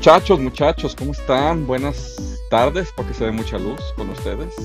Muchachos, 0.00 0.40
muchachos, 0.40 0.96
¿cómo 0.96 1.12
están? 1.12 1.66
Buenas 1.66 2.38
tardes, 2.48 2.90
porque 2.96 3.12
se 3.12 3.26
ve 3.26 3.32
mucha 3.32 3.58
luz 3.58 3.82
con 3.96 4.08
ustedes. 4.08 4.56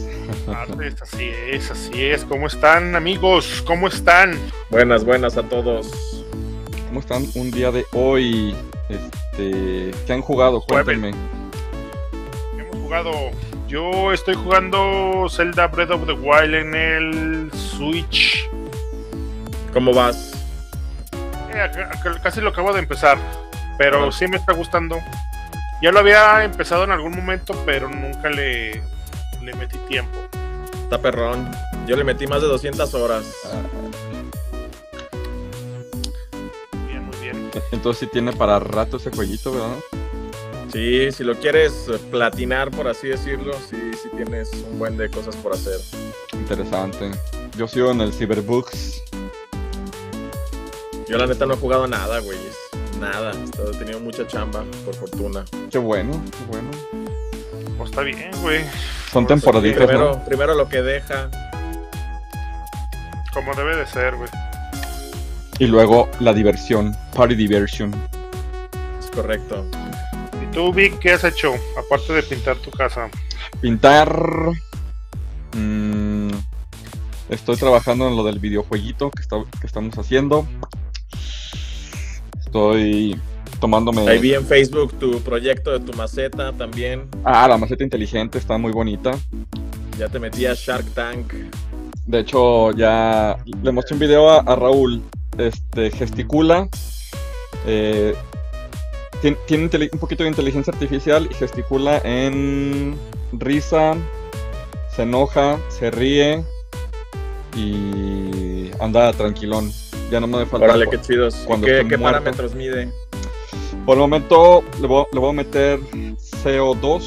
Tardes, 0.45 1.01
así 1.01 1.29
es, 1.51 1.69
así 1.69 2.05
es. 2.05 2.23
¿Cómo 2.23 2.47
están, 2.47 2.95
amigos? 2.95 3.61
¿Cómo 3.67 3.89
están? 3.89 4.39
Buenas, 4.69 5.03
buenas 5.03 5.35
a 5.35 5.43
todos. 5.43 6.23
¿Cómo 6.87 7.01
están 7.01 7.25
un 7.35 7.51
día 7.51 7.69
de 7.69 7.85
hoy? 7.91 8.55
Este, 8.87 9.91
¿qué 10.07 10.13
han 10.13 10.21
jugado? 10.21 10.61
Cuéntenme. 10.61 11.11
Hemos 12.57 12.77
jugado. 12.77 13.11
Yo 13.67 14.13
estoy 14.13 14.35
jugando 14.35 15.27
Zelda 15.29 15.67
Breath 15.67 15.91
of 15.91 16.05
the 16.05 16.13
Wild 16.13 16.55
en 16.55 16.75
el 16.75 17.51
Switch. 17.51 18.49
¿Cómo 19.73 19.93
vas? 19.93 20.31
Eh, 21.53 21.69
casi 22.23 22.39
lo 22.39 22.51
acabo 22.51 22.71
de 22.71 22.79
empezar, 22.79 23.17
pero 23.77 24.13
sí 24.13 24.29
me 24.29 24.37
está 24.37 24.53
gustando. 24.53 24.97
Ya 25.81 25.91
lo 25.91 25.99
había 25.99 26.43
empezado 26.43 26.83
en 26.83 26.91
algún 26.91 27.15
momento, 27.15 27.53
pero 27.65 27.89
nunca 27.89 28.29
le, 28.29 28.81
le 29.41 29.53
metí 29.55 29.77
tiempo. 29.87 30.17
Está 30.83 31.01
perrón. 31.01 31.49
Yo 31.85 31.95
le 31.95 32.03
metí 32.03 32.27
más 32.27 32.41
de 32.41 32.47
200 32.47 32.93
horas. 32.93 33.25
Bien, 36.87 37.03
muy 37.03 37.17
bien. 37.21 37.51
Entonces 37.71 37.99
sí 38.01 38.07
tiene 38.11 38.33
para 38.33 38.59
rato 38.59 38.97
ese 38.97 39.11
jueguito, 39.11 39.51
¿verdad? 39.51 39.75
Sí, 40.71 41.11
si 41.11 41.23
lo 41.23 41.35
quieres 41.35 41.87
eh, 41.87 41.97
platinar, 42.11 42.71
por 42.71 42.87
así 42.87 43.07
decirlo, 43.07 43.53
sí, 43.69 43.77
sí 43.93 44.09
tienes 44.15 44.51
un 44.71 44.79
buen 44.79 44.97
de 44.97 45.09
cosas 45.09 45.35
por 45.37 45.53
hacer. 45.53 45.79
Interesante. 46.33 47.11
Yo 47.57 47.67
sigo 47.67 47.91
en 47.91 48.01
el 48.01 48.11
Cyberbooks. 48.11 49.03
Yo 51.07 51.17
la 51.17 51.27
neta 51.27 51.45
no 51.45 51.53
he 51.53 51.57
jugado 51.57 51.87
nada, 51.87 52.19
güey. 52.19 52.37
Nada. 52.99 53.33
He 53.33 53.77
tenido 53.77 53.99
mucha 53.99 54.25
chamba, 54.27 54.63
por 54.85 54.95
fortuna. 54.95 55.43
Qué 55.71 55.77
bueno, 55.77 56.21
qué 56.37 56.45
bueno. 56.45 56.69
Pues 57.77 57.89
está 57.89 58.01
bien, 58.01 58.31
güey. 58.41 58.63
Son 59.11 59.25
Por 59.25 59.35
temporaditas, 59.37 59.85
primero, 59.85 60.13
¿no? 60.15 60.25
primero 60.25 60.53
lo 60.55 60.67
que 60.69 60.81
deja. 60.81 61.29
Como 63.33 63.53
debe 63.53 63.75
de 63.75 63.85
ser, 63.87 64.15
güey. 64.15 64.29
Y 65.59 65.67
luego 65.67 66.09
la 66.19 66.33
diversión, 66.33 66.95
party 67.15 67.35
diversion. 67.35 67.93
Es 68.99 69.07
correcto. 69.11 69.65
¿Y 70.41 70.53
tú, 70.53 70.71
Vic, 70.73 70.99
qué 70.99 71.11
has 71.13 71.23
hecho? 71.23 71.53
Aparte 71.77 72.13
de 72.13 72.23
pintar 72.23 72.57
tu 72.57 72.71
casa. 72.71 73.09
Pintar. 73.61 74.51
mm, 75.53 76.29
estoy 77.29 77.55
trabajando 77.57 78.07
en 78.07 78.15
lo 78.15 78.23
del 78.23 78.39
videojueguito 78.39 79.11
que, 79.11 79.21
está- 79.21 79.43
que 79.59 79.67
estamos 79.67 79.97
haciendo. 79.97 80.45
Estoy 82.45 83.19
tomándome. 83.59 84.07
Ahí 84.07 84.19
vi 84.19 84.33
en 84.33 84.45
Facebook 84.45 84.93
tu 84.99 85.19
proyecto 85.21 85.71
de 85.71 85.79
tu 85.79 85.93
maceta 85.97 86.51
también. 86.53 87.03
Ah, 87.23 87.47
la 87.47 87.57
maceta 87.57 87.83
inteligente 87.83 88.37
está 88.37 88.57
muy 88.57 88.71
bonita. 88.71 89.11
Ya 89.97 90.07
te 90.09 90.19
metí 90.19 90.45
a 90.45 90.53
Shark 90.53 90.85
Tank. 90.93 91.33
De 92.05 92.19
hecho, 92.19 92.71
ya 92.73 93.37
le 93.63 93.71
mostré 93.71 93.95
un 93.95 93.99
video 93.99 94.29
a, 94.29 94.39
a 94.41 94.55
Raúl. 94.55 95.01
Este 95.37 95.89
gesticula. 95.91 96.69
eh, 97.65 98.13
tien- 99.21 99.37
tiene, 99.47 99.65
inteli- 99.69 99.89
un 99.91 99.99
poquito 99.99 100.23
de 100.23 100.29
inteligencia 100.29 100.71
artificial 100.71 101.27
y 101.29 101.33
gesticula 101.33 101.97
en 102.03 102.95
risa, 103.33 103.95
se 104.95 105.01
enoja, 105.03 105.57
se 105.69 105.89
ríe 105.91 106.43
y 107.55 108.69
anda 108.79 109.11
tranquilón. 109.13 109.71
Ya 110.11 110.19
no 110.19 110.27
me 110.27 110.45
falta. 110.45 110.65
Órale, 110.65 110.87
qué 110.89 110.99
chidos. 111.01 111.41
¿Y 111.43 111.45
cuando 111.45 111.65
¿Qué, 111.67 111.77
esté 111.79 111.89
qué 111.89 111.97
muerto. 111.97 112.19
parámetros 112.19 112.53
mide? 112.55 112.91
Por 113.85 113.95
el 113.95 114.01
momento 114.01 114.63
le 114.81 114.87
voy, 114.87 115.05
le 115.11 115.19
voy 115.19 115.29
a 115.29 115.33
meter 115.33 115.79
CO2, 116.43 117.01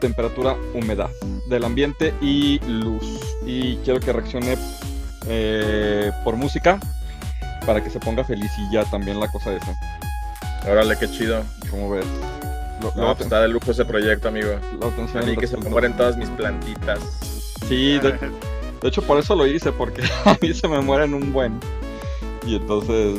temperatura, 0.00 0.56
humedad 0.74 1.10
del 1.48 1.64
ambiente 1.64 2.14
y 2.20 2.58
luz. 2.66 3.20
Y 3.46 3.76
quiero 3.78 4.00
que 4.00 4.12
reaccione 4.12 4.56
eh, 5.28 6.10
por 6.24 6.36
música 6.36 6.78
para 7.66 7.82
que 7.82 7.90
se 7.90 7.98
ponga 8.00 8.24
feliz 8.24 8.50
y 8.58 8.74
ya 8.74 8.84
también 8.84 9.20
la 9.20 9.30
cosa 9.30 9.52
esa. 9.52 9.74
Órale, 10.70 10.96
qué 10.98 11.08
chido. 11.10 11.42
¿Cómo 11.70 11.90
ves? 11.90 12.06
Lo- 12.80 12.88
No, 12.90 12.92
luego 12.96 13.14
pues 13.14 13.26
está 13.26 13.40
de 13.42 13.48
lujo 13.48 13.70
ese 13.70 13.84
proyecto, 13.84 14.28
amigo. 14.28 14.50
el 15.24 15.36
que 15.38 15.46
se 15.46 15.56
mueren 15.56 15.96
todas 15.96 16.16
mis 16.16 16.28
plantitas. 16.30 16.98
Sí, 17.68 17.98
de, 17.98 18.12
de 18.12 18.88
hecho 18.88 19.00
por 19.02 19.18
eso 19.18 19.34
lo 19.34 19.46
hice, 19.46 19.72
porque 19.72 20.02
a 20.24 20.36
mí 20.40 20.52
se 20.52 20.66
me 20.68 20.80
mueren 20.80 21.14
un 21.14 21.32
buen. 21.32 21.58
Y 22.46 22.56
entonces, 22.56 23.18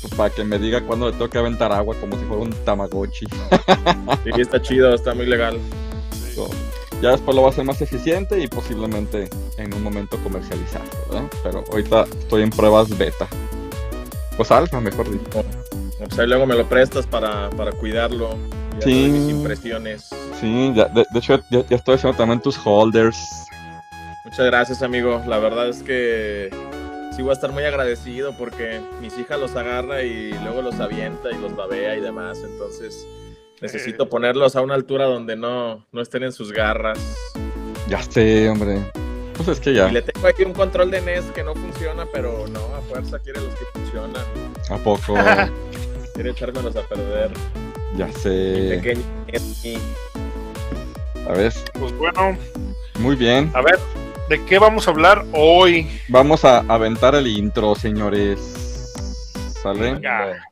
pues 0.00 0.14
para 0.14 0.30
que 0.30 0.44
me 0.44 0.58
diga 0.58 0.80
cuándo 0.82 1.06
le 1.06 1.12
tengo 1.12 1.28
que 1.30 1.38
aventar 1.38 1.72
agua 1.72 1.94
como 2.00 2.18
si 2.18 2.24
fuera 2.24 2.42
un 2.42 2.50
tamagotchi. 2.64 3.26
Sí, 3.26 4.30
está 4.40 4.60
chido, 4.62 4.94
está 4.94 5.14
muy 5.14 5.26
legal. 5.26 5.58
So, 6.34 6.48
ya 7.02 7.10
después 7.12 7.34
lo 7.34 7.42
va 7.42 7.48
a 7.48 7.50
hacer 7.50 7.64
más 7.64 7.80
eficiente 7.82 8.40
y 8.40 8.46
posiblemente 8.48 9.28
en 9.58 9.74
un 9.74 9.82
momento 9.82 10.16
comercializarlo, 10.22 10.88
¿verdad? 11.10 11.28
Pero 11.42 11.64
ahorita 11.70 12.04
estoy 12.04 12.42
en 12.42 12.50
pruebas 12.50 12.96
beta. 12.96 13.26
Pues 14.36 14.50
alfa, 14.50 14.80
mejor 14.80 15.10
dicho. 15.10 15.44
Pues 15.98 16.18
ahí 16.18 16.26
luego 16.26 16.46
me 16.46 16.54
lo 16.56 16.68
prestas 16.68 17.06
para, 17.06 17.50
para 17.50 17.72
cuidarlo. 17.72 18.36
Ya 18.80 18.86
Sí. 18.86 19.08
mis 19.08 19.30
impresiones. 19.30 20.10
Sí, 20.40 20.72
ya- 20.74 20.86
de, 20.86 21.06
de 21.10 21.18
hecho 21.18 21.40
ya, 21.50 21.64
ya 21.68 21.76
estoy 21.76 21.94
haciendo 21.94 22.16
también 22.18 22.40
tus 22.40 22.58
holders. 22.64 23.16
Muchas 24.24 24.46
gracias, 24.46 24.82
amigo. 24.82 25.22
La 25.28 25.38
verdad 25.38 25.68
es 25.68 25.82
que 25.84 26.50
sí 27.16 27.22
voy 27.22 27.30
a 27.30 27.34
estar 27.34 27.52
muy 27.52 27.64
agradecido 27.64 28.36
porque 28.36 28.80
mis 29.00 29.16
hijas 29.18 29.38
los 29.40 29.54
agarra 29.56 30.02
y 30.02 30.32
luego 30.42 30.62
los 30.62 30.78
avienta 30.80 31.30
y 31.30 31.38
los 31.40 31.54
babea 31.56 31.96
y 31.96 32.00
demás. 32.00 32.38
Entonces 32.44 33.06
necesito 33.60 34.08
ponerlos 34.10 34.56
a 34.56 34.60
una 34.62 34.74
altura 34.74 35.04
donde 35.06 35.36
no, 35.36 35.86
no 35.92 36.00
estén 36.02 36.22
en 36.24 36.32
sus 36.32 36.52
garras. 36.52 36.98
Ya 37.88 38.02
sé, 38.02 38.48
hombre. 38.48 38.78
Pues 39.36 39.48
es 39.48 39.60
que 39.60 39.74
ya, 39.74 39.88
Y 39.88 39.92
le 39.92 40.02
tengo 40.02 40.26
aquí 40.28 40.44
un 40.44 40.52
control 40.52 40.90
de 40.92 41.00
NES 41.00 41.24
que 41.34 41.42
no 41.42 41.54
funciona, 41.54 42.06
pero 42.12 42.46
no, 42.48 42.60
a 42.76 42.80
fuerza 42.82 43.18
quiere 43.18 43.40
los 43.40 43.52
que 43.54 43.64
funcionan. 43.72 44.22
¿a 44.70 44.78
poco? 44.78 45.14
Quiere 46.14 46.30
echármelos 46.30 46.76
a 46.76 46.82
perder. 46.82 47.30
ya 47.96 48.06
Mi 48.06 48.12
sé. 48.12 48.66
pequeño 48.80 49.02
NES. 49.32 49.78
A 51.28 51.32
ver, 51.32 51.52
Pues 51.78 51.92
bueno, 51.98 52.38
muy 53.00 53.16
bien. 53.16 53.50
a 53.54 53.62
ver, 53.62 53.78
¿de 54.28 54.44
qué 54.46 54.58
vamos 54.58 54.88
a 54.88 54.90
hablar 54.90 55.24
hoy? 55.32 55.88
Vamos 56.08 56.44
a 56.44 56.58
aventar 56.60 57.14
el 57.14 57.26
intro, 57.26 57.74
señores. 57.74 58.40
¿Sale? 59.62 59.94
Venga. 59.94 60.42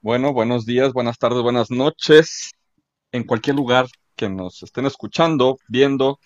Bueno, 0.00 0.32
buenos 0.32 0.66
días, 0.66 0.92
buenas 0.92 1.16
tardes, 1.16 1.42
buenas 1.42 1.70
noches. 1.70 2.50
En 3.12 3.24
cualquier 3.24 3.54
lugar 3.54 3.86
que 4.16 4.28
nos 4.28 4.62
estén 4.62 4.86
escuchando, 4.86 5.58
viendo 5.68 6.18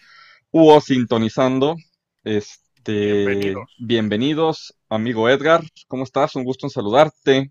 o 0.50 0.80
sintonizando. 0.80 1.76
Este, 2.24 2.92
Bienvenidos. 3.26 3.76
bienvenidos, 3.78 4.74
amigo 4.88 5.28
Edgar. 5.28 5.62
¿Cómo 5.88 6.04
estás? 6.04 6.34
Un 6.36 6.44
gusto 6.44 6.66
en 6.66 6.70
saludarte. 6.70 7.50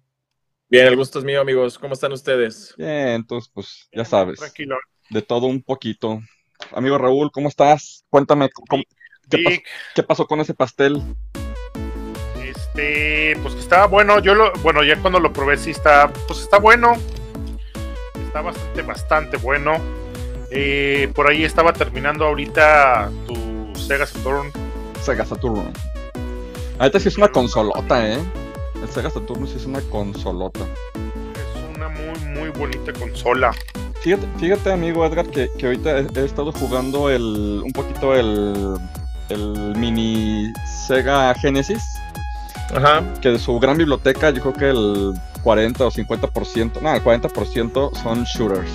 Bien, 0.69 0.87
el 0.87 0.95
gusto 0.95 1.19
es 1.19 1.25
mío, 1.25 1.41
amigos. 1.41 1.77
¿Cómo 1.77 1.93
están 1.93 2.11
ustedes? 2.11 2.73
Bien, 2.77 3.09
entonces, 3.09 3.51
pues 3.53 3.87
ya 3.91 4.03
sabes, 4.05 4.39
Tranquilo. 4.39 4.77
de 5.09 5.21
todo 5.21 5.45
un 5.47 5.61
poquito. 5.61 6.19
Amigo 6.71 6.97
Raúl, 6.97 7.31
¿cómo 7.31 7.49
estás? 7.49 8.03
Cuéntame, 8.09 8.49
¿cómo- 8.49 8.83
qué, 9.29 9.37
pas- 9.37 9.49
Vic, 9.51 9.65
qué 9.93 10.03
pasó 10.03 10.25
con 10.25 10.39
ese 10.39 10.53
pastel? 10.53 11.01
este, 12.43 13.37
pues 13.41 13.53
que 13.53 13.59
estaba 13.59 13.87
bueno. 13.87 14.19
Yo 14.19 14.33
lo, 14.35 14.51
bueno, 14.63 14.83
ya 14.83 14.99
cuando 15.01 15.19
lo 15.19 15.31
probé 15.33 15.57
sí 15.57 15.71
está, 15.71 16.11
pues 16.27 16.39
está 16.41 16.59
bueno. 16.59 16.93
Está 18.25 18.41
bastante, 18.41 18.81
bastante 18.81 19.37
bueno. 19.37 19.77
Eh, 20.57 21.11
por 21.13 21.29
ahí 21.29 21.43
estaba 21.43 21.73
terminando 21.73 22.25
ahorita 22.25 23.11
tu 23.27 23.35
Sega 23.77 24.05
Saturn. 24.05 24.51
Sega 25.01 25.25
Saturn. 25.25 25.71
Ahorita 26.79 26.99
sí 26.99 27.09
es 27.09 27.17
una 27.17 27.27
consolota, 27.27 28.07
¿eh? 28.09 28.19
El 28.81 28.89
Sega 28.89 29.09
Saturn 29.09 29.45
sí 29.47 29.55
es 29.57 29.65
una 29.65 29.81
consolota. 29.81 30.61
Es 31.33 31.75
una 31.75 31.89
muy, 31.89 32.19
muy 32.33 32.49
bonita 32.49 32.93
consola. 32.93 33.51
Fíjate, 34.01 34.27
fíjate 34.37 34.71
amigo 34.71 35.05
Edgar, 35.05 35.27
que, 35.27 35.49
que 35.57 35.65
ahorita 35.65 35.99
he, 35.99 36.07
he 36.15 36.25
estado 36.25 36.51
jugando 36.51 37.09
el 37.09 37.61
un 37.63 37.71
poquito 37.73 38.13
el, 38.15 38.77
el 39.29 39.75
mini 39.75 40.53
Sega 40.87 41.33
Genesis, 41.35 41.83
Ajá. 42.73 43.03
que 43.21 43.29
de 43.29 43.39
su 43.39 43.59
gran 43.59 43.77
biblioteca 43.77 44.29
yo 44.29 44.41
creo 44.41 44.53
que 44.53 44.69
el 44.69 45.13
40 45.43 45.85
o 45.85 45.91
50%, 45.91 46.81
no, 46.81 46.95
el 46.95 47.03
40% 47.03 48.01
son 48.01 48.23
shooters. 48.23 48.69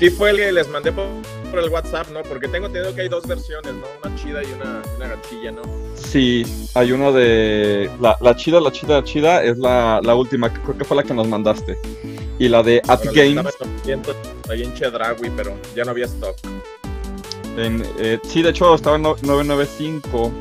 Sí 0.00 0.10
fue 0.10 0.30
el 0.30 0.36
que 0.36 0.52
les 0.52 0.68
mandé 0.68 0.92
por, 0.92 1.06
por 1.50 1.60
el 1.60 1.68
WhatsApp, 1.70 2.08
¿no? 2.10 2.22
Porque 2.24 2.48
tengo 2.48 2.66
entendido 2.66 2.94
que 2.94 3.02
hay 3.02 3.08
dos 3.08 3.26
versiones, 3.26 3.72
¿no? 3.74 3.86
Una 4.04 4.14
chida 4.16 4.42
y 4.42 4.46
una, 4.52 4.82
una 4.96 5.08
gachilla, 5.08 5.52
¿no? 5.52 5.62
Sí, 5.94 6.44
hay 6.74 6.92
una 6.92 7.10
de... 7.12 7.88
La, 8.00 8.16
la 8.20 8.34
chida, 8.36 8.60
la 8.60 8.70
chida, 8.72 8.96
la 8.96 9.04
chida 9.04 9.42
es 9.42 9.56
la, 9.56 10.00
la 10.02 10.14
última, 10.14 10.52
creo 10.52 10.76
que 10.76 10.84
fue 10.84 10.96
la 10.96 11.04
que 11.04 11.14
nos 11.14 11.28
mandaste. 11.28 11.78
y 12.38 12.48
la 12.48 12.62
de 12.62 12.82
At 12.88 13.02
Games. 13.04 13.46
estaba 13.46 13.70
en 13.86 14.02
900 14.02 14.16
Ahí 14.50 14.62
en 14.64 14.74
Chedraui, 14.74 15.30
pero 15.36 15.54
ya 15.76 15.84
no 15.84 15.92
había 15.92 16.06
stock. 16.06 16.36
En, 17.56 17.82
eh, 17.98 18.18
sí, 18.28 18.42
de 18.42 18.50
hecho 18.50 18.74
estaba 18.74 18.96
en 18.96 19.02
no- 19.02 19.16
995 19.22 20.32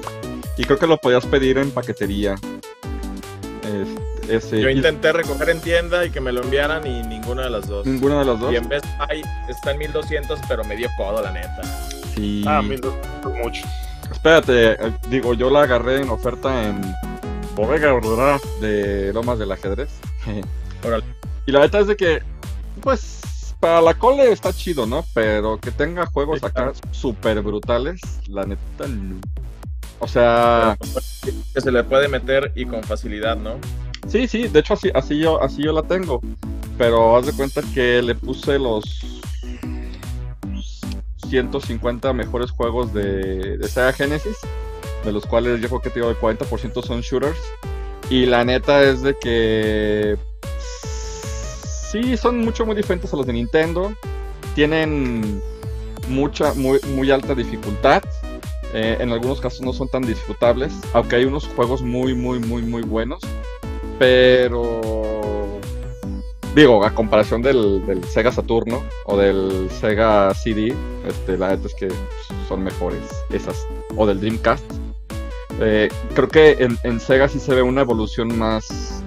y 0.58 0.64
creo 0.66 0.80
que 0.80 0.88
lo 0.88 0.98
podías 0.98 1.26
pedir 1.28 1.60
en 1.60 1.70
paquetería. 1.72 2.34
Es- 3.64 4.03
ese, 4.30 4.62
Yo 4.62 4.70
y- 4.70 4.74
intenté 4.78 5.12
recoger 5.12 5.50
en 5.50 5.60
tienda 5.62 6.06
y 6.06 6.10
que 6.12 6.20
me 6.22 6.32
lo 6.32 6.42
enviaran 6.44 6.86
y 6.88 7.04
ninguna 7.04 7.44
de 7.44 7.50
las 7.50 7.68
dos. 7.68 7.86
Ninguna 7.86 8.20
de 8.20 8.26
las 8.26 8.40
dos. 8.40 8.52
Y 8.54 8.56
en 8.58 8.68
Best 8.70 8.86
Buy 8.98 9.24
está 9.50 9.72
en 9.72 9.78
1200, 9.80 10.40
pero 10.48 10.64
me 10.64 10.76
dio 10.76 10.90
codo, 10.98 11.22
la 11.22 11.32
neta. 11.32 11.62
Sí. 12.16 12.44
Ah, 12.48 12.62
1200 12.62 13.34
mucho. 13.44 13.66
Espérate, 14.12 14.72
eh, 14.74 14.78
digo, 15.10 15.34
yo 15.34 15.50
la 15.50 15.64
agarré 15.64 16.02
en 16.02 16.10
oferta 16.10 16.64
en 16.70 16.80
Bodega 17.56 17.90
Aurora 17.92 18.40
de 18.62 19.12
Lomas 19.14 19.40
del 19.40 19.52
Ajedrez. 19.52 19.90
Y 21.46 21.52
la 21.52 21.60
neta 21.60 21.80
es 21.80 21.88
de 21.88 21.96
que, 21.98 22.22
pues, 22.82 23.56
para 23.60 23.82
la 23.82 23.94
cole 23.94 24.32
está 24.32 24.52
chido, 24.54 24.86
¿no? 24.86 25.06
Pero 25.14 25.58
que 25.60 25.72
tenga 25.72 26.06
juegos 26.06 26.40
Sí, 26.40 26.46
acá 26.46 26.54
claro. 26.72 26.74
súper 26.92 27.42
brutales, 27.42 28.02
la 28.28 28.46
neta 28.46 28.88
no. 28.88 29.20
O 30.00 30.08
sea, 30.08 30.78
Que 31.54 31.62
se 31.62 31.72
le 31.72 31.84
puede 31.84 32.08
meter 32.10 32.52
y 32.56 32.66
con 32.66 32.84
facilidad, 32.84 33.38
¿no? 33.38 33.56
Sí, 34.08 34.28
sí, 34.28 34.48
de 34.48 34.60
hecho 34.60 34.74
así, 34.74 34.90
así, 34.94 35.20
yo, 35.20 35.42
así 35.42 35.64
yo 35.64 35.74
la 35.74 35.84
tengo. 35.84 36.22
Pero 36.78 37.16
haz 37.16 37.26
de 37.26 37.34
cuenta 37.34 37.62
que 37.74 38.02
le 38.02 38.16
puse 38.16 38.58
los 38.58 38.84
150 41.30 42.14
mejores 42.14 42.52
juegos 42.52 42.94
de, 42.94 43.58
de 43.58 43.68
Sega 43.68 43.94
Genesis, 43.94 44.38
de 45.04 45.12
los 45.12 45.26
cuales 45.26 45.62
yo 45.62 45.68
creo 45.68 45.82
que 45.82 45.90
digo 45.90 46.10
el 46.10 46.18
40% 46.18 46.84
son 46.84 47.02
shooters. 47.02 47.40
Y 48.10 48.26
la 48.26 48.44
neta 48.44 48.84
es 48.84 49.02
de 49.02 49.16
que 49.18 50.18
sí 51.92 52.18
son 52.18 52.40
mucho 52.40 52.66
muy 52.66 52.76
diferentes 52.76 53.14
a 53.14 53.18
los 53.18 53.26
de 53.26 53.34
Nintendo. 53.34 53.94
Tienen 54.56 55.42
mucha, 56.10 56.54
muy, 56.54 56.80
muy 56.96 57.12
alta 57.12 57.36
dificultad. 57.36 58.04
Eh, 58.74 58.98
en 59.00 59.12
algunos 59.12 59.40
casos 59.40 59.62
no 59.62 59.72
son 59.72 59.88
tan 59.88 60.02
disfrutables, 60.02 60.74
aunque 60.94 61.18
hay 61.18 61.26
unos 61.26 61.48
juegos 61.48 61.84
muy, 61.84 62.16
muy, 62.16 62.40
muy, 62.40 62.64
muy 62.64 62.82
buenos. 62.82 63.22
Pero 64.00 64.82
digo, 66.56 66.84
a 66.86 66.94
comparación 66.94 67.42
del, 67.42 67.82
Sega 68.10 68.32
Saturno 68.32 68.84
o 69.06 69.18
del 69.18 69.70
Sega 69.72 70.34
CD, 70.34 70.74
este, 71.08 71.38
la 71.38 71.50
neta 71.50 71.68
es 71.68 71.76
que 71.76 71.90
son 72.48 72.64
mejores 72.64 73.02
esas. 73.32 73.66
O 73.96 74.06
del 74.06 74.20
Dreamcast. 74.20 74.66
Eh, 75.60 75.90
creo 76.16 76.28
que 76.28 76.68
en, 76.84 77.00
Sega 77.00 77.28
sí 77.28 77.40
se 77.40 77.54
ve 77.54 77.62
una 77.62 77.82
evolución 77.82 78.38
más, 78.38 79.04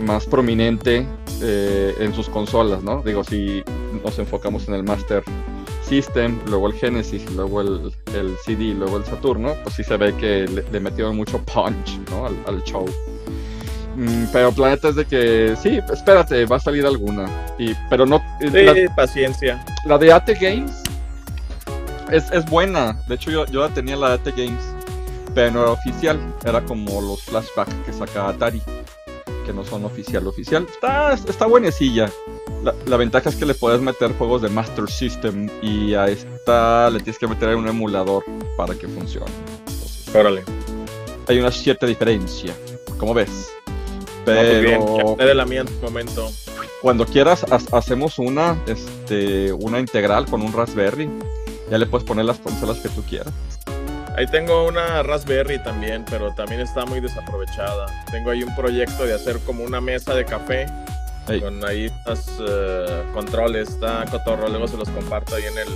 más 0.00 0.26
prominente 0.26 1.06
eh, 1.42 1.94
en 2.00 2.12
sus 2.14 2.28
consolas, 2.28 2.82
¿no? 2.82 3.02
Digo, 3.02 3.22
si 3.24 3.62
nos 4.04 4.18
enfocamos 4.18 4.66
en 4.68 4.74
el 4.74 4.82
Master 4.82 5.22
System, 5.82 6.38
luego 6.46 6.68
el 6.68 6.74
Genesis, 6.74 7.30
luego 7.32 7.60
el, 7.60 7.92
el 8.14 8.36
CD, 8.44 8.74
luego 8.74 8.96
el 8.96 9.04
Saturno, 9.04 9.54
pues 9.62 9.76
sí 9.76 9.84
se 9.84 9.96
ve 9.96 10.14
que 10.16 10.46
le, 10.46 10.80
metieron 10.80 11.16
mucho 11.16 11.38
punch, 11.38 11.98
¿no? 12.10 12.26
Al 12.26 12.62
show. 12.64 12.86
Mm, 13.96 14.24
pero 14.32 14.52
Planeta 14.52 14.88
es 14.88 14.96
de 14.96 15.04
que, 15.04 15.54
sí, 15.60 15.80
espérate, 15.92 16.44
va 16.46 16.56
a 16.56 16.60
salir 16.60 16.86
alguna. 16.86 17.28
Y, 17.58 17.74
pero 17.88 18.06
no, 18.06 18.22
Sí, 18.40 18.48
la, 18.50 18.94
paciencia. 18.94 19.64
la 19.84 19.98
de 19.98 20.12
AT 20.12 20.30
Games 20.40 20.82
es, 22.10 22.30
es 22.30 22.44
buena. 22.46 23.00
De 23.08 23.14
hecho, 23.16 23.30
yo, 23.30 23.46
yo 23.46 23.60
la 23.60 23.68
tenía 23.68 23.96
la 23.96 24.08
de 24.10 24.14
AT 24.30 24.36
Games, 24.36 24.62
pero 25.34 25.50
no 25.52 25.62
era 25.62 25.70
oficial. 25.72 26.18
Era 26.44 26.60
como 26.64 27.00
los 27.00 27.22
flashbacks 27.22 27.74
que 27.84 27.92
saca 27.92 28.28
Atari, 28.28 28.62
que 29.44 29.52
no 29.52 29.64
son 29.64 29.84
oficial 29.84 30.26
oficial. 30.26 30.66
Está, 30.72 31.14
está 31.14 31.46
buenecilla. 31.46 32.10
La, 32.64 32.74
la 32.86 32.96
ventaja 32.96 33.28
es 33.30 33.36
que 33.36 33.46
le 33.46 33.54
puedes 33.54 33.80
meter 33.80 34.12
juegos 34.18 34.42
de 34.42 34.48
Master 34.48 34.88
System 34.90 35.48
y 35.62 35.94
a 35.94 36.06
esta 36.08 36.90
le 36.90 36.98
tienes 37.00 37.18
que 37.18 37.26
meter 37.26 37.54
un 37.56 37.66
emulador 37.68 38.22
para 38.56 38.74
que 38.74 38.86
funcione. 38.86 39.30
Entonces, 39.66 40.14
Órale. 40.14 40.42
hay 41.26 41.38
una 41.38 41.50
cierta 41.50 41.86
diferencia, 41.86 42.52
como 42.98 43.14
ves. 43.14 43.50
Pero 44.24 45.10
hablé 45.12 45.24
de 45.26 45.34
la 45.34 45.44
mía 45.44 45.60
en 45.62 45.68
su 45.68 45.74
momento. 45.80 46.30
cuando 46.82 47.04
quieras 47.06 47.44
ha- 47.50 47.76
hacemos 47.76 48.18
una, 48.18 48.56
este, 48.66 49.52
una 49.52 49.78
integral 49.80 50.26
con 50.26 50.42
un 50.42 50.52
Raspberry. 50.52 51.08
Ya 51.70 51.78
le 51.78 51.86
puedes 51.86 52.06
poner 52.06 52.24
las 52.24 52.38
consolas 52.38 52.78
que 52.78 52.88
tú 52.88 53.02
quieras. 53.02 53.32
Ahí 54.16 54.26
tengo 54.26 54.66
una 54.66 55.02
Raspberry 55.02 55.62
también, 55.62 56.04
pero 56.10 56.34
también 56.34 56.60
está 56.60 56.84
muy 56.84 57.00
desaprovechada. 57.00 57.86
Tengo 58.10 58.30
ahí 58.30 58.42
un 58.42 58.54
proyecto 58.56 59.04
de 59.06 59.14
hacer 59.14 59.38
como 59.40 59.62
una 59.62 59.80
mesa 59.80 60.14
de 60.14 60.24
café 60.24 60.66
con 61.40 61.64
ahí 61.64 61.90
los 62.06 62.26
eh, 62.40 63.02
controles, 63.14 63.68
está 63.68 64.04
cotorro, 64.10 64.48
luego 64.48 64.66
se 64.66 64.76
los 64.76 64.88
comparto 64.88 65.36
ahí 65.36 65.44
en 65.44 65.58
el, 65.58 65.68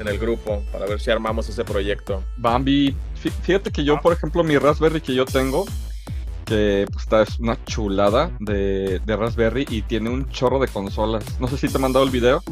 en 0.00 0.08
el 0.08 0.18
grupo 0.18 0.62
para 0.72 0.84
ver 0.86 1.00
si 1.00 1.10
armamos 1.12 1.48
ese 1.48 1.64
proyecto. 1.64 2.24
Bambi, 2.36 2.96
fí- 3.22 3.30
fíjate 3.42 3.70
que 3.70 3.84
yo, 3.84 4.00
por 4.00 4.12
ejemplo, 4.12 4.42
mi 4.42 4.58
Raspberry 4.58 5.00
que 5.00 5.14
yo 5.14 5.24
tengo, 5.26 5.64
que 6.50 6.86
pues, 6.92 7.04
está, 7.04 7.22
es 7.22 7.38
una 7.38 7.56
chulada 7.64 8.30
de, 8.40 9.00
de 9.06 9.16
Raspberry 9.16 9.66
y 9.70 9.82
tiene 9.82 10.10
un 10.10 10.28
chorro 10.30 10.58
de 10.58 10.66
consolas. 10.68 11.24
No 11.40 11.46
sé 11.48 11.56
si 11.56 11.68
te 11.68 11.78
he 11.78 11.80
mandado 11.80 12.04
el 12.04 12.10
video. 12.10 12.42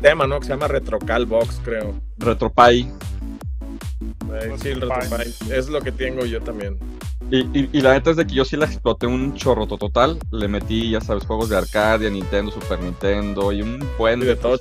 Tema, 0.00 0.26
¿no? 0.26 0.40
Que 0.40 0.46
se 0.46 0.52
llama 0.52 0.66
Retrocal 0.68 1.26
Box, 1.26 1.60
creo. 1.64 1.94
RetroPie. 2.18 2.90
Eh, 4.32 4.54
sí, 4.60 4.68
el 4.68 4.80
Retropie. 4.80 5.34
Es 5.50 5.68
lo 5.68 5.80
que 5.80 5.92
tengo 5.92 6.24
yo 6.24 6.40
también. 6.40 6.78
Y, 7.30 7.40
y- 7.58 7.70
y 7.72 7.80
la 7.80 7.92
neta 7.92 8.10
es 8.10 8.16
de 8.16 8.26
que 8.26 8.34
yo 8.34 8.44
sí 8.44 8.56
la 8.56 8.66
exploté 8.66 9.06
un 9.06 9.34
chorro 9.34 9.66
total. 9.66 10.18
Le 10.30 10.48
metí, 10.48 10.90
ya 10.90 11.00
sabes, 11.00 11.24
juegos 11.26 11.48
de 11.48 11.56
Arcadia, 11.58 12.10
Nintendo, 12.10 12.50
Super 12.50 12.80
Nintendo 12.80 13.52
y 13.52 13.62
un 13.62 13.86
buen 13.98 14.22
Y 14.22 14.26
de 14.26 14.36
todo. 14.36 14.58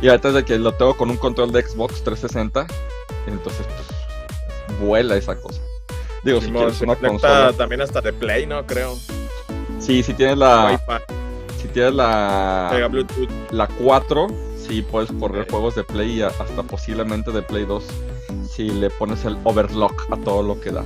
Y 0.00 0.08
ahorita 0.08 0.28
es 0.28 0.34
de 0.34 0.44
que 0.44 0.58
lo 0.58 0.72
tengo 0.72 0.96
con 0.96 1.10
un 1.10 1.16
control 1.16 1.52
de 1.52 1.62
Xbox 1.62 2.02
360. 2.02 2.66
Entonces, 3.26 3.66
pues, 3.66 4.80
vuela 4.80 5.16
esa 5.16 5.36
cosa. 5.36 5.60
Digo, 6.22 6.40
si 6.40 6.46
Simón, 6.46 6.62
quieres 6.62 6.80
una 6.80 6.94
consola. 6.96 7.52
también 7.52 7.80
hasta 7.80 8.00
de 8.00 8.12
Play, 8.12 8.46
¿no? 8.46 8.64
Creo. 8.66 8.96
Sí, 9.80 10.02
si 10.02 10.14
tienes 10.14 10.38
la. 10.38 10.80
Si 11.60 11.68
tienes 11.68 11.92
pega 11.92 12.80
la. 12.80 12.88
Bluetooth. 12.88 13.30
La 13.50 13.66
4, 13.66 14.26
sí 14.56 14.82
puedes 14.82 15.10
correr 15.12 15.50
juegos 15.50 15.74
de 15.74 15.84
Play 15.84 16.18
y 16.18 16.22
hasta 16.22 16.62
posiblemente 16.62 17.32
de 17.32 17.42
Play 17.42 17.64
2. 17.64 17.84
Si 18.48 18.68
le 18.68 18.90
pones 18.90 19.24
el 19.24 19.36
overlock 19.44 20.12
a 20.12 20.16
todo 20.16 20.42
lo 20.42 20.60
que 20.60 20.70
da. 20.70 20.84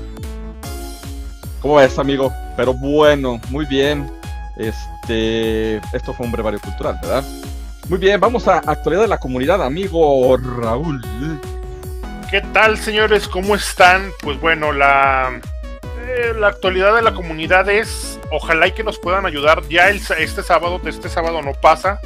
¿Cómo 1.60 1.76
ves, 1.76 1.98
amigo? 1.98 2.32
Pero 2.56 2.72
bueno, 2.74 3.40
muy 3.50 3.66
bien. 3.66 4.10
Este. 4.56 5.76
Esto 5.92 6.14
fue 6.14 6.26
un 6.26 6.32
brevario 6.32 6.60
cultural, 6.60 6.98
¿verdad? 7.02 7.24
Muy 7.88 7.98
bien, 7.98 8.18
vamos 8.18 8.48
a 8.48 8.58
actualidad 8.58 9.02
de 9.02 9.08
la 9.08 9.18
comunidad, 9.18 9.62
amigo 9.62 10.36
Raúl. 10.36 11.00
¿Qué 12.30 12.40
tal, 12.52 12.76
señores? 12.76 13.28
¿Cómo 13.28 13.54
están? 13.54 14.10
Pues 14.20 14.40
bueno, 14.40 14.72
la, 14.72 15.40
eh, 16.08 16.32
la 16.36 16.48
actualidad 16.48 16.96
de 16.96 17.02
la 17.02 17.14
comunidad 17.14 17.68
es, 17.70 18.18
ojalá 18.32 18.66
y 18.66 18.72
que 18.72 18.82
nos 18.82 18.98
puedan 18.98 19.26
ayudar. 19.26 19.62
Ya 19.68 19.88
el, 19.90 20.00
este 20.18 20.42
sábado, 20.42 20.80
este 20.84 21.08
sábado 21.08 21.40
no 21.42 21.52
pasa. 21.52 22.00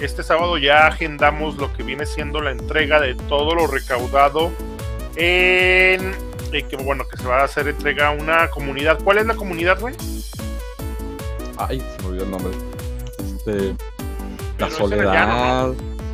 Este 0.00 0.24
sábado 0.24 0.58
ya 0.58 0.88
agendamos 0.88 1.56
lo 1.58 1.72
que 1.72 1.84
viene 1.84 2.06
siendo 2.06 2.40
la 2.40 2.50
entrega 2.50 2.98
de 2.98 3.14
todo 3.14 3.54
lo 3.54 3.68
recaudado 3.68 4.50
en... 5.14 6.12
eh, 6.52 6.64
que 6.68 6.76
bueno, 6.76 7.06
que 7.08 7.16
se 7.16 7.28
va 7.28 7.42
a 7.42 7.44
hacer 7.44 7.68
entrega 7.68 8.08
a 8.08 8.10
una 8.10 8.48
comunidad. 8.50 8.98
¿Cuál 9.04 9.18
es 9.18 9.26
la 9.26 9.34
comunidad, 9.34 9.78
güey? 9.78 9.94
Ay, 11.56 11.78
se 11.78 12.02
me 12.02 12.08
olvidó 12.08 12.24
el 12.24 12.30
nombre. 12.32 12.52
Este. 13.36 13.76
La 14.58 14.70
soledad. 14.70 15.68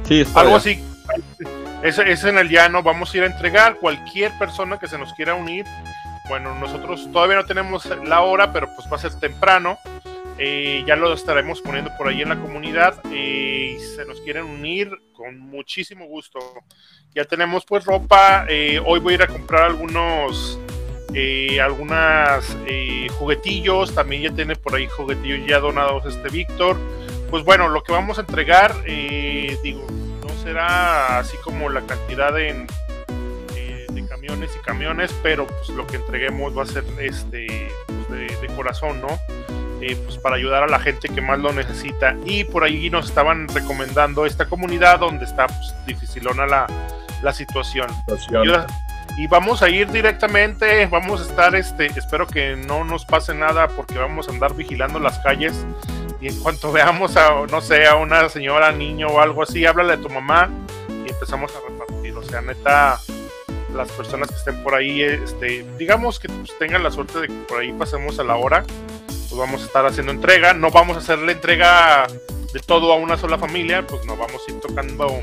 Sí, 0.07 0.21
es 0.21 0.29
para 0.29 0.51
Algo 0.51 0.57
allá. 0.57 0.71
así. 0.71 0.85
Es, 1.83 2.25
en 2.25 2.39
el 2.39 2.49
llano, 2.49 2.83
vamos 2.83 3.15
a 3.15 3.17
ir 3.19 3.23
a 3.23 3.27
entregar 3.27 3.77
cualquier 3.77 4.37
persona 4.39 4.79
que 4.79 4.89
se 4.89 4.99
nos 4.99 5.13
quiera 5.15 5.35
unir. 5.35 5.65
Bueno, 6.29 6.55
nosotros 6.57 7.09
todavía 7.13 7.37
no 7.37 7.47
tenemos 7.47 7.87
la 8.05 8.21
hora, 8.23 8.53
pero 8.53 8.69
pues 8.75 8.91
va 8.91 8.97
a 8.97 9.01
ser 9.01 9.15
temprano. 9.19 9.79
Eh, 10.39 10.85
ya 10.87 10.97
lo 10.97 11.13
estaremos 11.13 11.61
poniendo 11.61 11.91
por 11.97 12.09
ahí 12.09 12.23
en 12.23 12.31
la 12.31 12.39
comunidad. 12.39 13.01
eh, 13.13 13.77
y 13.77 13.79
se 13.79 14.05
nos 14.05 14.21
quieren 14.21 14.45
unir 14.45 14.91
con 15.13 15.39
muchísimo 15.39 16.07
gusto. 16.07 16.41
Ya 17.15 17.25
tenemos 17.25 17.65
pues 17.65 17.85
ropa. 17.85 18.45
eh, 18.49 18.81
hoy 18.85 18.99
voy 18.99 19.15
a 19.15 19.17
ir 19.17 19.23
a 19.23 19.27
comprar 19.29 19.65
algunos 19.65 20.59
algunas 21.61 22.57
juguetillos. 23.19 23.95
También 23.95 24.23
ya 24.23 24.31
tiene 24.33 24.57
por 24.57 24.75
ahí 24.75 24.87
juguetillos 24.89 25.47
ya 25.49 25.61
donados 25.61 26.05
este 26.07 26.29
Víctor. 26.29 26.77
Pues 27.31 27.45
bueno, 27.45 27.69
lo 27.69 27.83
que 27.83 27.93
vamos 27.93 28.19
a 28.19 28.23
entregar, 28.23 28.75
digo, 28.85 29.87
no 30.29 30.43
será 30.43 31.19
así 31.19 31.37
como 31.39 31.69
la 31.69 31.81
cantidad 31.83 32.39
en, 32.39 32.67
eh, 33.57 33.87
de 33.91 34.07
camiones 34.07 34.51
y 34.55 34.65
camiones, 34.65 35.15
pero 35.23 35.47
pues 35.47 35.69
lo 35.71 35.87
que 35.87 35.97
entreguemos 35.97 36.57
va 36.57 36.63
a 36.63 36.67
ser 36.67 36.85
este 37.01 37.69
pues, 37.87 38.11
de, 38.11 38.37
de 38.47 38.55
corazón, 38.55 39.01
¿no? 39.01 39.09
Eh, 39.81 39.97
pues 40.05 40.19
para 40.19 40.37
ayudar 40.37 40.65
a 40.65 40.67
la 40.67 40.81
gente 40.81 41.09
que 41.09 41.21
más 41.21 41.39
lo 41.39 41.53
necesita. 41.53 42.17
Y 42.25 42.45
por 42.45 42.65
ahí 42.65 42.91
nos 42.91 43.09
estaban 43.09 43.49
recomendando 43.49 44.27
esta 44.27 44.47
comunidad 44.47 44.99
donde 44.99 45.25
está 45.25 45.47
pues, 45.47 45.75
dificilona 45.87 46.47
la, 46.47 46.67
la 47.23 47.33
situación. 47.33 47.89
Y, 49.17 49.23
y 49.23 49.27
vamos 49.27 49.63
a 49.63 49.69
ir 49.69 49.91
directamente, 49.91 50.87
vamos 50.87 51.21
a 51.21 51.25
estar, 51.25 51.55
este, 51.55 51.87
espero 51.87 52.27
que 52.27 52.57
no 52.57 52.85
nos 52.85 53.05
pase 53.05 53.35
nada 53.35 53.69
porque 53.69 53.99
vamos 53.99 54.29
a 54.29 54.33
andar 54.33 54.55
vigilando 54.55 54.99
las 54.99 55.19
calles 55.21 55.65
Y 56.21 56.29
en 56.29 56.41
cuanto 56.41 56.73
veamos 56.73 57.17
a, 57.17 57.47
no 57.51 57.61
sé, 57.61 57.87
a 57.87 57.95
una 57.97 58.29
señora, 58.29 58.73
niño 58.73 59.09
o 59.09 59.21
algo 59.21 59.43
así, 59.43 59.65
háblale 59.67 59.95
a 59.95 60.01
tu 60.01 60.09
mamá 60.09 60.51
y 60.89 61.11
empezamos 61.11 61.53
a 61.55 61.61
repartir. 61.69 62.17
O 62.17 62.23
sea, 62.23 62.41
neta, 62.41 62.99
las 63.75 63.91
personas 63.93 64.29
que 64.29 64.35
estén 64.35 64.63
por 64.63 64.75
ahí, 64.75 65.03
este, 65.03 65.65
digamos 65.79 66.19
que 66.19 66.29
pues, 66.29 66.57
tengan 66.59 66.83
la 66.83 66.91
suerte 66.91 67.21
de 67.21 67.29
que 67.29 67.35
por 67.49 67.61
ahí 67.61 67.73
pasemos 67.73 68.19
a 68.19 68.25
la 68.25 68.37
hora, 68.37 68.65
pues 69.07 69.37
vamos 69.37 69.63
a 69.63 69.65
estar 69.67 69.87
haciendo 69.87 70.11
entrega. 70.11 70.55
No 70.55 70.71
vamos 70.71 70.97
a 70.97 71.01
hacer 71.01 71.19
la 71.21 71.33
entrega 71.33 72.07
de 72.53 72.61
todo 72.61 72.93
a 72.93 72.97
una 72.97 73.17
sola 73.17 73.39
familia, 73.39 73.87
pues 73.87 74.05
nos 74.07 74.19
vamos 74.19 74.43
a 74.47 74.51
ir 74.51 74.61
tocando 74.61 75.23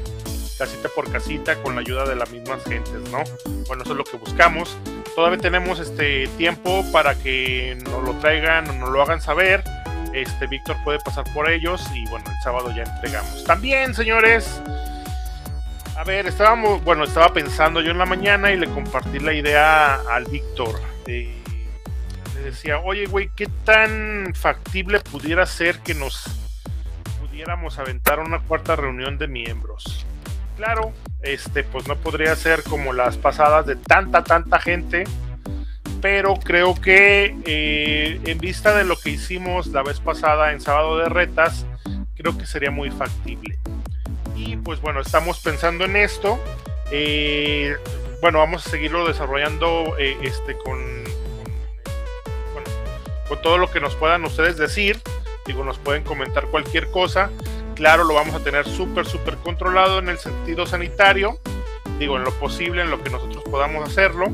casita 0.58 0.90
por 0.90 1.12
casita 1.12 1.62
con 1.62 1.76
la 1.76 1.82
ayuda 1.82 2.06
de 2.06 2.16
las 2.16 2.32
mismas 2.32 2.64
gentes, 2.64 3.02
¿no? 3.12 3.24
Bueno, 3.68 3.84
eso 3.84 3.92
es 3.92 3.98
lo 3.98 4.04
que 4.04 4.18
buscamos. 4.18 4.78
Todavía 5.16 5.40
tenemos 5.40 5.80
este 5.80 6.28
tiempo 6.38 6.84
para 6.92 7.16
que 7.16 7.78
nos 7.84 8.04
lo 8.04 8.14
traigan 8.20 8.70
o 8.70 8.74
nos 8.74 8.90
lo 8.90 9.02
hagan 9.02 9.22
saber. 9.22 9.64
Este 10.16 10.48
Víctor 10.48 10.78
puede 10.84 11.00
pasar 11.00 11.26
por 11.34 11.50
ellos 11.50 11.86
y 11.94 12.08
bueno, 12.10 12.26
el 12.30 12.42
sábado 12.42 12.74
ya 12.74 12.84
entregamos. 12.84 13.44
También, 13.44 13.94
señores, 13.94 14.62
a 15.98 16.04
ver, 16.06 16.28
estábamos, 16.28 16.82
bueno, 16.84 17.04
estaba 17.04 17.34
pensando 17.34 17.82
yo 17.82 17.92
en 17.92 17.98
la 17.98 18.06
mañana 18.06 18.52
y 18.52 18.58
le 18.58 18.68
compartí 18.68 19.20
la 19.20 19.34
idea 19.34 19.96
al 20.10 20.24
Víctor. 20.26 20.80
Eh, 21.08 21.36
le 22.34 22.42
decía, 22.42 22.80
oye, 22.80 23.08
güey, 23.08 23.30
¿qué 23.36 23.48
tan 23.66 24.34
factible 24.36 25.02
pudiera 25.02 25.46
ser 25.46 25.80
que 25.80 25.94
nos 25.94 26.24
pudiéramos 27.20 27.78
aventar 27.78 28.20
una 28.20 28.40
cuarta 28.40 28.78
reunión 28.78 29.18
de 29.18 29.28
miembros? 29.28 30.06
Claro, 30.56 30.94
este, 31.22 31.64
pues 31.64 31.88
no 31.88 31.98
podría 31.98 32.36
ser 32.38 32.64
como 32.64 32.94
las 32.94 33.18
pasadas 33.18 33.66
de 33.66 33.76
tanta, 33.76 34.24
tanta 34.24 34.60
gente, 34.60 35.04
pero 36.02 36.36
creo 36.36 36.76
que 36.76 37.36
eh, 37.46 38.20
en 38.26 38.38
vista 38.38 38.76
de 38.76 38.84
lo 38.84 38.98
que 38.98 39.12
hicimos 39.12 39.68
la 39.68 39.84
vez 39.84 40.00
pasada 40.00 40.52
en 40.52 40.62
Sábado 40.62 40.98
de 40.98 41.10
Retas, 41.10 41.66
creo 42.16 42.38
que 42.38 42.46
sería 42.46 42.72
muy 42.72 42.92
factible. 42.92 43.58
Y 44.36 44.58
pues 44.58 44.82
bueno, 44.82 45.00
estamos 45.02 45.40
pensando 45.40 45.86
en 45.86 45.96
esto. 45.96 46.40
Eh, 46.92 47.76
bueno, 48.22 48.40
vamos 48.40 48.66
a 48.66 48.70
seguirlo 48.70 49.08
desarrollando 49.08 49.96
eh, 49.98 50.18
este, 50.22 50.58
con, 50.58 51.04
con, 52.54 52.64
con 53.28 53.42
todo 53.42 53.58
lo 53.58 53.72
que 53.72 53.80
nos 53.80 53.96
puedan 53.96 54.24
ustedes 54.26 54.58
decir. 54.58 55.02
Digo, 55.46 55.64
nos 55.64 55.78
pueden 55.78 56.04
comentar 56.04 56.48
cualquier 56.48 56.88
cosa. 56.92 57.30
Claro, 57.76 58.04
lo 58.04 58.14
vamos 58.14 58.36
a 58.36 58.40
tener 58.40 58.66
súper, 58.68 59.06
súper 59.06 59.36
controlado 59.38 60.00
en 60.00 60.10
el 60.10 60.18
sentido 60.18 60.66
sanitario. 60.66 61.40
Digo, 62.00 62.18
en 62.18 62.24
lo 62.24 62.32
posible, 62.32 62.82
en 62.82 62.90
lo 62.90 63.02
que 63.04 63.10
nosotros 63.10 63.44
podamos 63.44 63.88
hacerlo. 63.88 64.28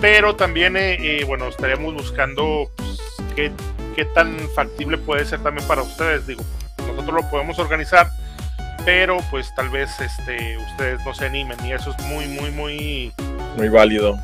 Pero 0.00 0.36
también, 0.36 0.76
eh, 0.76 0.96
eh, 1.00 1.24
bueno, 1.24 1.48
estaríamos 1.48 1.92
buscando 1.94 2.70
pues, 2.76 2.98
qué, 3.34 3.50
qué, 3.96 4.04
tan 4.04 4.38
factible 4.54 4.96
puede 4.96 5.24
ser 5.24 5.42
también 5.42 5.66
para 5.66 5.82
ustedes. 5.82 6.26
Digo, 6.26 6.44
nosotros 6.78 7.22
lo 7.22 7.30
podemos 7.30 7.58
organizar, 7.58 8.08
pero 8.84 9.18
pues 9.30 9.52
tal 9.56 9.70
vez 9.70 9.90
este, 10.00 10.56
ustedes 10.58 11.04
no 11.04 11.12
se 11.14 11.26
animen. 11.26 11.58
Y 11.64 11.72
eso 11.72 11.90
es 11.90 12.06
muy, 12.06 12.26
muy, 12.26 12.50
muy... 12.52 13.12
Muy 13.56 13.68
válido. 13.68 14.16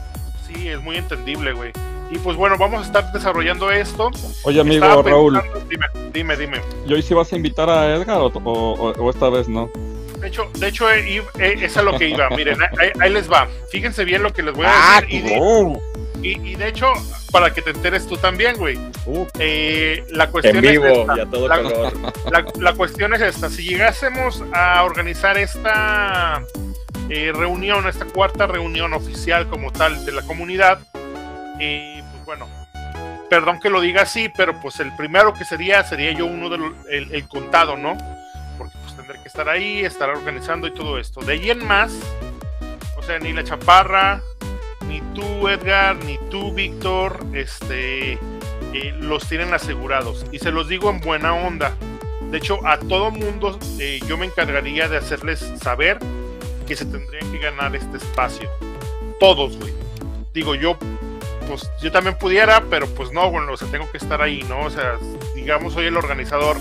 Sí, 0.47 0.69
es 0.69 0.81
muy 0.81 0.97
entendible, 0.97 1.53
güey. 1.53 1.73
Y 2.11 2.19
pues 2.19 2.37
bueno, 2.37 2.57
vamos 2.57 2.83
a 2.83 2.87
estar 2.87 3.11
desarrollando 3.13 3.73
esto. 3.73 4.11
Oye, 4.45 4.61
amigo 4.61 5.03
Raúl. 5.03 5.43
Dime, 5.69 5.87
dime, 6.13 6.37
dime. 6.37 6.61
¿Y 6.87 6.95
hoy 6.95 7.03
sí 7.03 7.15
vas 7.15 7.33
a 7.33 7.37
invitar 7.37 7.69
a 7.69 7.97
Edgar 7.97 8.19
o, 8.19 8.27
o, 8.27 8.93
o 8.93 9.11
esta 9.11 9.29
vez 9.29 9.49
no? 9.49 9.69
De 10.25 10.31
hecho, 10.31 10.51
de 10.59 10.69
hecho 10.69 10.91
eh, 10.91 11.23
eh, 11.39 11.55
es 11.61 11.77
a 11.77 11.83
lo 11.83 11.99
que 11.99 12.09
iba. 12.09 12.31
Miren, 12.31 12.57
ahí, 12.63 12.89
ahí, 12.99 13.13
les 13.13 13.31
va. 13.31 13.47
Fíjense 13.71 14.07
bien 14.07 14.23
lo 14.23 14.33
que 14.33 14.43
les 14.43 14.55
voy 14.55 14.65
a 14.65 14.97
ah, 14.97 15.01
decir. 15.03 15.27
Y, 16.23 16.29
y, 16.29 16.53
y, 16.53 16.55
de 16.55 16.69
hecho, 16.69 16.95
para 17.31 17.53
que 17.53 17.61
te 17.61 17.73
enteres 17.73 18.07
tú 18.07 18.17
también, 18.17 18.57
güey. 18.57 18.79
Uh, 19.05 19.27
eh, 19.39 20.03
la 20.13 20.31
cuestión 20.31 20.57
en 20.57 20.63
vivo 20.63 20.87
es 20.87 20.99
esta. 21.01 21.17
y 21.19 21.21
a 21.21 21.27
todo 21.27 21.47
la, 21.47 21.57
color. 21.63 21.93
La, 22.33 22.47
la, 22.59 22.73
cuestión 22.73 23.13
es 23.13 23.21
esta. 23.21 23.51
Si 23.51 23.65
llegásemos 23.65 24.43
a 24.55 24.83
organizar 24.83 25.37
esta 25.37 26.43
eh, 27.11 27.31
reunión, 27.35 27.87
esta 27.87 28.07
cuarta 28.07 28.47
reunión 28.47 28.95
oficial 28.95 29.47
como 29.51 29.73
tal 29.73 30.07
de 30.07 30.13
la 30.13 30.23
comunidad, 30.23 30.79
eh, 31.61 32.03
pues 32.13 32.25
bueno, 32.25 32.49
perdón 33.29 33.61
que 33.61 33.69
lo 33.69 33.83
diga 33.83 34.01
así, 34.01 34.31
pero 34.35 34.59
pues 34.63 34.81
el 34.81 34.97
primero 34.97 35.35
que 35.35 35.45
sería, 35.45 35.85
sería 35.85 36.13
yo 36.13 36.25
uno 36.25 36.49
del 36.49 36.63
el, 36.89 37.15
el 37.15 37.29
contado, 37.29 37.77
¿no? 37.77 37.99
Tendré 39.05 39.21
que 39.21 39.29
estar 39.29 39.51
ahí, 39.51 39.81
estar 39.81 40.09
organizando 40.09 40.67
y 40.67 40.71
todo 40.71 40.99
esto. 40.99 41.21
De 41.21 41.35
ahí 41.35 41.51
en 41.51 41.67
más, 41.67 41.93
o 42.97 43.03
sea, 43.03 43.19
ni 43.19 43.35
la 43.35 43.45
chaparra, 43.45 44.23
ni 44.89 45.03
tú, 45.15 45.47
Edgar, 45.47 46.03
ni 46.07 46.17
tú, 46.31 46.55
Víctor, 46.55 47.23
este, 47.35 48.13
eh, 48.13 48.95
los 48.99 49.29
tienen 49.29 49.53
asegurados. 49.53 50.25
Y 50.33 50.39
se 50.39 50.51
los 50.51 50.69
digo 50.69 50.89
en 50.89 51.03
buena 51.03 51.35
onda. 51.35 51.77
De 52.31 52.39
hecho, 52.39 52.67
a 52.67 52.79
todo 52.79 53.11
mundo 53.11 53.59
eh, 53.79 54.01
yo 54.09 54.17
me 54.17 54.25
encargaría 54.25 54.89
de 54.89 54.97
hacerles 54.97 55.53
saber 55.61 55.99
que 56.67 56.75
se 56.75 56.87
tendrían 56.87 57.31
que 57.31 57.39
ganar 57.41 57.77
este 57.77 57.99
espacio. 57.99 58.49
Todos, 59.21 59.59
güey. 59.59 59.75
Digo, 60.33 60.55
yo 60.55 60.79
pues 61.47 61.71
yo 61.83 61.93
también 61.93 62.17
pudiera, 62.17 62.65
pero 62.71 62.87
pues 62.87 63.13
no, 63.13 63.31
bueno, 63.31 63.53
o 63.53 63.57
sea, 63.59 63.69
tengo 63.69 63.91
que 63.91 63.99
estar 63.99 64.23
ahí, 64.23 64.43
¿no? 64.49 64.61
O 64.63 64.71
sea, 64.71 64.97
digamos, 65.35 65.75
soy 65.75 65.89
el 65.89 65.97
organizador. 65.99 66.57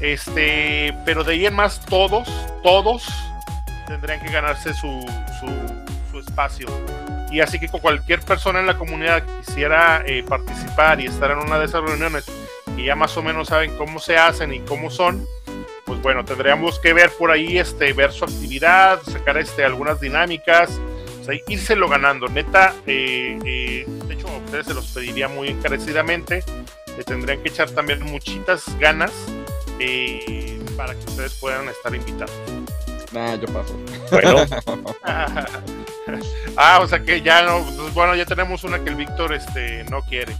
Este, 0.00 0.94
pero 1.04 1.24
de 1.24 1.34
ahí 1.34 1.46
en 1.46 1.54
más, 1.54 1.80
todos, 1.84 2.28
todos 2.62 3.06
tendrían 3.86 4.20
que 4.20 4.30
ganarse 4.30 4.72
su, 4.72 5.06
su, 5.40 6.10
su 6.10 6.18
espacio. 6.20 6.68
Y 7.30 7.40
así 7.40 7.60
que 7.60 7.68
cualquier 7.68 8.20
persona 8.20 8.60
en 8.60 8.66
la 8.66 8.76
comunidad 8.76 9.24
que 9.24 9.32
quisiera 9.46 10.02
eh, 10.06 10.24
participar 10.26 11.00
y 11.00 11.06
estar 11.06 11.30
en 11.30 11.38
una 11.38 11.58
de 11.58 11.66
esas 11.66 11.82
reuniones, 11.82 12.26
y 12.76 12.84
ya 12.84 12.96
más 12.96 13.16
o 13.16 13.22
menos 13.22 13.48
saben 13.48 13.76
cómo 13.76 14.00
se 14.00 14.16
hacen 14.16 14.52
y 14.52 14.60
cómo 14.60 14.90
son, 14.90 15.24
pues 15.84 16.00
bueno, 16.02 16.24
tendríamos 16.24 16.78
que 16.80 16.92
ver 16.92 17.10
por 17.18 17.30
ahí, 17.30 17.58
este, 17.58 17.92
ver 17.92 18.10
su 18.12 18.24
actividad, 18.24 19.00
sacar 19.02 19.38
este, 19.38 19.64
algunas 19.64 20.00
dinámicas, 20.00 20.70
o 21.20 21.24
sea, 21.24 21.34
írselo 21.46 21.88
ganando. 21.88 22.26
Neta, 22.28 22.74
eh, 22.86 23.38
eh, 23.44 23.84
de 24.06 24.14
hecho, 24.14 24.26
a 24.28 24.38
ustedes 24.38 24.66
se 24.66 24.74
los 24.74 24.86
pediría 24.88 25.28
muy 25.28 25.48
encarecidamente. 25.48 26.42
Le 26.96 27.04
tendrían 27.04 27.42
que 27.42 27.50
echar 27.50 27.70
también 27.70 28.02
muchitas 28.02 28.76
ganas 28.78 29.12
eh, 29.80 30.60
para 30.76 30.94
que 30.94 31.00
ustedes 31.00 31.34
puedan 31.34 31.68
estar 31.68 31.94
invitados. 31.94 32.32
Nah, 33.12 33.34
yo 33.34 33.46
paso. 33.46 33.76
Bueno. 34.10 34.44
ah, 36.56 36.80
o 36.80 36.86
sea 36.86 37.00
que 37.00 37.22
ya 37.22 37.42
no. 37.42 37.64
Pues, 37.64 37.94
bueno, 37.94 38.14
ya 38.14 38.24
tenemos 38.24 38.62
una 38.62 38.82
que 38.84 38.90
el 38.90 38.96
Víctor 38.96 39.34
este, 39.34 39.84
no 39.84 40.02
quiere. 40.02 40.36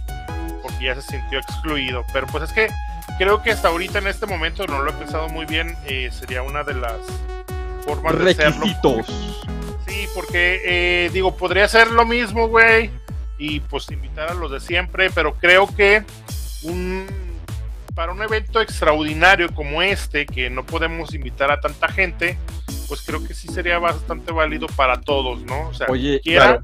Porque 0.61 0.85
ya 0.85 0.95
se 0.95 1.01
sintió 1.01 1.39
excluido. 1.39 2.05
Pero 2.13 2.27
pues 2.27 2.45
es 2.45 2.53
que 2.53 2.69
creo 3.17 3.41
que 3.43 3.51
hasta 3.51 3.67
ahorita 3.67 3.99
en 3.99 4.07
este 4.07 4.25
momento 4.25 4.65
no 4.67 4.81
lo 4.83 4.91
he 4.91 4.93
pensado 4.93 5.27
muy 5.27 5.45
bien. 5.45 5.75
Eh, 5.85 6.09
sería 6.11 6.43
una 6.43 6.63
de 6.63 6.75
las 6.75 6.99
formas 7.85 8.15
Requisitos. 8.15 8.37
de 8.37 9.01
hacerlo. 9.01 9.35
Sí, 9.87 10.07
porque 10.13 10.61
eh, 10.63 11.09
digo, 11.11 11.35
podría 11.35 11.67
ser 11.67 11.87
lo 11.91 12.05
mismo, 12.05 12.47
güey, 12.47 12.89
y 13.37 13.59
pues 13.59 13.89
invitar 13.91 14.29
a 14.29 14.33
los 14.33 14.51
de 14.51 14.59
siempre, 14.59 15.09
pero 15.09 15.33
creo 15.33 15.67
que 15.75 16.03
un 16.63 17.30
para 17.93 18.11
un 18.11 18.21
evento 18.21 18.61
extraordinario 18.61 19.53
como 19.53 19.81
este, 19.81 20.25
que 20.25 20.49
no 20.49 20.65
podemos 20.65 21.13
invitar 21.13 21.51
a 21.51 21.59
tanta 21.59 21.87
gente, 21.87 22.37
pues 22.87 23.01
creo 23.01 23.25
que 23.25 23.33
sí 23.33 23.47
sería 23.47 23.79
bastante 23.79 24.31
válido 24.31 24.67
para 24.67 25.01
todos, 25.01 25.41
¿no? 25.43 25.69
O 25.69 25.73
sea, 25.73 25.87
Oye, 25.89 26.19
quiera, 26.21 26.63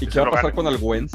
¿y 0.00 0.06
qué 0.06 0.20
va 0.20 0.28
a 0.28 0.30
pasar 0.30 0.54
con 0.54 0.66
el 0.66 0.76
Wens? 0.80 1.12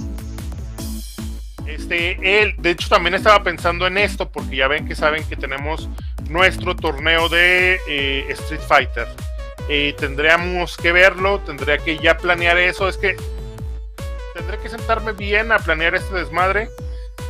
Este, 1.68 2.42
él, 2.42 2.56
de 2.58 2.72
hecho, 2.72 2.90
también 2.90 3.14
estaba 3.14 3.44
pensando 3.44 3.88
en 3.88 3.98
esto, 3.98 4.30
porque 4.30 4.56
ya 4.56 4.68
ven 4.68 4.88
que 4.88 4.96
saben 4.96 5.24
que 5.24 5.36
tenemos 5.36 5.88
nuestro 6.30 6.76
torneo 6.76 7.30
de 7.30 7.80
eh, 7.88 8.26
Street 8.30 8.62
Fighter 8.62 9.08
eh, 9.70 9.96
tendríamos 9.98 10.76
que 10.76 10.92
verlo, 10.92 11.40
tendría 11.40 11.78
que 11.78 11.98
ya 11.98 12.18
planear 12.18 12.58
eso. 12.58 12.90
Es 12.90 12.98
que 12.98 13.16
tendré 14.34 14.58
que 14.60 14.70
sentarme 14.70 15.14
bien 15.14 15.52
a 15.52 15.60
planear 15.60 15.96
este 15.96 16.14
desmadre 16.16 16.70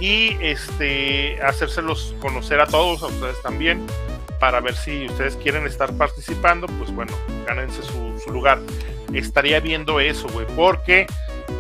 y 0.02 0.36
este 0.42 1.42
hacérselos 1.44 2.16
conocer 2.20 2.60
a 2.60 2.66
todos, 2.66 3.04
a 3.04 3.08
ustedes 3.08 3.42
también, 3.42 3.86
para 4.40 4.60
ver 4.60 4.76
si 4.76 5.06
ustedes 5.06 5.36
quieren 5.38 5.68
estar 5.68 5.94
participando, 5.94 6.68
pues 6.68 6.94
bueno, 6.94 7.14
gánense 7.46 7.84
su, 7.84 8.20
su 8.22 8.32
lugar. 8.32 8.60
Estaría 9.14 9.60
viendo 9.60 10.00
eso, 10.00 10.28
güey, 10.30 10.48
porque 10.56 11.06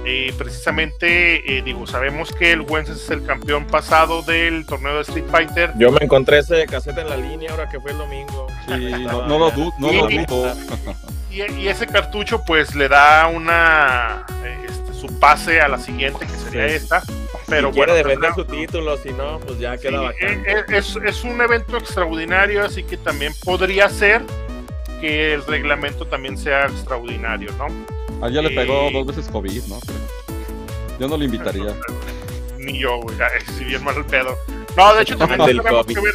eh, 0.03 0.33
precisamente, 0.35 1.57
eh, 1.57 1.61
digo, 1.61 1.85
sabemos 1.85 2.31
que 2.31 2.51
el 2.51 2.61
Wences 2.61 3.03
es 3.03 3.09
el 3.11 3.23
campeón 3.23 3.67
pasado 3.67 4.23
del 4.23 4.65
torneo 4.65 4.95
de 4.95 5.01
Street 5.01 5.25
Fighter. 5.29 5.73
Yo 5.77 5.91
me 5.91 6.03
encontré 6.03 6.39
ese 6.39 6.65
casete 6.65 7.01
en 7.01 7.09
la 7.09 7.17
línea 7.17 7.51
ahora 7.51 7.69
que 7.69 7.79
fue 7.79 7.91
el 7.91 7.99
domingo. 7.99 8.47
Sí, 8.67 8.91
no, 9.03 9.21
no, 9.27 9.37
lo 9.37 9.51
dudo, 9.51 9.71
no 9.77 9.91
y, 9.91 9.97
lo 9.97 10.25
dudo. 10.25 10.55
Y, 11.29 11.41
y, 11.53 11.67
ese 11.67 11.85
cartucho 11.85 12.43
pues 12.45 12.73
le 12.73 12.89
da 12.89 13.27
una 13.27 14.25
este, 14.67 14.90
su 15.01 15.19
pase 15.19 15.59
a 15.59 15.67
la 15.67 15.79
siguiente 15.79 16.25
que 16.25 16.33
sería 16.33 16.69
sí. 16.69 16.75
esta. 16.75 17.03
Pero 17.47 17.71
si 17.71 17.77
bueno, 17.77 17.93
quiere 17.93 17.93
defender 17.95 18.33
su 18.35 18.45
título, 18.45 18.97
si 18.97 19.11
no, 19.11 19.39
pues 19.39 19.59
ya 19.59 19.77
queda 19.77 20.13
sí, 20.13 20.25
bacán. 20.25 20.45
Es, 20.69 20.95
es, 21.03 21.23
un 21.23 21.41
evento 21.41 21.77
extraordinario, 21.77 22.63
así 22.63 22.83
que 22.83 22.97
también 22.97 23.33
podría 23.43 23.89
ser 23.89 24.21
que 25.01 25.33
el 25.33 25.45
reglamento 25.45 26.05
también 26.05 26.37
sea 26.37 26.67
extraordinario, 26.67 27.51
¿no? 27.57 27.67
A 28.23 28.29
ella 28.29 28.43
le 28.43 28.51
pegó 28.51 28.89
eh... 28.89 28.91
dos 28.93 29.07
veces 29.07 29.27
COVID, 29.29 29.63
¿no? 29.63 29.79
Yo 30.99 31.07
no 31.07 31.17
le 31.17 31.25
invitaría. 31.25 31.75
Ni 32.59 32.77
yo, 32.77 32.99
güey. 33.01 33.17
Si 33.57 33.63
bien 33.63 33.83
mal 33.83 33.97
el 33.97 34.05
pedo. 34.05 34.37
No, 34.77 34.93
de 34.93 35.01
hecho 35.01 35.17
también 35.17 35.43
tendríamos 35.43 35.87
que 35.87 35.99
ver. 35.99 36.13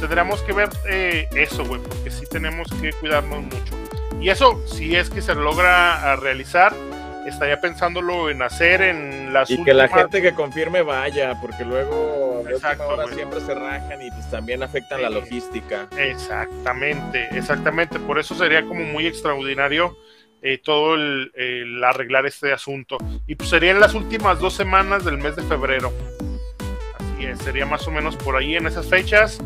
tendríamos 0.00 0.40
que 0.40 0.52
ver 0.54 0.70
eh, 0.88 1.28
eso, 1.34 1.64
güey, 1.66 1.80
porque 1.82 2.10
sí 2.10 2.24
tenemos 2.26 2.66
que 2.80 2.92
cuidarnos 2.94 3.42
mucho. 3.42 3.74
Y 4.20 4.30
eso, 4.30 4.62
si 4.66 4.96
es 4.96 5.10
que 5.10 5.20
se 5.20 5.34
logra 5.34 6.16
realizar, 6.16 6.74
estaría 7.28 7.60
pensándolo 7.60 8.30
en 8.30 8.42
hacer 8.42 8.82
en 8.82 9.32
las 9.32 9.50
y 9.50 9.62
que 9.62 9.74
la 9.74 9.88
gente 9.88 10.20
que 10.22 10.34
confirme 10.34 10.82
vaya 10.82 11.38
porque 11.40 11.64
luego 11.64 12.44
a 12.62 13.14
siempre 13.14 13.40
se 13.40 13.54
rajan 13.54 14.02
y 14.02 14.10
pues 14.10 14.30
también 14.30 14.62
afectan 14.62 15.02
la 15.02 15.10
logística. 15.10 15.88
Exactamente 15.98 17.28
exactamente. 17.32 17.98
Por 17.98 18.18
eso 18.18 18.34
sería 18.34 18.62
como 18.62 18.84
muy 18.84 19.06
extraordinario 19.06 19.96
eh, 20.42 20.58
todo 20.58 20.94
el, 20.94 21.82
arreglar 21.84 22.26
este 22.26 22.52
asunto. 22.52 22.98
Y 23.26 23.34
pues 23.34 23.50
sería 23.50 23.70
en 23.70 23.80
las 23.80 23.94
últimas 23.94 24.38
dos 24.38 24.54
semanas 24.54 25.04
del 25.04 25.18
mes 25.18 25.36
de 25.36 25.42
febrero. 25.42 25.92
Así 26.98 27.26
es 27.26 27.38
sería 27.38 27.66
más 27.66 27.86
o 27.88 27.90
menos 27.90 28.16
por 28.16 28.36
ahí 28.36 28.56
en 28.56 28.66
esas 28.66 28.86
fechas 28.86 29.40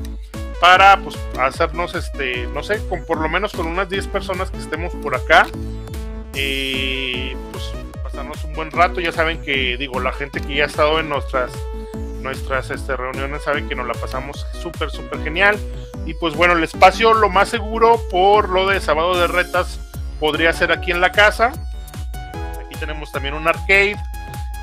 para 0.60 0.96
pues 0.98 1.16
hacernos 1.38 1.94
este 1.94 2.48
no 2.48 2.64
sé 2.64 2.84
con 2.88 3.04
por 3.06 3.20
lo 3.20 3.28
menos 3.28 3.52
con 3.52 3.66
unas 3.66 3.88
10 3.88 4.08
personas 4.08 4.50
que 4.50 4.58
estemos 4.58 4.92
por 4.96 5.14
acá 5.14 5.46
y 6.34 7.34
pues 7.52 7.72
pasarnos 8.02 8.42
un 8.44 8.54
buen 8.54 8.70
rato. 8.70 9.00
Ya 9.00 9.12
saben 9.12 9.40
que, 9.42 9.76
digo, 9.76 10.00
la 10.00 10.12
gente 10.12 10.40
que 10.40 10.54
ya 10.54 10.64
ha 10.64 10.66
estado 10.66 11.00
en 11.00 11.08
nuestras, 11.08 11.52
nuestras 12.20 12.70
este, 12.70 12.96
reuniones 12.96 13.42
sabe 13.44 13.66
que 13.66 13.74
nos 13.74 13.86
la 13.86 13.94
pasamos 13.94 14.46
súper, 14.52 14.90
súper 14.90 15.22
genial. 15.22 15.58
Y 16.06 16.14
pues 16.14 16.34
bueno, 16.34 16.54
el 16.54 16.64
espacio 16.64 17.12
lo 17.14 17.28
más 17.28 17.48
seguro 17.48 18.00
por 18.10 18.48
lo 18.48 18.66
de 18.66 18.80
sábado 18.80 19.18
de 19.18 19.26
retas 19.26 19.80
podría 20.18 20.52
ser 20.52 20.72
aquí 20.72 20.90
en 20.90 21.00
la 21.00 21.12
casa. 21.12 21.52
Aquí 22.64 22.74
tenemos 22.78 23.12
también 23.12 23.34
un 23.34 23.46
arcade. 23.46 23.96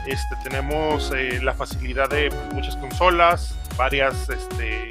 Este, 0.07 0.35
tenemos 0.43 1.11
eh, 1.15 1.39
la 1.41 1.53
facilidad 1.53 2.09
de 2.09 2.29
muchas 2.53 2.75
consolas, 2.75 3.57
varias 3.75 4.29
este, 4.29 4.89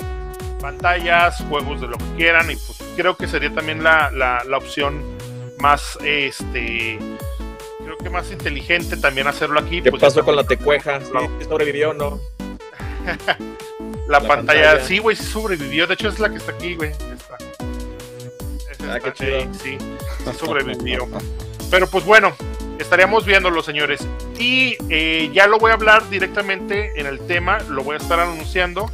pantallas, 0.61 1.37
juegos 1.49 1.81
de 1.81 1.87
lo 1.89 1.99
que 1.99 2.15
quieran. 2.17 2.51
Y 2.51 2.57
pues 2.57 2.79
creo 2.97 3.17
que 3.17 3.29
sería 3.29 3.53
también 3.55 3.83
la, 3.85 4.11
la 4.11 4.57
opción 4.57 5.14
más, 5.59 5.99
este, 6.05 6.99
creo 7.85 7.97
que 7.99 8.11
más 8.11 8.31
inteligente 8.31 8.97
también 8.97 9.27
hacerlo 9.27 9.61
aquí. 9.61 9.83
¿Qué 9.83 9.91
pues, 9.91 10.01
pasó 10.01 10.25
con 10.25 10.37
la 10.37 10.45
tecueja? 10.45 11.01
¿Sí 11.01 11.45
sobrevivió 11.49 11.91
o 11.91 11.95
no? 11.95 12.21
la, 14.09 14.21
pantalla, 14.21 14.81
sí, 14.81 14.99
güey, 14.99 15.17
sí 15.17 15.25
sobrevivió. 15.25 15.87
De 15.87 15.95
hecho, 15.95 16.09
es 16.09 16.19
la 16.19 16.29
que 16.29 16.37
está 16.37 16.53
aquí, 16.53 16.75
güey. 16.75 16.93
Ah, 18.89 19.01
qué 19.01 19.13
chido. 19.13 19.55
sí, 19.63 19.79
sobrevivió. 20.39 21.09
Pero 21.71 21.89
pues 21.89 22.05
bueno, 22.05 22.35
estaríamos 22.79 23.25
viéndolo, 23.25 23.63
señores. 23.63 24.07
Y 24.39 24.77
eh, 24.91 25.31
ya 25.33 25.47
lo 25.47 25.59
voy 25.59 25.71
a 25.71 25.75
hablar 25.75 26.09
directamente 26.11 26.93
en 27.01 27.07
el 27.07 27.19
tema, 27.27 27.59
lo 27.69 27.83
voy 27.83 27.95
a 27.95 27.99
estar 27.99 28.21
anunciando 28.21 28.91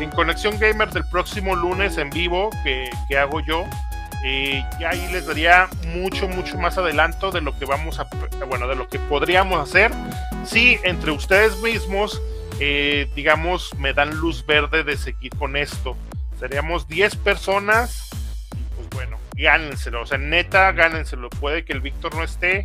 en 0.00 0.10
Conexión 0.10 0.58
Gamer 0.58 0.90
del 0.90 1.04
próximo 1.08 1.54
lunes 1.56 1.96
en 1.98 2.10
vivo 2.10 2.50
que, 2.64 2.90
que 3.08 3.18
hago 3.18 3.40
yo. 3.40 3.64
Eh, 4.24 4.64
y 4.80 4.84
ahí 4.84 5.08
les 5.12 5.26
daría 5.26 5.68
mucho, 5.94 6.28
mucho 6.28 6.58
más 6.58 6.78
adelanto 6.78 7.30
de 7.30 7.40
lo 7.40 7.56
que 7.58 7.64
vamos 7.64 8.00
a, 8.00 8.08
bueno, 8.48 8.66
de 8.66 8.74
lo 8.74 8.88
que 8.88 8.98
podríamos 8.98 9.60
hacer 9.60 9.92
si 10.46 10.78
entre 10.84 11.10
ustedes 11.10 11.60
mismos, 11.60 12.22
eh, 12.60 13.10
digamos, 13.14 13.74
me 13.78 13.92
dan 13.92 14.16
luz 14.16 14.44
verde 14.46 14.84
de 14.84 14.96
seguir 14.96 15.34
con 15.36 15.56
esto. 15.56 15.96
Seríamos 16.38 16.86
10 16.88 17.16
personas, 17.16 18.08
pues 18.76 18.88
bueno, 18.90 19.18
gánenselo, 19.34 20.02
o 20.02 20.06
sea, 20.06 20.18
neta, 20.18 20.72
gánenselo. 20.72 21.30
Puede 21.30 21.64
que 21.64 21.72
el 21.72 21.80
Víctor 21.80 22.14
no 22.14 22.22
esté, 22.22 22.64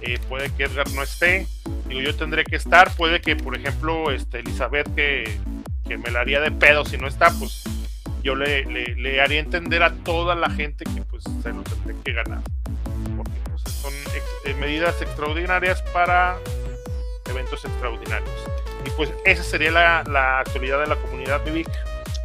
eh, 0.00 0.18
puede 0.28 0.50
que 0.54 0.64
Edgar 0.64 0.90
no 0.92 1.02
esté, 1.02 1.46
digo, 1.86 2.00
yo 2.00 2.16
tendré 2.16 2.44
que 2.44 2.56
estar, 2.56 2.90
puede 2.94 3.20
que, 3.20 3.36
por 3.36 3.56
ejemplo, 3.56 4.10
este, 4.10 4.40
Elizabeth, 4.40 4.94
que, 4.94 5.38
que 5.86 5.98
me 5.98 6.10
la 6.10 6.20
haría 6.20 6.40
de 6.40 6.50
pedo 6.50 6.84
si 6.84 6.96
no 6.96 7.06
está, 7.06 7.30
pues 7.38 7.64
yo 8.22 8.34
le, 8.34 8.64
le, 8.64 9.20
haría 9.20 9.40
entender 9.40 9.82
a 9.82 9.92
toda 9.92 10.34
la 10.34 10.50
gente 10.50 10.84
que 10.84 11.02
pues 11.02 11.24
se 11.24 11.52
lo 11.52 11.62
tendré 11.62 11.94
que 12.04 12.12
ganar. 12.12 12.40
Porque 13.16 13.32
pues, 13.48 13.62
son 13.62 13.92
eh, 14.44 14.54
medidas 14.54 15.00
extraordinarias 15.00 15.82
para 15.92 16.38
eventos 17.28 17.64
extraordinarios. 17.64 18.30
Y 18.86 18.90
pues 18.90 19.12
esa 19.24 19.42
sería 19.42 19.70
la, 19.70 20.04
la 20.04 20.40
actualidad 20.40 20.80
de 20.80 20.86
la 20.86 20.96
comunidad 20.96 21.44
Vivic. 21.44 21.68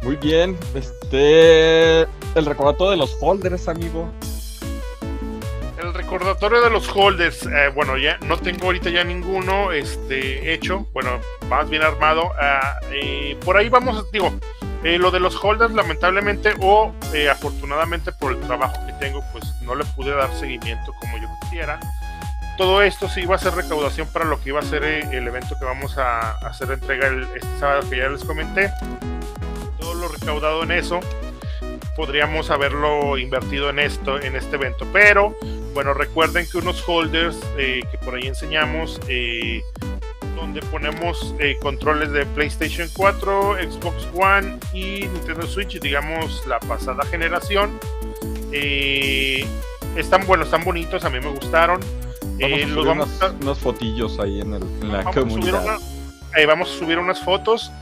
Muy 0.02 0.16
bien, 0.16 0.56
este 0.74 2.02
el 2.36 2.44
recordatorio 2.44 2.90
de 2.90 2.96
los 2.98 3.16
holders, 3.20 3.66
amigo. 3.66 4.10
El 5.78 5.94
recordatorio 5.94 6.60
de 6.60 6.70
los 6.70 6.88
holders, 6.94 7.46
eh, 7.46 7.70
bueno, 7.74 7.96
ya 7.96 8.18
no 8.18 8.36
tengo 8.36 8.66
ahorita 8.66 8.90
ya 8.90 9.04
ninguno 9.04 9.72
este, 9.72 10.52
hecho, 10.52 10.86
bueno, 10.92 11.20
más 11.48 11.68
bien 11.70 11.82
armado. 11.82 12.30
Eh, 12.92 13.36
por 13.44 13.56
ahí 13.56 13.68
vamos, 13.68 14.10
digo, 14.12 14.32
eh, 14.84 14.98
lo 14.98 15.10
de 15.10 15.20
los 15.20 15.42
holders, 15.42 15.72
lamentablemente 15.72 16.54
o 16.60 16.94
eh, 17.14 17.28
afortunadamente 17.28 18.12
por 18.12 18.32
el 18.32 18.40
trabajo 18.40 18.74
que 18.86 18.92
tengo, 18.94 19.22
pues 19.32 19.44
no 19.62 19.74
le 19.74 19.84
pude 19.84 20.14
dar 20.14 20.32
seguimiento 20.34 20.92
como 21.00 21.18
yo 21.18 21.28
quisiera. 21.42 21.80
Todo 22.56 22.82
esto 22.82 23.08
sí 23.08 23.22
iba 23.22 23.34
a 23.34 23.38
ser 23.38 23.54
recaudación 23.54 24.08
para 24.12 24.24
lo 24.24 24.40
que 24.40 24.50
iba 24.50 24.60
a 24.60 24.62
ser 24.62 24.84
eh, 24.84 25.00
el 25.12 25.26
evento 25.26 25.56
que 25.58 25.64
vamos 25.64 25.98
a, 25.98 26.32
hacer 26.46 26.70
entrega 26.70 27.08
el, 27.08 27.24
este 27.34 27.58
sábado 27.58 27.88
que 27.88 27.98
ya 27.98 28.08
les 28.08 28.24
comenté. 28.24 28.70
Todo 29.78 29.94
lo 29.94 30.08
recaudado 30.08 30.62
en 30.62 30.70
eso 30.72 31.00
podríamos 31.96 32.50
haberlo 32.50 33.16
invertido 33.16 33.70
en 33.70 33.78
esto, 33.78 34.20
en 34.20 34.36
este 34.36 34.56
evento. 34.56 34.86
Pero 34.92 35.34
bueno, 35.74 35.94
recuerden 35.94 36.46
que 36.50 36.58
unos 36.58 36.82
holders 36.86 37.36
que 37.56 37.98
por 38.04 38.14
ahí 38.14 38.26
enseñamos 38.26 39.00
donde 40.36 40.60
ponemos 40.60 41.34
eh, 41.40 41.56
controles 41.60 42.12
de 42.12 42.24
PlayStation 42.26 42.88
4, 42.94 43.56
Xbox 43.70 44.06
One 44.14 44.58
y 44.72 45.08
Nintendo 45.08 45.46
Switch, 45.46 45.80
digamos 45.80 46.46
la 46.46 46.60
pasada 46.60 47.04
generación. 47.06 47.80
Eh, 48.52 49.44
están 49.96 50.26
buenos, 50.26 50.46
están 50.46 50.62
bonitos, 50.64 51.04
a 51.04 51.10
mí 51.10 51.18
me 51.18 51.30
gustaron. 51.30 51.80
Vamos 51.80 52.60
eh, 52.60 52.66
los 52.66 52.86
vamos 52.86 53.08
unas, 53.20 53.32
unas, 53.40 53.58
fotillos 53.58 54.20
ahí 54.20 54.40
en, 54.40 54.54
el, 54.54 54.60
la 54.82 54.98
vamos 54.98 55.14
comunidad. 55.16 55.78
A 56.34 56.46
vamos 56.46 56.70
a 56.70 56.78
subir 56.78 56.98
unas 56.98 57.20
fotos 57.20 57.72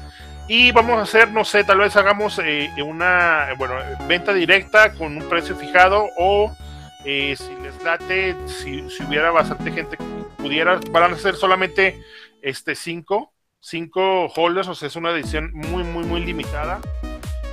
y 0.47 0.71
vamos 0.71 0.99
a 0.99 1.03
hacer, 1.03 1.33
no 1.33 1.45
sé, 1.45 1.65
tal 1.65 1.79
vez 1.79 1.97
hagamos 1.97 2.41
una, 2.85 3.49
bueno, 3.59 3.75
venta 4.07 4.33
directa 4.33 4.93
con 4.93 5.17
un 5.17 5.29
precio 5.29 5.57
fijado 5.57 6.07
o 6.17 6.55
si 7.03 7.57
les 7.63 7.83
late, 7.83 8.37
si, 8.47 8.89
si 8.89 9.03
hubiera 9.03 9.33
bastante 9.33 9.73
gente 9.73 9.97
que 9.97 10.05
pudiera, 10.45 10.79
van 10.91 11.15
a 11.15 11.17
ser 11.17 11.35
solamente 11.35 12.01
este, 12.45 12.75
cinco, 12.75 13.33
cinco 13.61 14.27
holders, 14.27 14.69
o 14.69 14.75
sea, 14.75 14.89
es 14.89 14.97
una 14.97 15.11
edición 15.11 15.51
muy, 15.55 15.83
muy, 15.83 16.05
muy 16.05 16.25
limitada. 16.25 16.81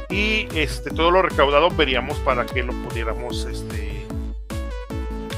Y 0.09 0.47
este, 0.53 0.91
todo 0.91 1.09
lo 1.09 1.21
recaudado 1.21 1.69
veríamos 1.69 2.17
para 2.19 2.45
que 2.45 2.63
lo 2.63 2.73
pudiéramos, 2.83 3.45
este, 3.45 4.05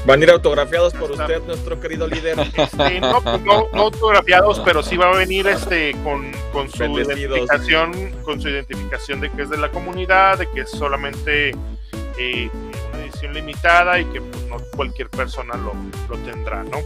Van 0.06 0.20
a 0.20 0.24
ir 0.24 0.30
autografiados 0.30 0.92
por 0.92 1.12
usted, 1.12 1.42
nuestro 1.44 1.80
querido 1.80 2.06
líder. 2.06 2.36
Este, 2.54 3.00
no, 3.00 3.20
no, 3.20 3.68
no, 3.72 3.80
autografiados, 3.80 4.60
pero 4.60 4.82
sí 4.82 4.96
va 4.96 5.10
a 5.10 5.16
venir 5.16 5.46
este 5.46 5.92
con, 6.04 6.30
con 6.52 6.70
su 6.70 6.84
identificación, 6.84 8.10
con 8.22 8.40
su 8.40 8.48
identificación 8.48 9.20
de 9.20 9.30
que 9.30 9.42
es 9.42 9.50
de 9.50 9.56
la 9.56 9.70
comunidad, 9.70 10.38
de 10.38 10.50
que 10.50 10.62
es 10.62 10.70
solamente 10.70 11.54
eh, 12.18 12.50
una 12.92 13.02
edición 13.02 13.32
limitada 13.32 13.98
y 13.98 14.04
que 14.06 14.20
pues, 14.20 14.42
no 14.44 14.56
cualquier 14.76 15.08
persona 15.08 15.54
lo, 15.56 15.72
lo 16.08 16.18
tendrá, 16.24 16.64
¿no? 16.64 16.78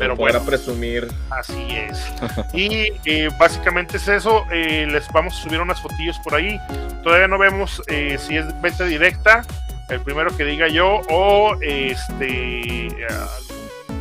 Pero 0.00 0.16
bueno, 0.16 0.42
presumir. 0.42 1.06
Así 1.28 1.66
es. 1.72 2.02
y 2.54 2.90
eh, 3.04 3.28
básicamente 3.38 3.98
es 3.98 4.08
eso. 4.08 4.46
Eh, 4.50 4.88
les 4.90 5.06
vamos 5.12 5.38
a 5.38 5.42
subir 5.42 5.60
unas 5.60 5.78
fotillos 5.78 6.18
por 6.20 6.34
ahí. 6.34 6.58
Todavía 7.04 7.28
no 7.28 7.36
vemos 7.36 7.82
eh, 7.86 8.16
si 8.18 8.38
es 8.38 8.46
venta 8.62 8.84
directa, 8.84 9.42
el 9.90 10.00
primero 10.00 10.34
que 10.34 10.44
diga 10.46 10.68
yo, 10.68 11.02
o 11.10 11.54
este. 11.60 12.88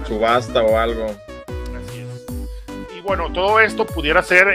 Subasta 0.07 0.63
o 0.63 0.77
algo. 0.77 1.07
Así 1.07 1.99
es. 1.99 2.95
Y 2.97 3.01
bueno, 3.01 3.29
todo 3.33 3.59
esto 3.59 3.85
pudiera 3.85 4.23
ser 4.23 4.47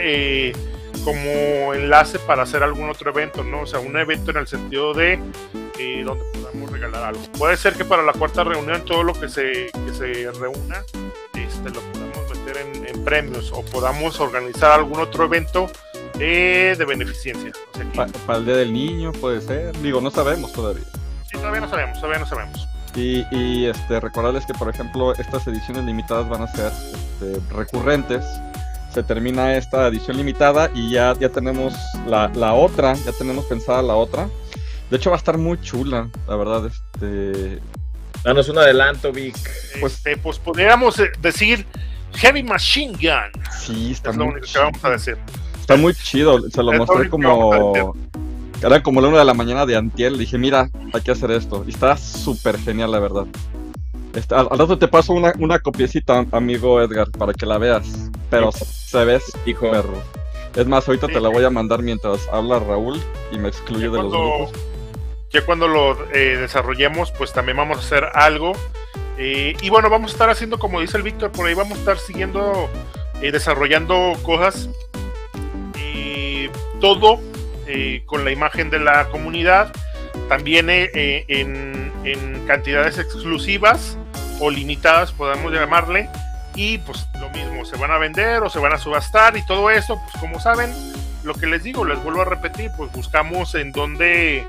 como 1.03 1.75
enlace 1.75 2.17
para 2.17 2.41
hacer 2.41 2.63
algún 2.63 2.89
otro 2.89 3.11
evento, 3.11 3.43
¿no? 3.43 3.61
O 3.61 3.65
sea, 3.67 3.79
un 3.79 3.95
evento 3.97 4.31
en 4.31 4.37
el 4.37 4.47
sentido 4.47 4.95
de 4.95 5.19
donde 6.03 6.23
podamos 6.33 6.71
regalar 6.71 7.03
algo. 7.03 7.21
Puede 7.37 7.55
ser 7.55 7.73
que 7.73 7.85
para 7.85 8.01
la 8.01 8.13
cuarta 8.13 8.43
reunión 8.43 8.83
todo 8.83 9.03
lo 9.03 9.13
que 9.13 9.29
se, 9.29 9.67
que 9.85 9.93
se 9.93 10.31
reúna 10.31 10.83
este, 11.65 11.79
lo 11.79 11.91
podamos 11.91 12.29
meter 12.29 12.57
en, 12.57 13.03
premios 13.03 13.51
o 13.53 13.63
podamos 13.65 14.19
organizar 14.19 14.71
algún 14.71 14.99
otro 14.99 15.25
evento 15.25 15.67
eh, 16.19 16.73
de 16.75 16.85
beneficencia. 16.85 17.51
para 18.25 18.39
el 18.39 18.45
Día 18.45 18.55
del 18.55 18.73
Niño 18.73 19.11
puede 19.11 19.41
ser, 19.41 19.77
digo, 19.81 20.01
no 20.01 20.09
sabemos 20.09 20.51
todavía. 20.53 20.85
Sí, 21.29 21.37
todavía 21.37 21.61
no 21.61 21.69
sabemos, 21.69 21.99
todavía 21.99 22.19
no 22.19 22.25
sabemos. 22.25 22.67
Y, 22.95 23.25
y 23.29 23.65
este, 23.65 23.99
recordarles 23.99 24.45
que, 24.45 24.53
por 24.53 24.69
ejemplo, 24.69 25.13
estas 25.13 25.45
ediciones 25.47 25.83
limitadas 25.83 26.27
van 26.29 26.43
a 26.43 26.47
ser 26.47 26.71
este, 26.93 27.53
recurrentes. 27.53 28.25
Se 28.91 29.03
termina 29.03 29.55
esta 29.55 29.87
edición 29.87 30.17
limitada 30.17 30.71
y 30.73 30.89
ya, 30.91 31.13
ya 31.19 31.29
tenemos 31.29 31.75
la, 32.07 32.29
la 32.29 32.53
otra, 32.53 32.93
ya 32.93 33.11
tenemos 33.11 33.45
pensada 33.45 33.81
la 33.83 33.95
otra. 33.95 34.29
De 34.89 34.97
hecho, 34.97 35.11
va 35.11 35.17
a 35.17 35.19
estar 35.19 35.37
muy 35.37 35.59
chula, 35.61 36.09
la 36.27 36.35
verdad. 36.37 36.65
Este, 36.65 37.61
Danos 38.25 38.49
un 38.49 38.57
adelanto, 38.57 39.11
Vic. 39.11 39.35
Pues, 39.79 39.93
este, 39.93 40.17
pues 40.17 40.39
podríamos 40.39 40.99
eh, 40.99 41.11
decir 41.21 41.63
Heavy 42.15 42.41
Machine 42.41 42.93
Gun. 42.93 43.43
Sí, 43.55 43.91
está 43.91 44.09
es 44.09 44.15
lo 44.15 44.25
único 44.25 44.47
que 44.51 44.57
vamos 44.57 44.83
a 44.83 44.89
decir. 44.89 45.15
Está 45.59 45.77
muy 45.77 45.93
chido, 45.93 46.41
se 46.49 46.63
lo 46.63 46.73
mostré 46.73 47.07
como 47.07 47.93
Era 48.63 48.81
como 48.81 48.99
la 48.99 49.09
una 49.09 49.19
de 49.19 49.25
la 49.25 49.35
mañana 49.35 49.67
de 49.67 49.75
Antiel. 49.75 50.17
Dije, 50.17 50.39
mira, 50.39 50.71
hay 50.91 51.01
que 51.01 51.11
hacer 51.11 51.29
esto. 51.29 51.63
Y 51.67 51.69
está 51.69 51.97
súper 51.97 52.57
genial, 52.57 52.91
la 52.91 52.99
verdad. 52.99 53.25
Este, 54.15 54.33
al, 54.33 54.47
al 54.49 54.57
rato 54.57 54.79
te 54.79 54.87
paso 54.87 55.13
una, 55.13 55.31
una 55.37 55.59
copiecita, 55.59 56.25
amigo 56.31 56.81
Edgar, 56.81 57.11
para 57.11 57.31
que 57.31 57.45
la 57.45 57.59
veas. 57.59 58.09
Pero 58.31 58.51
se 58.51 59.05
ves 59.05 59.23
Hijo. 59.45 59.69
perro. 59.69 60.01
Es 60.55 60.65
más, 60.65 60.87
ahorita 60.87 61.07
te 61.07 61.19
la 61.19 61.29
voy 61.29 61.43
a 61.43 61.51
mandar 61.51 61.83
mientras 61.83 62.27
habla 62.31 62.57
Raúl 62.57 62.99
y 63.31 63.37
me 63.37 63.49
excluye 63.49 63.85
Ya 63.85 63.91
de 63.91 63.97
los 63.97 64.11
grupos. 64.11 64.74
Ya 65.35 65.45
cuando 65.45 65.67
lo 65.67 66.09
eh, 66.13 66.37
desarrollemos, 66.37 67.11
pues 67.11 67.33
también 67.33 67.57
vamos 67.57 67.77
a 67.77 67.79
hacer 67.81 68.09
algo. 68.13 68.53
Eh, 69.17 69.55
y 69.61 69.69
bueno, 69.69 69.89
vamos 69.89 70.11
a 70.11 70.13
estar 70.13 70.29
haciendo, 70.29 70.57
como 70.57 70.79
dice 70.79 70.95
el 70.95 71.03
Víctor, 71.03 71.33
por 71.33 71.45
ahí 71.45 71.53
vamos 71.53 71.77
a 71.77 71.81
estar 71.81 71.97
siguiendo, 71.97 72.69
eh, 73.21 73.31
desarrollando 73.31 74.13
cosas. 74.23 74.69
todo 76.79 77.19
con 78.05 78.23
la 78.23 78.31
imagen 78.31 78.69
de 78.69 78.79
la 78.79 79.09
comunidad. 79.09 79.73
También 80.29 80.69
en, 80.69 81.91
en 82.03 82.45
cantidades 82.45 82.99
exclusivas 82.99 83.97
o 84.39 84.49
limitadas, 84.49 85.11
podemos 85.11 85.51
llamarle. 85.51 86.07
Y 86.55 86.77
pues 86.79 87.07
lo 87.19 87.29
mismo, 87.31 87.65
se 87.65 87.75
van 87.77 87.91
a 87.91 87.97
vender 87.97 88.43
o 88.43 88.49
se 88.49 88.59
van 88.59 88.71
a 88.71 88.77
subastar 88.77 89.35
y 89.35 89.45
todo 89.45 89.71
eso, 89.71 89.99
pues 90.03 90.15
como 90.21 90.39
saben, 90.39 90.71
lo 91.23 91.33
que 91.33 91.47
les 91.47 91.63
digo, 91.63 91.83
les 91.83 92.01
vuelvo 92.03 92.21
a 92.21 92.25
repetir, 92.25 92.71
pues 92.77 92.91
buscamos 92.91 93.55
en 93.55 93.71
dónde 93.71 94.47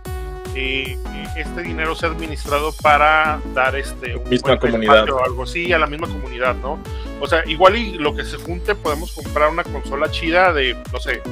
eh, 0.56 0.98
este 1.36 1.62
dinero 1.62 1.94
sea 1.94 2.08
administrado 2.08 2.72
para 2.82 3.40
dar 3.54 3.76
este 3.76 4.16
un 4.16 4.28
Misma 4.28 4.58
comunidad. 4.58 5.08
o 5.10 5.22
algo 5.22 5.42
así 5.42 5.72
a 5.72 5.78
la 5.78 5.86
misma 5.86 6.08
comunidad, 6.08 6.54
¿no? 6.56 6.78
O 7.20 7.26
sea, 7.26 7.44
igual 7.46 7.76
y 7.76 7.98
lo 7.98 8.14
que 8.14 8.24
se 8.24 8.38
junte 8.38 8.74
podemos 8.74 9.12
comprar 9.12 9.50
una 9.50 9.64
consola 9.64 10.10
chida 10.10 10.52
de, 10.52 10.74
no 10.92 10.98
sé, 10.98 11.22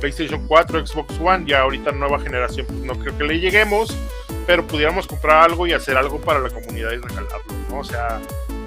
PlayStation 0.00 0.46
4, 0.46 0.86
Xbox 0.86 1.20
One, 1.22 1.44
ya 1.46 1.60
ahorita 1.60 1.92
nueva 1.92 2.18
generación, 2.20 2.66
pues 2.66 2.80
no 2.80 2.94
creo 2.94 3.16
que 3.18 3.24
le 3.24 3.38
lleguemos, 3.38 3.94
pero 4.46 4.66
pudiéramos 4.66 5.06
comprar 5.06 5.44
algo 5.44 5.66
y 5.66 5.72
hacer 5.74 5.96
algo 5.96 6.18
para 6.18 6.40
la 6.40 6.48
comunidad 6.48 6.92
y 6.92 6.96
regalarlo, 6.96 7.52
¿no? 7.68 7.80
O 7.80 7.84
sea, 7.84 8.18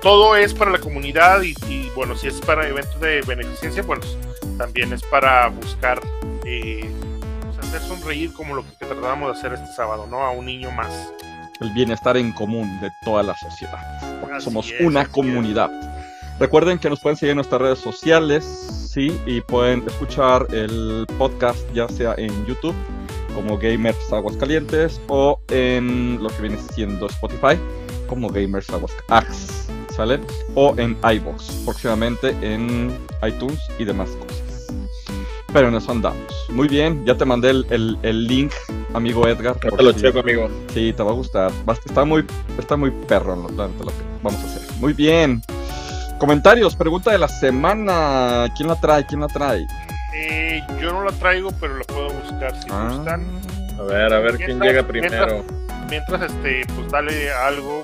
todo 0.01 0.35
es 0.35 0.53
para 0.53 0.69
la 0.69 0.79
comunidad 0.79 1.41
y, 1.41 1.55
y, 1.67 1.89
bueno, 1.95 2.15
si 2.15 2.27
es 2.27 2.39
para 2.41 2.67
eventos 2.67 2.99
de 2.99 3.21
beneficencia, 3.21 3.83
pues 3.83 3.99
también 4.57 4.93
es 4.93 5.01
para 5.03 5.47
buscar 5.47 5.99
eh, 6.45 6.89
hacer 7.75 7.87
sonreír 7.87 8.33
como 8.33 8.55
lo 8.55 8.63
que 8.63 8.85
tratamos 8.85 9.33
de 9.33 9.39
hacer 9.39 9.53
este 9.53 9.73
sábado, 9.75 10.05
¿no? 10.09 10.23
A 10.23 10.31
un 10.31 10.45
niño 10.45 10.71
más. 10.71 11.11
El 11.59 11.71
bienestar 11.71 12.17
en 12.17 12.31
común 12.31 12.79
de 12.81 12.91
toda 13.03 13.23
la 13.23 13.35
sociedad. 13.35 13.79
Porque 14.19 14.35
Así 14.35 14.45
somos 14.45 14.69
es, 14.71 14.85
una 14.85 15.03
es. 15.03 15.07
comunidad. 15.07 15.71
Recuerden 16.39 16.77
que 16.77 16.89
nos 16.89 16.99
pueden 16.99 17.17
seguir 17.17 17.31
en 17.31 17.37
nuestras 17.37 17.61
redes 17.61 17.79
sociales, 17.79 18.43
sí, 18.91 19.19
y 19.25 19.41
pueden 19.41 19.83
escuchar 19.87 20.47
el 20.51 21.05
podcast 21.17 21.59
ya 21.73 21.87
sea 21.87 22.15
en 22.17 22.45
YouTube 22.45 22.75
como 23.33 23.57
Gamers 23.57 24.11
Aguascalientes 24.11 25.01
o 25.07 25.39
en 25.49 26.21
lo 26.21 26.29
que 26.29 26.41
viene 26.43 26.57
siendo 26.73 27.07
Spotify 27.07 27.57
como 28.07 28.29
Gamers 28.29 28.69
Aguascalientes, 28.69 29.67
¿sale? 29.95 30.19
O 30.53 30.75
en 30.77 30.97
iBox, 31.03 31.45
próximamente 31.65 32.35
en 32.41 32.95
iTunes 33.23 33.59
y 33.79 33.85
demás 33.85 34.09
cosas. 34.09 34.42
Pero 35.53 35.67
en 35.67 35.75
eso 35.75 35.91
andamos. 35.91 36.19
Muy 36.49 36.67
bien, 36.67 37.05
ya 37.05 37.15
te 37.15 37.25
mandé 37.25 37.51
el, 37.51 37.65
el- 37.69 37.97
el 38.01 38.27
link, 38.27 38.51
amigo 38.93 39.27
Edgar. 39.27 39.55
Ahorita 39.63 39.83
lo 39.83 39.93
si- 39.93 40.01
checo, 40.01 40.19
amigo. 40.19 40.49
Sí, 40.73 40.91
te 40.93 41.03
va 41.03 41.11
a 41.11 41.13
gustar. 41.13 41.51
Va- 41.69 41.73
Está 41.85 42.03
muy, 42.05 42.25
está 42.57 42.75
muy 42.75 42.89
perro 42.91 43.35
lo, 43.35 43.49
lo- 43.49 43.67
lo 43.67 43.85
que 43.85 43.93
vamos 44.23 44.41
a 44.43 44.45
hacer. 44.47 44.61
Muy 44.79 44.93
bien. 44.93 45.41
Comentarios, 46.19 46.75
pregunta 46.75 47.11
de 47.11 47.17
la 47.19 47.27
semana. 47.27 48.51
¿Quién 48.57 48.67
la 48.69 48.79
trae? 48.79 49.05
¿Quién 49.05 49.21
la 49.21 49.27
trae? 49.27 49.65
Eh, 50.15 50.61
yo 50.81 50.91
no 50.91 51.03
la 51.03 51.11
traigo, 51.11 51.51
pero 51.59 51.77
la 51.77 51.83
puedo 51.83 52.09
buscar 52.09 52.55
si 52.61 52.67
Ah, 52.71 52.89
gustan. 52.95 53.25
A 53.79 53.83
ver, 53.83 54.13
a 54.13 54.19
ver 54.19 54.37
quién 54.37 54.59
llega 54.59 54.83
primero. 54.87 55.43
Mientras, 55.89 56.31
este, 56.31 56.65
pues 56.75 56.89
dale 56.91 57.31
algo. 57.31 57.83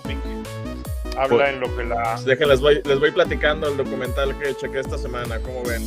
Habla 1.17 1.27
Pues- 1.37 1.49
en 1.53 1.59
lo 1.59 1.75
que 1.75 1.83
la. 1.83 2.13
Pues 2.13 2.25
déjenles, 2.25 2.61
voy, 2.61 2.81
les 2.85 2.99
voy 2.99 3.11
platicando 3.11 3.67
el 3.67 3.77
documental 3.77 4.35
que 4.39 4.55
chequé 4.55 4.79
esta 4.79 4.97
semana. 4.97 5.37
¿Cómo 5.39 5.63
ven? 5.63 5.85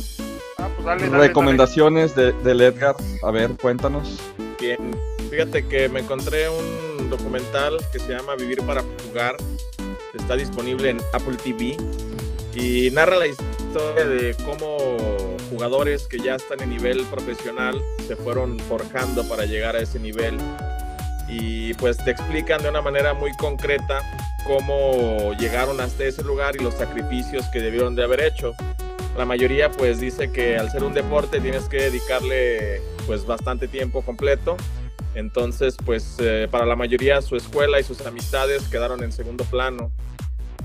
Ah, 0.63 0.69
pues 0.73 0.85
dale, 0.85 1.09
dale, 1.09 1.27
Recomendaciones 1.27 2.15
de, 2.15 2.31
del 2.31 2.61
Edgar. 2.61 2.95
A 3.21 3.31
ver, 3.31 3.51
cuéntanos. 3.57 4.17
Bien. 4.61 4.77
Fíjate 5.29 5.67
que 5.67 5.89
me 5.89 5.99
encontré 5.99 6.47
un 6.47 7.09
documental 7.09 7.77
que 7.91 7.99
se 7.99 8.13
llama 8.13 8.35
Vivir 8.35 8.61
para 8.61 8.81
Jugar. 9.05 9.35
Está 10.13 10.37
disponible 10.37 10.91
en 10.91 11.01
Apple 11.11 11.35
TV 11.43 11.75
y 12.55 12.91
narra 12.91 13.17
la 13.17 13.27
historia 13.27 14.05
de 14.05 14.35
cómo 14.45 14.77
jugadores 15.49 16.07
que 16.07 16.19
ya 16.19 16.35
están 16.35 16.61
en 16.61 16.69
nivel 16.69 17.03
profesional 17.07 17.81
se 18.07 18.15
fueron 18.15 18.57
forjando 18.59 19.27
para 19.27 19.43
llegar 19.45 19.75
a 19.75 19.81
ese 19.81 19.99
nivel. 19.99 20.37
Y 21.27 21.73
pues 21.73 21.97
te 21.97 22.11
explican 22.11 22.61
de 22.61 22.69
una 22.69 22.81
manera 22.81 23.13
muy 23.13 23.35
concreta 23.35 24.01
cómo 24.45 25.33
llegaron 25.37 25.81
hasta 25.81 26.05
ese 26.05 26.23
lugar 26.23 26.55
y 26.55 26.63
los 26.63 26.75
sacrificios 26.75 27.45
que 27.47 27.59
debieron 27.59 27.95
de 27.95 28.03
haber 28.03 28.21
hecho. 28.21 28.53
La 29.17 29.25
mayoría 29.25 29.71
pues 29.71 29.99
dice 29.99 30.31
que 30.31 30.57
al 30.57 30.71
ser 30.71 30.83
un 30.83 30.93
deporte 30.93 31.39
tienes 31.39 31.65
que 31.65 31.77
dedicarle 31.77 32.81
pues 33.05 33.25
bastante 33.25 33.67
tiempo 33.67 34.01
completo. 34.01 34.57
Entonces 35.13 35.77
pues 35.85 36.17
eh, 36.19 36.47
para 36.49 36.65
la 36.65 36.75
mayoría 36.75 37.21
su 37.21 37.35
escuela 37.35 37.79
y 37.79 37.83
sus 37.83 38.01
amistades 38.05 38.67
quedaron 38.69 39.03
en 39.03 39.11
segundo 39.11 39.43
plano. 39.45 39.91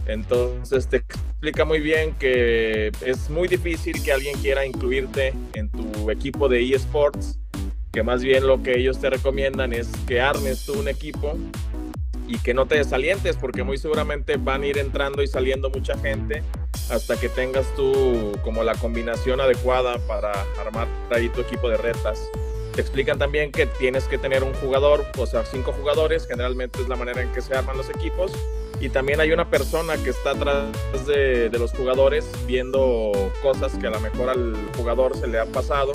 Entonces 0.07 0.89
te 0.89 0.97
explica 0.97 1.67
muy 1.67 1.81
bien 1.81 2.15
que 2.15 2.91
es 3.05 3.29
muy 3.29 3.47
difícil 3.47 4.03
que 4.03 4.13
alguien 4.13 4.39
quiera 4.41 4.65
incluirte 4.65 5.35
en 5.53 5.69
tu 5.69 6.11
equipo 6.11 6.49
de 6.49 6.63
eSports, 6.75 7.39
que 7.93 8.03
más 8.03 8.23
bien 8.23 8.47
lo 8.47 8.63
que 8.63 8.79
ellos 8.79 8.99
te 8.99 9.11
recomiendan 9.11 9.75
es 9.75 9.89
que 10.07 10.23
armes 10.23 10.65
tú 10.65 10.81
un 10.81 10.89
equipo 10.89 11.37
y 12.29 12.39
que 12.39 12.55
no 12.55 12.67
te 12.67 12.77
desalientes 12.77 13.37
porque 13.37 13.65
muy 13.65 13.79
seguramente 13.79 14.37
van 14.37 14.63
a 14.63 14.67
ir 14.67 14.79
entrando 14.79 15.23
y 15.23 15.27
saliendo 15.27 15.71
mucha 15.71 15.97
gente 15.99 16.43
hasta 16.91 17.19
que 17.19 17.29
tengas 17.29 17.67
tú 17.75 18.39
como 18.45 18.63
la 18.63 18.75
combinación 18.75 19.41
adecuada 19.41 19.99
para 20.07 20.33
armar 20.61 20.87
ahí 21.11 21.29
tu 21.31 21.41
equipo 21.41 21.69
de 21.69 21.79
retas. 21.79 22.31
Te 22.75 22.83
explican 22.83 23.19
también 23.19 23.51
que 23.51 23.67
tienes 23.67 24.05
que 24.05 24.19
tener 24.19 24.45
un 24.45 24.55
jugador, 24.55 25.05
o 25.17 25.27
sea, 25.27 25.45
cinco 25.45 25.73
jugadores, 25.73 26.29
generalmente 26.29 26.81
es 26.81 26.89
la 26.89 26.95
manera 26.95 27.23
en 27.23 27.33
que 27.33 27.41
se 27.41 27.55
arman 27.55 27.77
los 27.77 27.91
equipos. 27.91 28.31
Y 28.81 28.91
también 28.91 29.21
hay 29.21 29.33
una 29.33 29.51
persona 29.51 29.97
que 29.97 30.11
está 30.11 30.31
atrás 30.31 30.67
de, 31.05 31.49
de 31.49 31.59
los 31.59 31.73
jugadores 31.73 32.31
viendo 32.47 33.11
cosas 33.43 33.73
que 33.77 33.89
a 33.89 33.91
lo 33.91 33.99
mejor 33.99 34.29
al 34.29 34.55
jugador 34.77 35.17
se 35.17 35.27
le 35.27 35.41
ha 35.41 35.47
pasado 35.47 35.93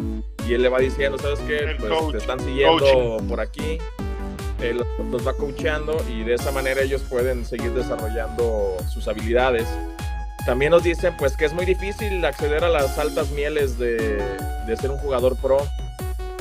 y 0.47 0.53
él 0.53 0.61
le 0.61 0.69
va 0.69 0.79
diciendo, 0.79 1.17
¿sabes 1.17 1.39
qué? 1.47 1.77
Pues 1.79 2.11
te 2.11 2.17
están 2.17 2.39
siguiendo 2.39 3.17
por 3.29 3.39
aquí, 3.39 3.77
él 4.63 4.83
los 5.11 5.27
va 5.27 5.33
coachando 5.33 5.97
y 6.09 6.23
de 6.23 6.35
esa 6.35 6.51
manera 6.51 6.81
ellos 6.81 7.01
pueden 7.09 7.45
seguir 7.45 7.71
desarrollando 7.73 8.77
sus 8.89 9.07
habilidades. 9.07 9.67
También 10.45 10.71
nos 10.71 10.83
dicen 10.83 11.15
pues 11.17 11.37
que 11.37 11.45
es 11.45 11.53
muy 11.53 11.65
difícil 11.65 12.23
acceder 12.25 12.63
a 12.63 12.69
las 12.69 12.97
altas 12.97 13.29
mieles 13.31 13.77
de, 13.77 14.21
de 14.67 14.77
ser 14.77 14.91
un 14.91 14.97
jugador 14.97 15.37
pro, 15.37 15.57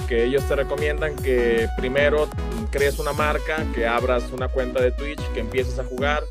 que 0.09 0.25
ellos 0.25 0.47
te 0.49 0.57
recomiendan 0.57 1.17
que 1.17 1.69
primero 1.77 2.29
crees 2.71 2.99
una 2.99 3.13
marca, 3.13 3.65
que 3.75 3.87
abras 3.87 4.25
una 4.33 4.49
cuenta 4.49 4.81
de 4.81 4.91
Twitch, 4.91 5.21
que 5.33 5.41
empieces 5.41 5.79
a 5.79 5.85
jugar, 5.85 6.25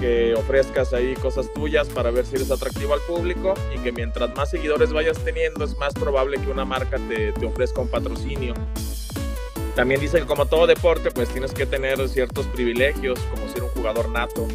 que 0.00 0.34
ofrezcas 0.34 0.92
ahí 0.94 1.14
cosas 1.14 1.52
tuyas 1.52 1.88
para 1.88 2.10
ver 2.10 2.24
si 2.24 2.36
eres 2.36 2.50
atractivo 2.50 2.94
al 2.94 3.00
público 3.00 3.54
y 3.74 3.78
que 3.80 3.92
mientras 3.92 4.34
más 4.34 4.50
seguidores 4.50 4.92
vayas 4.92 5.18
teniendo 5.18 5.64
es 5.64 5.76
más 5.76 5.92
probable 5.92 6.40
que 6.40 6.50
una 6.50 6.64
marca 6.64 6.96
te, 7.08 7.32
te 7.32 7.46
ofrezca 7.46 7.82
un 7.82 7.88
patrocinio. 7.88 8.54
También 9.74 10.00
dicen 10.00 10.22
que 10.22 10.26
como 10.26 10.46
todo 10.46 10.66
deporte 10.66 11.10
pues 11.10 11.28
tienes 11.28 11.52
que 11.52 11.66
tener 11.66 12.08
ciertos 12.08 12.46
privilegios 12.46 13.18
como 13.34 13.48
ser 13.48 13.62
un 13.62 13.70
jugador 13.70 14.08
nato, 14.08 14.46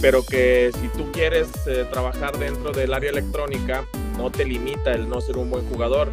pero 0.00 0.24
que 0.24 0.70
si 0.80 0.88
tú 0.88 1.10
quieres 1.12 1.48
eh, 1.66 1.86
trabajar 1.90 2.38
dentro 2.38 2.72
del 2.72 2.94
área 2.94 3.10
electrónica 3.10 3.84
no 4.16 4.30
te 4.30 4.44
limita 4.44 4.92
el 4.92 5.08
no 5.08 5.20
ser 5.20 5.36
un 5.36 5.50
buen 5.50 5.68
jugador, 5.68 6.08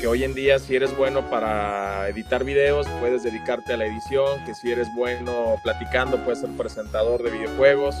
que 0.00 0.06
hoy 0.06 0.24
en 0.24 0.34
día 0.34 0.58
si 0.58 0.76
eres 0.76 0.96
bueno 0.96 1.28
para 1.30 2.08
editar 2.08 2.44
videos 2.44 2.86
puedes 3.00 3.22
dedicarte 3.22 3.72
a 3.72 3.76
la 3.76 3.86
edición, 3.86 4.44
que 4.44 4.54
si 4.54 4.70
eres 4.70 4.88
bueno 4.94 5.56
platicando 5.64 6.22
puedes 6.24 6.40
ser 6.40 6.50
presentador 6.50 7.22
de 7.22 7.30
videojuegos, 7.30 7.96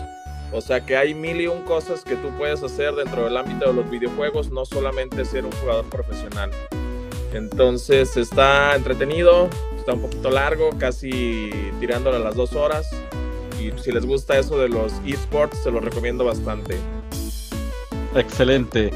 o 0.52 0.60
sea 0.60 0.84
que 0.84 0.96
hay 0.96 1.14
mil 1.14 1.40
y 1.40 1.46
un 1.46 1.62
cosas 1.62 2.02
que 2.02 2.16
tú 2.16 2.30
puedes 2.36 2.62
hacer 2.62 2.94
dentro 2.94 3.24
del 3.24 3.36
ámbito 3.36 3.66
de 3.68 3.74
los 3.74 3.88
videojuegos, 3.90 4.50
no 4.50 4.64
solamente 4.64 5.24
ser 5.24 5.44
un 5.44 5.52
jugador 5.52 5.84
profesional. 5.86 6.50
Entonces 7.32 8.16
está 8.16 8.74
entretenido, 8.74 9.48
está 9.90 9.94
un 9.94 10.02
poquito 10.02 10.30
largo, 10.30 10.70
casi 10.78 11.50
tirándole 11.80 12.16
a 12.16 12.20
las 12.20 12.36
dos 12.36 12.52
horas. 12.52 12.88
Y 13.60 13.72
si 13.82 13.92
les 13.92 14.06
gusta 14.06 14.38
eso 14.38 14.58
de 14.58 14.68
los 14.68 14.92
esports, 15.04 15.62
se 15.62 15.70
los 15.70 15.84
recomiendo 15.84 16.24
bastante. 16.24 16.78
Excelente. 18.14 18.90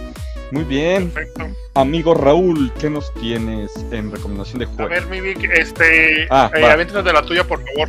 Muy 0.53 0.65
bien. 0.65 1.11
Perfecto. 1.11 1.47
Amigo 1.75 2.15
Raúl, 2.15 2.73
¿qué 2.79 2.89
nos 2.89 3.13
tienes 3.15 3.73
en 3.91 4.13
recomendación 4.13 4.61
de 4.61 4.67
A 4.67 4.69
juego? 4.69 4.91
ver, 4.91 5.07
mi 5.07 5.21
Vic, 5.21 5.43
este. 5.53 6.29
Ah, 6.31 6.51
eh, 6.55 6.65
aviéntate 6.65 7.03
de 7.03 7.13
la 7.13 7.23
tuya, 7.23 7.45
por 7.45 7.61
favor. 7.65 7.89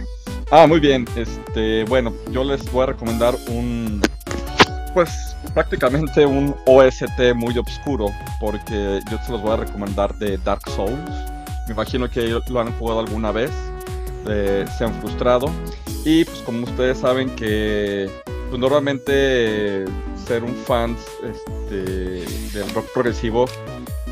Ah, 0.50 0.66
muy 0.68 0.80
bien. 0.80 1.08
Este, 1.16 1.84
bueno, 1.84 2.14
yo 2.32 2.44
les 2.44 2.70
voy 2.72 2.84
a 2.84 2.86
recomendar 2.88 3.36
un, 3.50 4.02
pues, 4.94 5.36
prácticamente 5.54 6.26
un 6.26 6.56
OST 6.66 7.34
muy 7.36 7.56
oscuro, 7.58 8.08
porque 8.40 9.00
yo 9.12 9.18
se 9.26 9.32
los 9.32 9.42
voy 9.42 9.52
a 9.52 9.58
recomendar 9.58 10.16
de 10.16 10.38
Dark 10.40 10.68
Souls. 10.72 11.35
Me 11.68 11.74
imagino 11.74 12.10
que 12.10 12.40
lo 12.50 12.60
han 12.60 12.72
jugado 12.78 13.00
alguna 13.00 13.32
vez, 13.32 13.52
eh, 14.28 14.66
se 14.78 14.84
han 14.84 14.94
frustrado. 15.02 15.50
Y 16.04 16.26
pues 16.26 16.40
como 16.40 16.66
ustedes 16.66 17.00
saben 17.00 17.36
que 17.36 18.10
pues, 18.50 18.60
normalmente 18.60 19.86
ser 20.28 20.44
un 20.44 20.56
fan 20.56 20.96
este, 21.24 22.26
del 22.58 22.70
rock 22.74 22.86
progresivo 22.94 23.46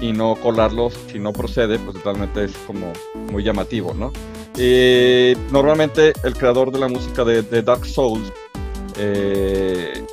y 0.01 0.11
no 0.11 0.35
colarlos 0.35 0.93
si 1.11 1.19
no 1.19 1.33
procede, 1.33 1.79
pues 1.79 1.97
totalmente 1.97 2.45
es 2.45 2.53
como 2.67 2.91
muy 3.31 3.43
llamativo, 3.43 3.93
¿no? 3.93 4.11
Y 4.57 5.33
normalmente 5.51 6.13
el 6.23 6.33
creador 6.35 6.71
de 6.71 6.79
la 6.79 6.87
música 6.87 7.23
de, 7.23 7.41
Dark 7.61 7.85
Souls 7.85 8.31
eh, 8.97 10.05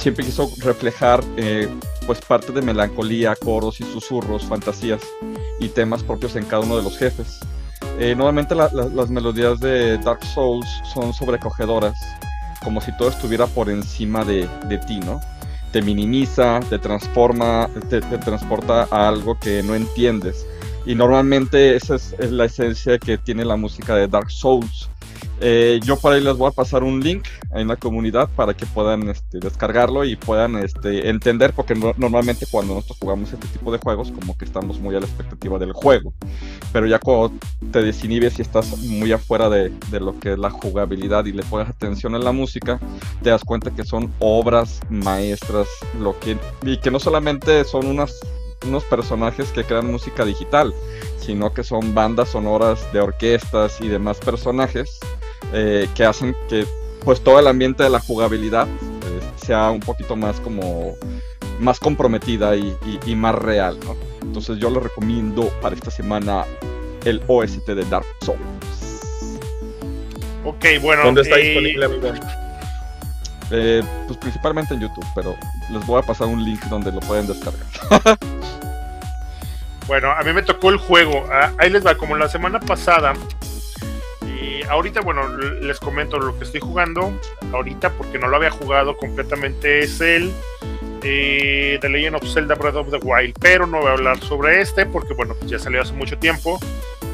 siempre 0.00 0.24
quiso 0.24 0.50
reflejar 0.58 1.22
eh, 1.36 1.68
pues 2.06 2.20
parte 2.20 2.52
de 2.52 2.62
melancolía, 2.62 3.36
coros 3.36 3.80
y 3.80 3.84
susurros, 3.84 4.44
fantasías 4.44 5.02
y 5.60 5.68
temas 5.68 6.02
propios 6.02 6.36
en 6.36 6.44
cada 6.44 6.62
uno 6.64 6.76
de 6.76 6.82
los 6.82 6.98
jefes. 6.98 7.38
Eh, 7.98 8.14
normalmente 8.16 8.54
las 8.54 9.10
melodías 9.10 9.60
de 9.60 9.98
Dark 9.98 10.24
Souls 10.24 10.66
son 10.92 11.12
sobrecogedoras, 11.12 11.98
como 12.62 12.80
si 12.80 12.96
todo 12.96 13.10
estuviera 13.10 13.46
por 13.46 13.68
encima 13.68 14.24
de, 14.24 14.48
de 14.68 14.78
ti, 14.78 15.00
¿no? 15.00 15.20
Te 15.72 15.82
minimiza, 15.82 16.60
te 16.68 16.78
transforma, 16.78 17.68
te 17.88 18.00
transporta 18.00 18.88
a 18.90 19.08
algo 19.08 19.38
que 19.38 19.62
no 19.62 19.74
entiendes 19.74 20.44
y 20.86 20.94
normalmente 20.94 21.76
esa 21.76 21.96
es, 21.96 22.14
la 22.18 22.46
esencia 22.46 22.98
que 22.98 23.18
tiene 23.18 23.44
la 23.44 23.56
música 23.56 23.94
de 23.94 24.08
Dark 24.08 24.30
Souls. 24.30 24.88
Eh, 25.40 25.80
yo 25.82 25.96
por 25.96 26.12
ahí 26.12 26.20
les 26.20 26.36
voy 26.36 26.48
a 26.48 26.52
pasar 26.52 26.82
un 26.82 27.00
link 27.00 27.26
en 27.54 27.68
la 27.68 27.76
comunidad 27.76 28.28
para 28.36 28.54
que 28.54 28.66
puedan 28.66 29.08
este, 29.08 29.38
descargarlo 29.38 30.04
y 30.04 30.14
puedan 30.16 30.56
este, 30.56 31.08
entender, 31.08 31.54
porque 31.54 31.74
normalmente 31.74 32.46
cuando 32.50 32.74
nosotros 32.74 32.98
jugamos 33.00 33.32
este 33.32 33.48
tipo 33.48 33.72
de 33.72 33.78
juegos, 33.78 34.12
como 34.12 34.36
que 34.36 34.44
estamos 34.44 34.78
muy 34.78 34.94
a 34.94 35.00
la 35.00 35.06
expectativa 35.06 35.58
del 35.58 35.72
juego. 35.72 36.12
Pero 36.72 36.86
ya 36.86 36.98
cuando 36.98 37.32
te 37.72 37.82
desinhibes 37.82 38.38
y 38.38 38.42
estás 38.42 38.78
muy 38.78 39.12
afuera 39.12 39.48
de, 39.48 39.72
de 39.90 40.00
lo 40.00 40.18
que 40.20 40.32
es 40.32 40.38
la 40.38 40.50
jugabilidad 40.50 41.24
y 41.24 41.32
le 41.32 41.42
pones 41.44 41.68
atención 41.68 42.14
a 42.14 42.18
la 42.18 42.32
música, 42.32 42.78
te 43.22 43.30
das 43.30 43.42
cuenta 43.42 43.70
que 43.70 43.84
son 43.84 44.12
obras 44.18 44.80
maestras, 44.90 45.68
lo 45.98 46.18
que, 46.20 46.36
y 46.62 46.78
que 46.78 46.90
no 46.90 47.00
solamente 47.00 47.64
son 47.64 47.86
unas 47.86 48.20
unos 48.66 48.84
personajes 48.84 49.50
que 49.52 49.64
crean 49.64 49.90
música 49.90 50.22
digital, 50.24 50.74
sino 51.18 51.54
que 51.54 51.64
son 51.64 51.94
bandas 51.94 52.28
sonoras 52.28 52.92
de 52.92 53.00
orquestas 53.00 53.80
y 53.80 53.88
demás 53.88 54.18
personajes 54.18 55.00
eh, 55.52 55.88
que 55.94 56.04
hacen 56.04 56.34
que 56.48 56.66
pues 57.04 57.22
todo 57.22 57.38
el 57.38 57.46
ambiente 57.46 57.82
de 57.82 57.90
la 57.90 58.00
jugabilidad 58.00 58.68
eh, 58.68 59.20
sea 59.36 59.70
un 59.70 59.80
poquito 59.80 60.16
más 60.16 60.40
como 60.40 60.94
más 61.58 61.78
comprometida 61.78 62.56
y, 62.56 63.14
más 63.14 63.34
real, 63.34 63.78
Entonces 64.22 64.58
yo 64.58 64.70
les 64.70 64.82
recomiendo 64.82 65.48
para 65.60 65.74
esta 65.74 65.90
semana 65.90 66.46
el 67.04 67.22
OST 67.26 67.66
de 67.66 67.84
Dark 67.84 68.06
Souls. 68.22 68.40
Ok, 70.44 70.64
bueno. 70.80 71.04
¿Dónde 71.04 71.20
está 71.20 71.38
eh, 71.38 71.42
disponible, 71.42 71.88
pues 74.06 74.18
principalmente 74.18 74.72
en 74.74 74.80
YouTube, 74.80 75.06
pero 75.14 75.34
les 75.70 75.84
voy 75.86 76.00
a 76.00 76.02
pasar 76.02 76.28
un 76.28 76.42
link 76.42 76.62
donde 76.66 76.92
lo 76.92 77.00
pueden 77.00 77.26
descargar. 77.26 77.66
Bueno, 79.90 80.12
a 80.12 80.22
mí 80.22 80.32
me 80.32 80.44
tocó 80.44 80.70
el 80.70 80.76
juego. 80.76 81.26
Ah, 81.32 81.50
ahí 81.58 81.68
les 81.68 81.84
va, 81.84 81.96
como 81.96 82.16
la 82.16 82.28
semana 82.28 82.60
pasada. 82.60 83.12
Ahorita, 84.70 85.00
bueno, 85.00 85.28
les 85.36 85.78
comento 85.80 86.18
lo 86.18 86.38
que 86.38 86.44
estoy 86.44 86.60
jugando. 86.60 87.12
Ahorita, 87.52 87.90
porque 87.90 88.18
no 88.18 88.28
lo 88.28 88.36
había 88.36 88.50
jugado 88.50 88.96
completamente, 88.96 89.80
es 89.80 90.00
el 90.00 90.32
eh, 91.02 91.78
The 91.80 91.88
Legend 91.88 92.16
of 92.16 92.32
Zelda 92.32 92.54
Breath 92.54 92.76
of 92.76 92.90
the 92.90 92.98
Wild. 92.98 93.34
Pero 93.40 93.66
no 93.66 93.80
voy 93.80 93.88
a 93.88 93.92
hablar 93.92 94.18
sobre 94.20 94.60
este, 94.60 94.86
porque, 94.86 95.12
bueno, 95.14 95.34
ya 95.46 95.58
salió 95.58 95.82
hace 95.82 95.92
mucho 95.92 96.18
tiempo. 96.18 96.58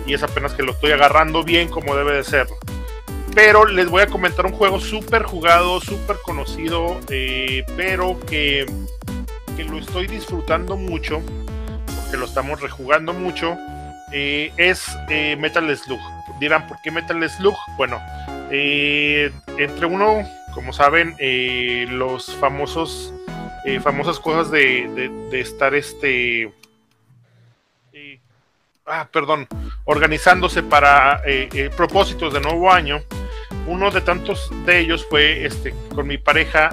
Y 0.06 0.14
es 0.14 0.22
apenas 0.22 0.54
que 0.54 0.62
lo 0.62 0.72
estoy 0.72 0.92
agarrando 0.92 1.42
bien 1.42 1.68
como 1.68 1.96
debe 1.96 2.16
de 2.16 2.24
ser. 2.24 2.46
Pero 3.34 3.66
les 3.66 3.88
voy 3.88 4.02
a 4.02 4.06
comentar 4.06 4.46
un 4.46 4.52
juego 4.52 4.78
súper 4.78 5.22
jugado, 5.22 5.80
súper 5.80 6.16
conocido, 6.22 7.00
eh, 7.10 7.64
pero 7.76 8.20
que, 8.20 8.66
que 9.56 9.64
lo 9.64 9.78
estoy 9.78 10.06
disfrutando 10.06 10.76
mucho 10.76 11.22
que 12.10 12.16
lo 12.16 12.26
estamos 12.26 12.60
rejugando 12.60 13.12
mucho, 13.12 13.56
eh, 14.12 14.52
es 14.56 14.86
Metal 15.08 15.76
Slug. 15.76 16.15
Dirán, 16.38 16.66
¿por 16.66 16.81
qué 16.83 16.90
Metal 16.90 17.29
Slug? 17.29 17.57
Bueno, 17.77 18.01
eh, 18.51 19.33
entre 19.59 19.87
uno, 19.87 20.22
como 20.55 20.72
saben, 20.72 21.16
los 21.90 22.35
famosos, 22.37 23.12
famosas 23.83 24.20
cosas 24.20 24.51
de, 24.51 25.11
de, 25.31 25.40
estar 25.40 25.75
este... 25.75 26.53
ah, 28.87 29.09
perdón, 29.11 29.49
organizándose 29.85 30.62
para 30.62 31.22
propósitos 31.77 32.33
de 32.33 32.40
nuevo 32.40 32.70
año. 32.70 33.03
Uno 33.66 33.90
de 33.90 34.01
tantos 34.01 34.49
de 34.64 34.79
ellos 34.79 35.05
fue 35.11 35.44
este, 35.44 35.75
con 35.94 36.07
mi 36.07 36.18
pareja 36.18 36.70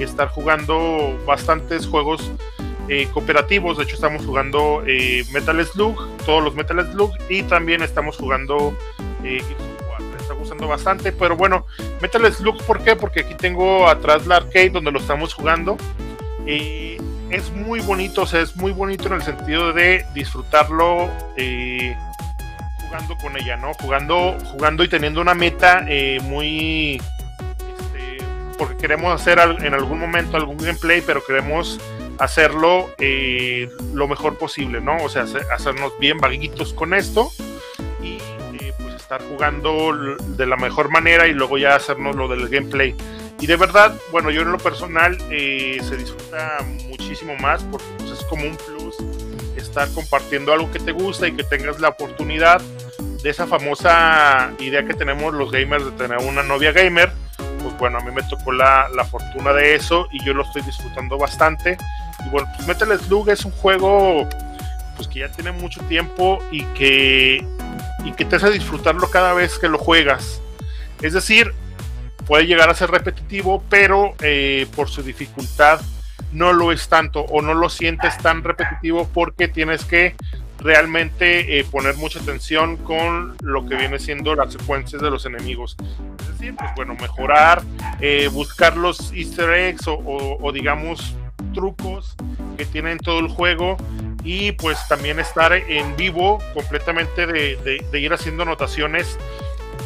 estar 0.00 0.28
jugando 0.28 1.16
bastantes 1.24 1.86
juegos 1.86 2.32
eh, 2.88 3.08
cooperativos. 3.12 3.78
De 3.78 3.84
hecho, 3.84 3.94
estamos 3.94 4.26
jugando 4.26 4.82
eh, 4.86 5.24
Metal 5.32 5.64
Slug, 5.64 6.16
todos 6.26 6.44
los 6.44 6.54
Metal 6.54 6.86
Slug, 6.92 7.12
y 7.30 7.42
también 7.44 7.82
estamos 7.82 8.16
jugando. 8.16 8.76
Eh, 9.22 9.42
está 10.20 10.34
gustando 10.34 10.66
bastante, 10.68 11.12
pero 11.12 11.36
bueno, 11.36 11.66
Metal 12.00 12.32
Slug, 12.32 12.62
¿por 12.64 12.82
qué? 12.82 12.96
Porque 12.96 13.20
aquí 13.20 13.34
tengo 13.34 13.88
atrás 13.88 14.26
la 14.26 14.36
arcade 14.36 14.70
donde 14.70 14.90
lo 14.92 14.98
estamos 14.98 15.34
jugando. 15.34 15.76
y 16.46 16.98
es 17.30 17.50
muy 17.50 17.80
bonito, 17.80 18.22
o 18.22 18.26
sea, 18.26 18.42
es 18.42 18.54
muy 18.54 18.70
bonito 18.72 19.06
en 19.08 19.14
el 19.14 19.22
sentido 19.22 19.72
de 19.72 20.06
disfrutarlo 20.14 21.10
jugando 22.80 23.16
con 23.20 23.36
ella, 23.36 23.56
¿no? 23.56 23.74
Jugando, 23.74 24.36
jugando 24.52 24.84
y 24.84 24.88
teniendo 24.88 25.20
una 25.20 25.34
meta 25.34 25.84
muy. 26.22 26.96
Este, 26.96 28.24
porque 28.56 28.76
queremos 28.76 29.12
hacer 29.12 29.38
en 29.38 29.74
algún 29.74 29.98
momento 29.98 30.36
algún 30.36 30.58
gameplay, 30.58 31.02
pero 31.04 31.24
queremos 31.24 31.80
hacerlo 32.18 32.90
eh, 32.98 33.68
lo 33.92 34.08
mejor 34.08 34.36
posible, 34.38 34.80
¿no? 34.80 34.96
O 34.98 35.08
sea, 35.08 35.26
hacernos 35.52 35.98
bien 35.98 36.18
vaguitos 36.18 36.72
con 36.72 36.94
esto 36.94 37.30
y 38.02 38.18
eh, 38.60 38.72
pues 38.78 38.94
estar 38.94 39.22
jugando 39.22 40.16
de 40.18 40.46
la 40.46 40.56
mejor 40.56 40.90
manera 40.90 41.26
y 41.26 41.32
luego 41.32 41.58
ya 41.58 41.74
hacernos 41.74 42.16
lo 42.16 42.28
del 42.28 42.48
gameplay. 42.48 42.94
Y 43.40 43.46
de 43.46 43.56
verdad, 43.56 43.94
bueno, 44.12 44.30
yo 44.30 44.42
en 44.42 44.52
lo 44.52 44.58
personal 44.58 45.18
eh, 45.30 45.78
se 45.82 45.96
disfruta 45.96 46.58
muchísimo 46.88 47.34
más 47.36 47.62
porque 47.64 47.86
pues, 47.98 48.10
es 48.10 48.24
como 48.24 48.44
un 48.44 48.56
plus 48.56 48.96
estar 49.56 49.90
compartiendo 49.92 50.52
algo 50.52 50.70
que 50.70 50.78
te 50.78 50.92
gusta 50.92 51.26
y 51.26 51.32
que 51.32 51.44
tengas 51.44 51.80
la 51.80 51.88
oportunidad 51.88 52.60
de 53.22 53.30
esa 53.30 53.46
famosa 53.46 54.52
idea 54.60 54.84
que 54.84 54.94
tenemos 54.94 55.34
los 55.34 55.50
gamers 55.50 55.84
de 55.84 55.90
tener 55.92 56.18
una 56.18 56.42
novia 56.42 56.72
gamer 56.72 57.10
pues 57.64 57.78
bueno, 57.78 57.98
a 57.98 58.02
mí 58.02 58.10
me 58.12 58.22
tocó 58.24 58.52
la, 58.52 58.88
la, 58.94 59.04
fortuna 59.04 59.52
de 59.54 59.74
eso 59.74 60.06
y 60.12 60.22
yo 60.22 60.34
lo 60.34 60.42
estoy 60.42 60.62
disfrutando 60.62 61.16
bastante. 61.16 61.78
Y 62.26 62.30
bueno, 62.30 62.48
pues 62.56 62.66
Metal 62.66 62.98
Slug 62.98 63.30
es 63.30 63.44
un 63.44 63.52
juego 63.52 64.28
pues 64.96 65.08
que 65.08 65.20
ya 65.20 65.28
tiene 65.30 65.52
mucho 65.52 65.80
tiempo 65.82 66.38
y 66.50 66.64
que, 66.66 67.44
y 68.04 68.12
que 68.12 68.24
te 68.24 68.36
hace 68.36 68.50
disfrutarlo 68.50 69.10
cada 69.10 69.32
vez 69.34 69.58
que 69.58 69.68
lo 69.68 69.78
juegas. 69.78 70.40
Es 71.02 71.12
decir, 71.12 71.52
puede 72.26 72.46
llegar 72.46 72.70
a 72.70 72.74
ser 72.74 72.90
repetitivo, 72.90 73.62
pero 73.68 74.14
eh, 74.20 74.66
por 74.74 74.88
su 74.88 75.02
dificultad 75.02 75.80
no 76.32 76.52
lo 76.52 76.72
es 76.72 76.88
tanto 76.88 77.20
o 77.20 77.42
no 77.42 77.54
lo 77.54 77.68
sientes 77.68 78.16
tan 78.18 78.42
repetitivo 78.42 79.08
porque 79.12 79.48
tienes 79.48 79.84
que 79.84 80.14
realmente 80.58 81.58
eh, 81.58 81.64
poner 81.64 81.96
mucha 81.96 82.20
atención 82.20 82.76
con 82.78 83.36
lo 83.42 83.66
que 83.66 83.76
viene 83.76 83.98
siendo 83.98 84.34
las 84.34 84.52
secuencias 84.52 85.02
de 85.02 85.10
los 85.10 85.26
enemigos. 85.26 85.76
Es 86.20 86.38
decir, 86.38 86.54
pues 86.56 86.70
bueno, 86.74 86.96
mejorar, 87.00 87.62
eh, 88.00 88.28
buscar 88.32 88.76
los 88.76 89.12
easter 89.12 89.50
eggs 89.50 89.84
o, 89.86 90.52
digamos 90.52 91.14
trucos 91.54 92.16
que 92.58 92.66
tienen 92.66 92.98
todo 92.98 93.20
el 93.20 93.28
juego 93.28 93.76
y 94.24 94.52
pues 94.52 94.78
también 94.88 95.20
estar 95.20 95.52
en 95.52 95.96
vivo 95.96 96.38
completamente 96.52 97.26
de, 97.26 97.80
ir 97.92 98.12
haciendo 98.12 98.42
anotaciones 98.42 99.18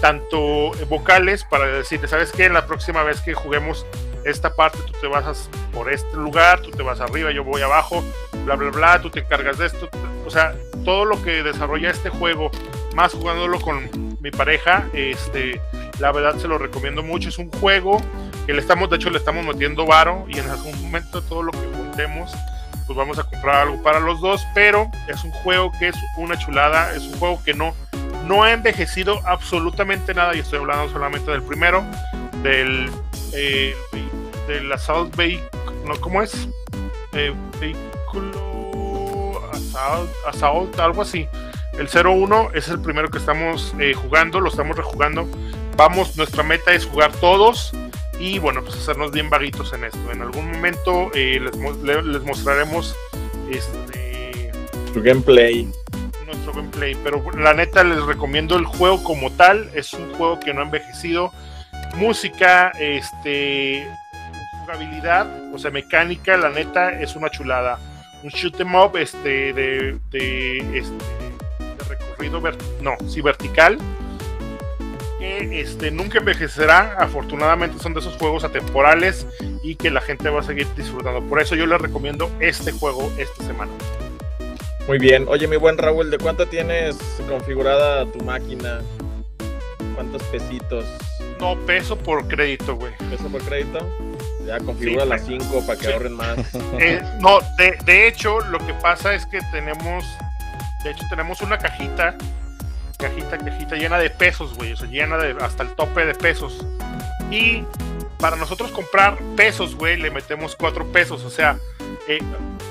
tanto 0.01 0.71
vocales 0.89 1.45
para 1.45 1.67
decirte, 1.67 2.07
¿sabes 2.07 2.33
qué? 2.33 2.45
En 2.45 2.55
la 2.55 2.67
próxima 2.67 3.03
vez 3.03 3.21
que 3.21 3.35
juguemos 3.35 3.85
esta 4.25 4.55
parte, 4.55 4.79
tú 4.87 4.93
te 5.01 5.09
vas 5.09 5.49
por 5.73 5.93
este 5.93 6.17
lugar, 6.17 6.61
tú 6.61 6.71
te 6.71 6.83
vas 6.83 7.01
arriba, 7.01 7.33
yo 7.33 7.43
voy 7.43 7.63
abajo, 7.63 8.05
bla, 8.45 8.55
bla, 8.55 8.71
bla, 8.71 9.03
tú 9.03 9.11
te 9.11 9.21
encargas 9.21 9.59
de 9.59 9.67
esto. 9.67 9.89
O 10.27 10.31
sea, 10.31 10.55
todo 10.85 11.05
lo 11.05 11.21
que 11.23 11.43
desarrolla 11.43 11.91
este 11.91 12.11
juego, 12.11 12.51
más 12.95 13.13
jugándolo 13.13 13.61
con 13.61 14.17
mi 14.21 14.31
pareja, 14.31 14.87
este, 14.93 15.61
la 15.99 16.13
verdad 16.13 16.37
se 16.37 16.49
lo 16.49 16.59
recomiendo 16.59 17.03
mucho. 17.03 17.29
Es 17.29 17.39
un 17.39 17.51
juego 17.51 18.01
que 18.49 18.55
le 18.55 18.61
estamos, 18.63 18.89
de 18.89 18.97
hecho, 18.97 19.11
le 19.11 19.19
estamos 19.19 19.45
metiendo 19.45 19.85
varo 19.85 20.25
y 20.27 20.39
en 20.39 20.49
algún 20.49 20.73
momento 20.81 21.21
todo 21.21 21.43
lo 21.43 21.53
que 21.53 21.67
juntemos, 21.77 22.33
pues 22.87 22.97
vamos 22.97 23.19
a 23.19 23.25
comprar 23.25 23.67
algo 23.67 23.83
para 23.83 24.01
los 24.01 24.23
dos. 24.23 24.43
Pero 24.55 24.91
es 25.07 25.23
un 25.23 25.33
juego 25.33 25.71
que 25.79 25.89
es 25.89 25.97
una 26.17 26.39
chulada, 26.39 26.95
es 26.95 27.03
un 27.03 27.19
juego 27.19 27.43
que 27.45 27.53
no, 27.53 27.75
no 28.25 28.45
ha 28.45 28.53
envejecido 28.53 29.21
absolutamente 29.27 30.15
nada. 30.15 30.35
Y 30.35 30.39
estoy 30.39 30.61
hablando 30.61 30.91
solamente 30.91 31.31
del 31.31 31.43
primero, 31.43 31.85
del, 32.43 32.91
eh, 33.35 33.77
del 34.47 34.73
Assault 34.73 35.15
Vehicle, 35.15 35.51
¿no? 35.85 36.01
¿Cómo 36.01 36.23
es? 36.23 36.49
Eh, 37.13 37.35
vehículo 37.61 39.43
Assault, 40.27 40.81
algo 40.81 41.03
así. 41.03 41.29
El 41.75 41.87
01 41.87 42.53
es 42.55 42.69
el 42.69 42.81
primero 42.81 43.11
que 43.11 43.19
estamos 43.19 43.75
eh, 43.79 43.93
jugando, 43.93 44.41
lo 44.41 44.49
estamos 44.49 44.75
rejugando. 44.75 45.29
Vamos, 45.77 46.17
nuestra 46.17 46.43
meta 46.43 46.73
es 46.73 46.87
jugar 46.87 47.13
todos 47.13 47.75
y 48.19 48.39
bueno, 48.39 48.63
pues 48.63 48.77
hacernos 48.77 49.13
bien 49.13 49.31
vaguitos 49.31 49.73
en 49.73 49.85
esto. 49.85 50.11
En 50.11 50.23
algún 50.23 50.51
momento 50.51 51.11
eh, 51.15 51.41
les, 51.41 52.05
les, 52.05 52.23
mostraremos 52.23 52.97
este, 53.51 54.51
tu 54.93 55.03
gameplay. 55.03 55.71
Nuestro 56.27 56.53
gameplay, 56.53 56.97
pero 57.05 57.23
la 57.33 57.55
neta 57.55 57.85
les 57.85 58.03
recomiendo 58.03 58.57
el 58.57 58.65
juego 58.65 59.03
como 59.05 59.31
tal. 59.33 59.71
Es 59.75 59.93
un 59.93 60.13
juego 60.15 60.41
que 60.41 60.53
no 60.53 60.61
ha 60.61 60.65
envejecido. 60.65 61.33
Música, 61.97 62.71
este, 62.79 63.87
jugabilidad, 64.61 65.27
o 65.55 65.59
sea, 65.59 65.71
mecánica, 65.71 66.37
la 66.37 66.51
neta 66.51 67.01
es 67.01 67.17
una 67.17 67.31
chulada. 67.31 67.79
Un 68.23 68.31
shoot 68.31 68.61
em 68.61 68.75
up 68.75 68.97
este, 68.97 69.53
de, 69.53 69.99
de, 70.11 70.59
este, 70.77 70.95
de 71.59 71.85
recorrido, 71.89 72.43
no, 72.83 72.97
sí, 73.09 73.21
vertical 73.21 73.79
que 75.19 75.61
este, 75.61 75.91
nunca 75.91 76.19
envejecerá. 76.19 76.97
Afortunadamente 76.99 77.79
son 77.79 77.95
de 77.95 78.01
esos 78.01 78.17
juegos 78.17 78.45
atemporales 78.45 79.27
y 79.63 79.77
que 79.77 79.91
la 79.91 80.01
gente 80.01 80.29
va 80.31 80.41
a 80.41 80.45
seguir 80.45 80.67
disfrutando. 80.77 81.23
Por 81.23 81.41
eso 81.41 81.55
yo 81.55 81.67
les 81.67 81.81
recomiendo 81.81 82.31
este 82.41 82.73
juego 82.73 83.13
esta 83.19 83.45
semana. 83.45 83.73
Muy 84.87 84.99
bien. 84.99 85.27
Oye, 85.29 85.47
mi 85.47 85.57
buen 85.57 85.77
Raúl, 85.77 86.11
¿de 86.11 86.19
cuánto 86.19 86.47
tienes 86.47 86.97
configurada 87.29 88.11
tu 88.11 88.21
máquina? 88.25 88.81
¿Cuántos 89.95 90.23
pesitos? 90.25 90.87
No, 91.41 91.57
peso 91.67 91.97
por 91.97 92.27
crédito, 92.27 92.77
güey. 92.77 92.93
¿Peso 93.11 93.29
por 93.29 93.43
crédito? 93.43 93.79
Ya 94.47 94.59
configura 94.61 95.05
las 95.05 95.27
5 95.27 95.67
para 95.67 95.79
que 95.79 95.93
ahorren 95.93 96.15
más. 96.15 96.39
Eh, 96.81 97.03
no, 97.21 97.41
de, 97.59 97.77
de 97.85 98.09
hecho, 98.09 98.41
lo 98.41 98.59
que 98.65 98.73
pasa 98.75 99.15
es 99.15 99.27
que 99.27 99.41
tenemos, 99.53 100.05
de 100.85 100.91
hecho, 100.93 101.05
tenemos 101.11 101.43
una 101.43 101.59
cajita 101.59 102.17
cajita, 102.99 103.39
cajita 103.39 103.77
llena 103.77 103.99
de 103.99 104.11
pesos, 104.11 104.55
güey, 104.55 104.73
o 104.73 104.77
sea, 104.77 104.89
llena 104.89 105.17
de 105.17 105.37
hasta 105.41 105.63
el 105.63 105.75
tope 105.75 106.05
de 106.05 106.15
pesos. 106.15 106.67
Y 107.31 107.65
para 108.19 108.37
nosotros 108.37 108.71
comprar 108.73 109.19
pesos, 109.37 109.75
güey, 109.77 109.97
le 109.97 110.11
metemos 110.11 110.57
cuatro 110.57 110.85
pesos, 110.93 111.25
o 111.25 111.31
sea, 111.31 111.59
eh, 112.09 112.19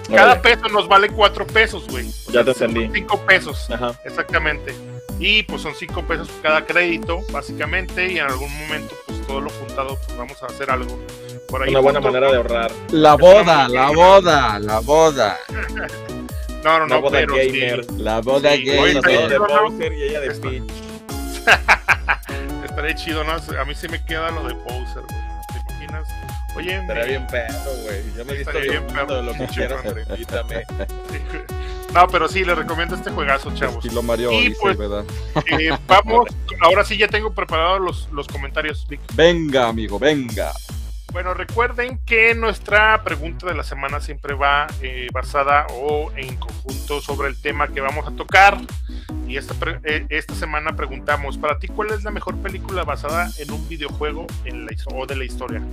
cada 0.09 0.41
peso 0.41 0.67
nos 0.69 0.87
vale 0.87 1.09
cuatro 1.09 1.47
pesos, 1.47 1.87
güey. 1.87 2.11
Ya 2.31 2.43
te 2.43 2.51
entendí. 2.51 2.89
Cinco 2.93 3.19
pesos, 3.25 3.67
exactamente. 4.03 4.75
Y 5.19 5.43
pues 5.43 5.61
son 5.61 5.73
cinco 5.73 6.03
pesos 6.03 6.29
cada 6.43 6.65
crédito, 6.65 7.21
básicamente, 7.31 8.11
y 8.11 8.19
en 8.19 8.27
algún 8.27 8.51
momento, 8.59 8.95
pues 9.07 9.25
todo 9.25 9.41
lo 9.41 9.49
juntado, 9.49 9.97
pues 10.05 10.17
vamos 10.17 10.43
a 10.43 10.47
hacer 10.47 10.69
algo. 10.69 10.99
Por 11.47 11.63
ahí 11.63 11.69
Una 11.69 11.79
buena 11.79 11.99
manera 12.01 12.29
de 12.29 12.37
ahorrar. 12.37 12.71
La 12.91 13.15
boda, 13.15 13.67
la 13.69 13.89
boda, 13.91 14.59
la 14.59 14.79
boda. 14.81 15.37
No, 16.63 16.79
no, 16.79 16.87
no. 16.87 17.01
boda 17.01 17.21
gamer. 17.21 17.91
La 17.93 18.21
boda 18.21 18.55
gamer. 18.55 19.01
de 19.29 19.37
Bowser 19.37 19.93
y 19.93 20.03
ella 20.03 20.19
de 20.21 20.31
Peach. 20.31 20.63
Estaría 22.65 22.95
chido, 22.95 23.23
¿no? 23.23 23.33
A 23.33 23.65
mí 23.65 23.75
sí 23.75 23.87
me 23.87 24.03
queda 24.03 24.31
lo 24.31 24.43
de 24.47 24.53
Bowser, 24.53 25.03
güey. 25.03 25.21
¿Te 25.47 25.73
imaginas? 25.73 26.07
Oye, 26.55 26.77
Estaría 26.77 27.05
bien 27.05 27.27
pedo, 27.27 27.83
güey. 27.83 28.03
Yo 28.15 28.25
me 28.25 28.33
he 28.33 28.37
visto 28.37 28.59
bien 28.59 28.85
pedo 28.87 29.15
de 29.15 29.23
lo 29.23 29.33
que 29.33 29.45
quieras, 29.53 29.83
invítame. 30.09 30.63
No, 31.93 32.05
pero 32.07 32.27
sí, 32.27 32.43
le 32.43 32.53
recomiendo 32.53 32.95
este 32.95 33.09
juegazo, 33.11 33.49
chavos. 33.55 33.77
Estilo 33.77 34.03
Mario 34.03 34.31
y 34.31 34.53
pues, 34.61 34.77
¿verdad? 34.77 35.05
Eh, 35.57 35.75
vamos, 35.87 36.27
ahora 36.59 36.83
sí 36.83 36.97
ya 36.97 37.07
tengo 37.07 37.33
preparados 37.33 37.79
los, 37.81 38.09
los 38.11 38.27
comentarios, 38.27 38.85
Vic. 38.87 38.99
Venga, 39.15 39.69
amigo, 39.69 39.97
venga. 39.97 40.51
Bueno, 41.17 41.33
recuerden 41.33 41.99
que 42.05 42.35
nuestra 42.35 43.03
pregunta 43.03 43.47
de 43.47 43.55
la 43.55 43.63
semana 43.63 43.99
siempre 43.99 44.35
va 44.35 44.67
eh, 44.83 45.07
basada 45.11 45.65
o 45.71 46.11
en 46.15 46.35
conjunto 46.35 47.01
sobre 47.01 47.27
el 47.27 47.41
tema 47.41 47.69
que 47.69 47.81
vamos 47.81 48.07
a 48.07 48.11
tocar. 48.11 48.59
Y 49.27 49.35
esta, 49.35 49.55
eh, 49.83 50.05
esta 50.09 50.35
semana 50.35 50.75
preguntamos, 50.75 51.39
para 51.39 51.57
ti, 51.57 51.69
¿cuál 51.69 51.89
es 51.89 52.03
la 52.03 52.11
mejor 52.11 52.37
película 52.37 52.83
basada 52.83 53.31
en 53.39 53.49
un 53.49 53.67
videojuego 53.67 54.27
en 54.45 54.67
la, 54.67 54.71
o 54.93 55.07
de 55.07 55.15
la 55.15 55.23
historia? 55.23 55.63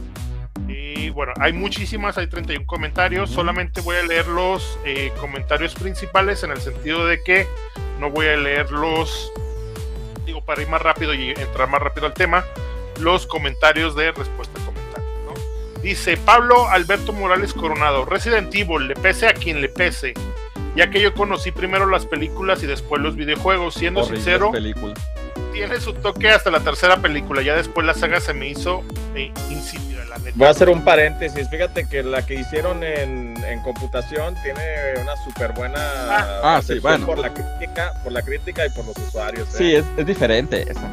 Y 0.66 1.10
bueno, 1.10 1.34
hay 1.38 1.52
muchísimas, 1.52 2.16
hay 2.16 2.26
31 2.26 2.64
comentarios. 2.64 3.28
Solamente 3.28 3.82
voy 3.82 3.96
a 3.96 4.02
leer 4.02 4.26
los 4.28 4.78
eh, 4.86 5.12
comentarios 5.20 5.74
principales 5.74 6.42
en 6.42 6.52
el 6.52 6.60
sentido 6.62 7.04
de 7.06 7.22
que 7.22 7.46
no 8.00 8.10
voy 8.10 8.28
a 8.28 8.38
leer 8.38 8.70
los, 8.70 9.30
digo, 10.24 10.42
para 10.42 10.62
ir 10.62 10.68
más 10.68 10.80
rápido 10.80 11.12
y 11.12 11.32
entrar 11.32 11.68
más 11.68 11.82
rápido 11.82 12.06
al 12.06 12.14
tema, 12.14 12.46
los 12.98 13.26
comentarios 13.26 13.94
de 13.94 14.10
respuesta 14.10 14.63
Dice 15.84 16.16
Pablo 16.16 16.66
Alberto 16.66 17.12
Morales 17.12 17.52
Coronado, 17.52 18.06
Resident 18.06 18.54
Evil, 18.54 18.88
le 18.88 18.94
pese 18.94 19.26
a 19.26 19.34
quien 19.34 19.60
le 19.60 19.68
pese, 19.68 20.14
ya 20.76 20.90
que 20.90 21.00
yo 21.00 21.14
conocí 21.14 21.52
primero 21.52 21.86
las 21.86 22.06
películas 22.06 22.62
y 22.62 22.66
después 22.66 23.00
los 23.00 23.16
videojuegos, 23.16 23.74
siendo 23.74 24.04
sincero, 24.04 24.52
tiene 25.52 25.80
su 25.80 25.92
toque 25.94 26.30
hasta 26.30 26.50
la 26.50 26.60
tercera 26.60 26.96
película, 26.96 27.42
ya 27.42 27.54
después 27.54 27.86
la 27.86 27.94
saga 27.94 28.20
se 28.20 28.34
me 28.34 28.48
hizo 28.48 28.82
eh, 29.14 29.32
insípida, 29.50 30.04
la 30.04 30.18
neta. 30.18 30.32
Voy 30.34 30.48
a 30.48 30.50
hacer 30.50 30.68
un 30.68 30.84
paréntesis, 30.84 31.48
fíjate 31.48 31.88
que 31.88 32.02
la 32.02 32.26
que 32.26 32.34
hicieron 32.34 32.82
en, 32.82 33.34
computación 33.62 34.34
tiene 34.42 34.60
una 35.00 35.16
súper 35.16 35.52
buena 35.52 35.78
ah, 35.78 36.40
ah 36.42 36.62
sí, 36.62 36.80
bueno. 36.80 37.06
por 37.06 37.18
la 37.18 37.32
crítica, 37.32 37.92
por 38.02 38.12
la 38.12 38.20
crítica 38.20 38.66
y 38.66 38.70
por 38.70 38.84
los 38.84 38.96
usuarios. 38.98 39.48
¿eh? 39.54 39.56
Sí, 39.56 39.74
es, 39.76 40.06
diferente 40.06 40.66
esa. 40.68 40.92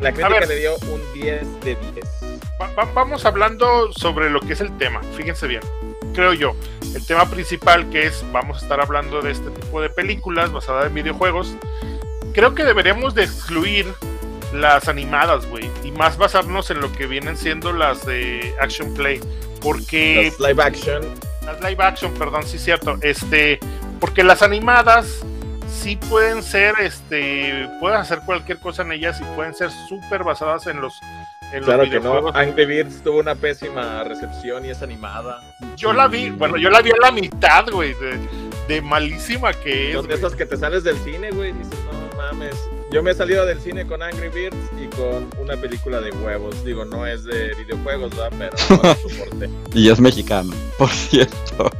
la 0.00 0.12
crítica 0.12 0.46
le 0.46 0.56
dio 0.56 0.76
un 0.76 1.00
10 1.14 1.60
de 1.62 1.76
10 1.94 2.30
vamos 2.94 3.24
hablando 3.24 3.92
sobre 3.92 4.30
lo 4.30 4.40
que 4.40 4.52
es 4.52 4.60
el 4.60 4.76
tema. 4.78 5.00
Fíjense 5.16 5.46
bien, 5.46 5.62
creo 6.20 6.34
yo. 6.34 6.54
El 6.94 7.06
tema 7.06 7.24
principal 7.30 7.88
que 7.88 8.06
es, 8.06 8.22
vamos 8.30 8.58
a 8.58 8.60
estar 8.60 8.78
hablando 8.78 9.22
de 9.22 9.30
este 9.30 9.48
tipo 9.50 9.80
de 9.80 9.88
películas 9.88 10.52
basadas 10.52 10.86
en 10.88 10.94
videojuegos. 10.94 11.56
Creo 12.34 12.54
que 12.54 12.62
deberíamos 12.62 13.14
de 13.14 13.24
excluir 13.24 13.86
las 14.52 14.86
animadas, 14.88 15.46
güey, 15.46 15.70
y 15.82 15.92
más 15.92 16.18
basarnos 16.18 16.70
en 16.70 16.80
lo 16.80 16.92
que 16.92 17.06
vienen 17.06 17.38
siendo 17.38 17.72
las 17.72 18.04
de 18.04 18.54
action 18.60 18.92
play, 18.92 19.18
porque 19.62 20.30
las 20.38 20.48
live 20.48 20.62
action, 20.62 21.02
las 21.46 21.60
live 21.62 21.82
action, 21.82 22.12
perdón, 22.14 22.42
sí 22.46 22.58
cierto, 22.58 22.98
este, 23.00 23.58
porque 23.98 24.22
las 24.22 24.42
animadas 24.42 25.24
sí 25.72 25.96
pueden 25.96 26.42
ser, 26.42 26.74
este, 26.80 27.66
pueden 27.80 27.96
hacer 27.96 28.20
cualquier 28.26 28.58
cosa 28.58 28.82
en 28.82 28.92
ellas 28.92 29.20
y 29.22 29.36
pueden 29.36 29.54
ser 29.54 29.70
súper 29.88 30.24
basadas 30.24 30.66
en 30.66 30.82
los 30.82 31.00
claro 31.64 31.88
que 31.88 32.00
no, 32.00 32.28
Angry 32.34 32.66
Birds 32.66 33.02
tuvo 33.02 33.20
una 33.20 33.34
pésima 33.34 34.04
recepción 34.04 34.64
y 34.64 34.70
es 34.70 34.82
animada. 34.82 35.42
Yo 35.76 35.92
la 35.92 36.08
vi, 36.08 36.30
bueno, 36.30 36.56
yo 36.56 36.70
la 36.70 36.80
vi 36.82 36.90
a 36.90 37.06
la 37.06 37.10
mitad, 37.10 37.68
güey, 37.70 37.94
de, 38.68 38.80
malísima 38.82 39.52
que 39.52 39.90
es. 39.90 39.96
Son 39.96 40.06
de 40.06 40.14
esas 40.14 40.34
que 40.34 40.46
te 40.46 40.56
sales 40.56 40.84
del 40.84 40.96
cine, 40.98 41.30
güey, 41.32 41.52
dices, 41.52 41.76
no 41.90 42.16
mames. 42.16 42.56
Yo 42.92 43.02
me 43.02 43.12
he 43.12 43.14
salido 43.14 43.46
del 43.46 43.60
cine 43.60 43.86
con 43.86 44.02
Angry 44.02 44.28
Birds 44.28 44.56
y 44.80 44.86
con 44.96 45.28
una 45.40 45.56
película 45.56 46.00
de 46.00 46.10
huevos. 46.10 46.64
Digo, 46.64 46.84
no 46.84 47.06
es 47.06 47.24
de 47.24 47.54
videojuegos, 47.54 48.10
¿verdad? 48.16 48.32
Pero 48.38 48.82
no 48.82 48.94
soporte. 49.08 49.50
y 49.72 49.90
es 49.90 50.00
mexicano, 50.00 50.52
por 50.78 50.88
cierto. 50.88 51.70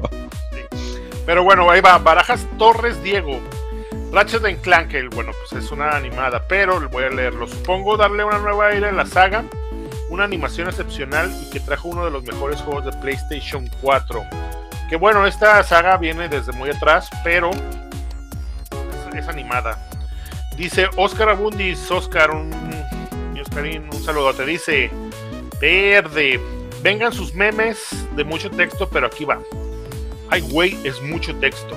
Pero 1.26 1.44
bueno, 1.44 1.70
ahí 1.70 1.80
va. 1.80 1.98
Barajas 1.98 2.46
Torres 2.58 3.00
Diego. 3.02 3.40
Ratchet 4.12 4.60
Clank, 4.60 4.92
bueno, 5.14 5.32
pues 5.32 5.64
es 5.64 5.70
una 5.70 5.90
animada, 5.90 6.42
pero 6.48 6.80
voy 6.88 7.04
a 7.04 7.10
leerlo. 7.10 7.46
Supongo 7.46 7.96
darle 7.96 8.24
una 8.24 8.38
nueva 8.38 8.68
aire 8.68 8.88
a 8.88 8.92
la 8.92 9.06
saga 9.06 9.44
una 10.10 10.24
animación 10.24 10.68
excepcional 10.68 11.32
y 11.40 11.50
que 11.50 11.60
trajo 11.60 11.88
uno 11.88 12.04
de 12.04 12.10
los 12.10 12.24
mejores 12.24 12.60
juegos 12.60 12.84
de 12.84 12.92
PlayStation 13.00 13.70
4. 13.80 14.24
Que 14.88 14.96
bueno, 14.96 15.24
esta 15.24 15.62
saga 15.62 15.96
viene 15.96 16.28
desde 16.28 16.52
muy 16.52 16.68
atrás, 16.68 17.08
pero 17.22 17.50
es, 19.14 19.28
animada. 19.28 19.78
Dice 20.56 20.88
Oscar 20.96 21.28
Abundis, 21.28 21.90
Oscar, 21.90 22.32
un, 22.32 22.52
Oscarín, 23.40 23.88
un 23.92 24.02
saludo. 24.02 24.34
Te 24.34 24.44
dice, 24.44 24.90
verde, 25.60 26.40
vengan 26.82 27.12
sus 27.12 27.32
memes 27.32 28.06
de 28.16 28.24
mucho 28.24 28.50
texto, 28.50 28.88
pero 28.88 29.06
aquí 29.06 29.24
va. 29.24 29.38
Ay, 30.28 30.40
güey, 30.40 30.76
es 30.84 31.00
mucho 31.00 31.36
texto. 31.36 31.76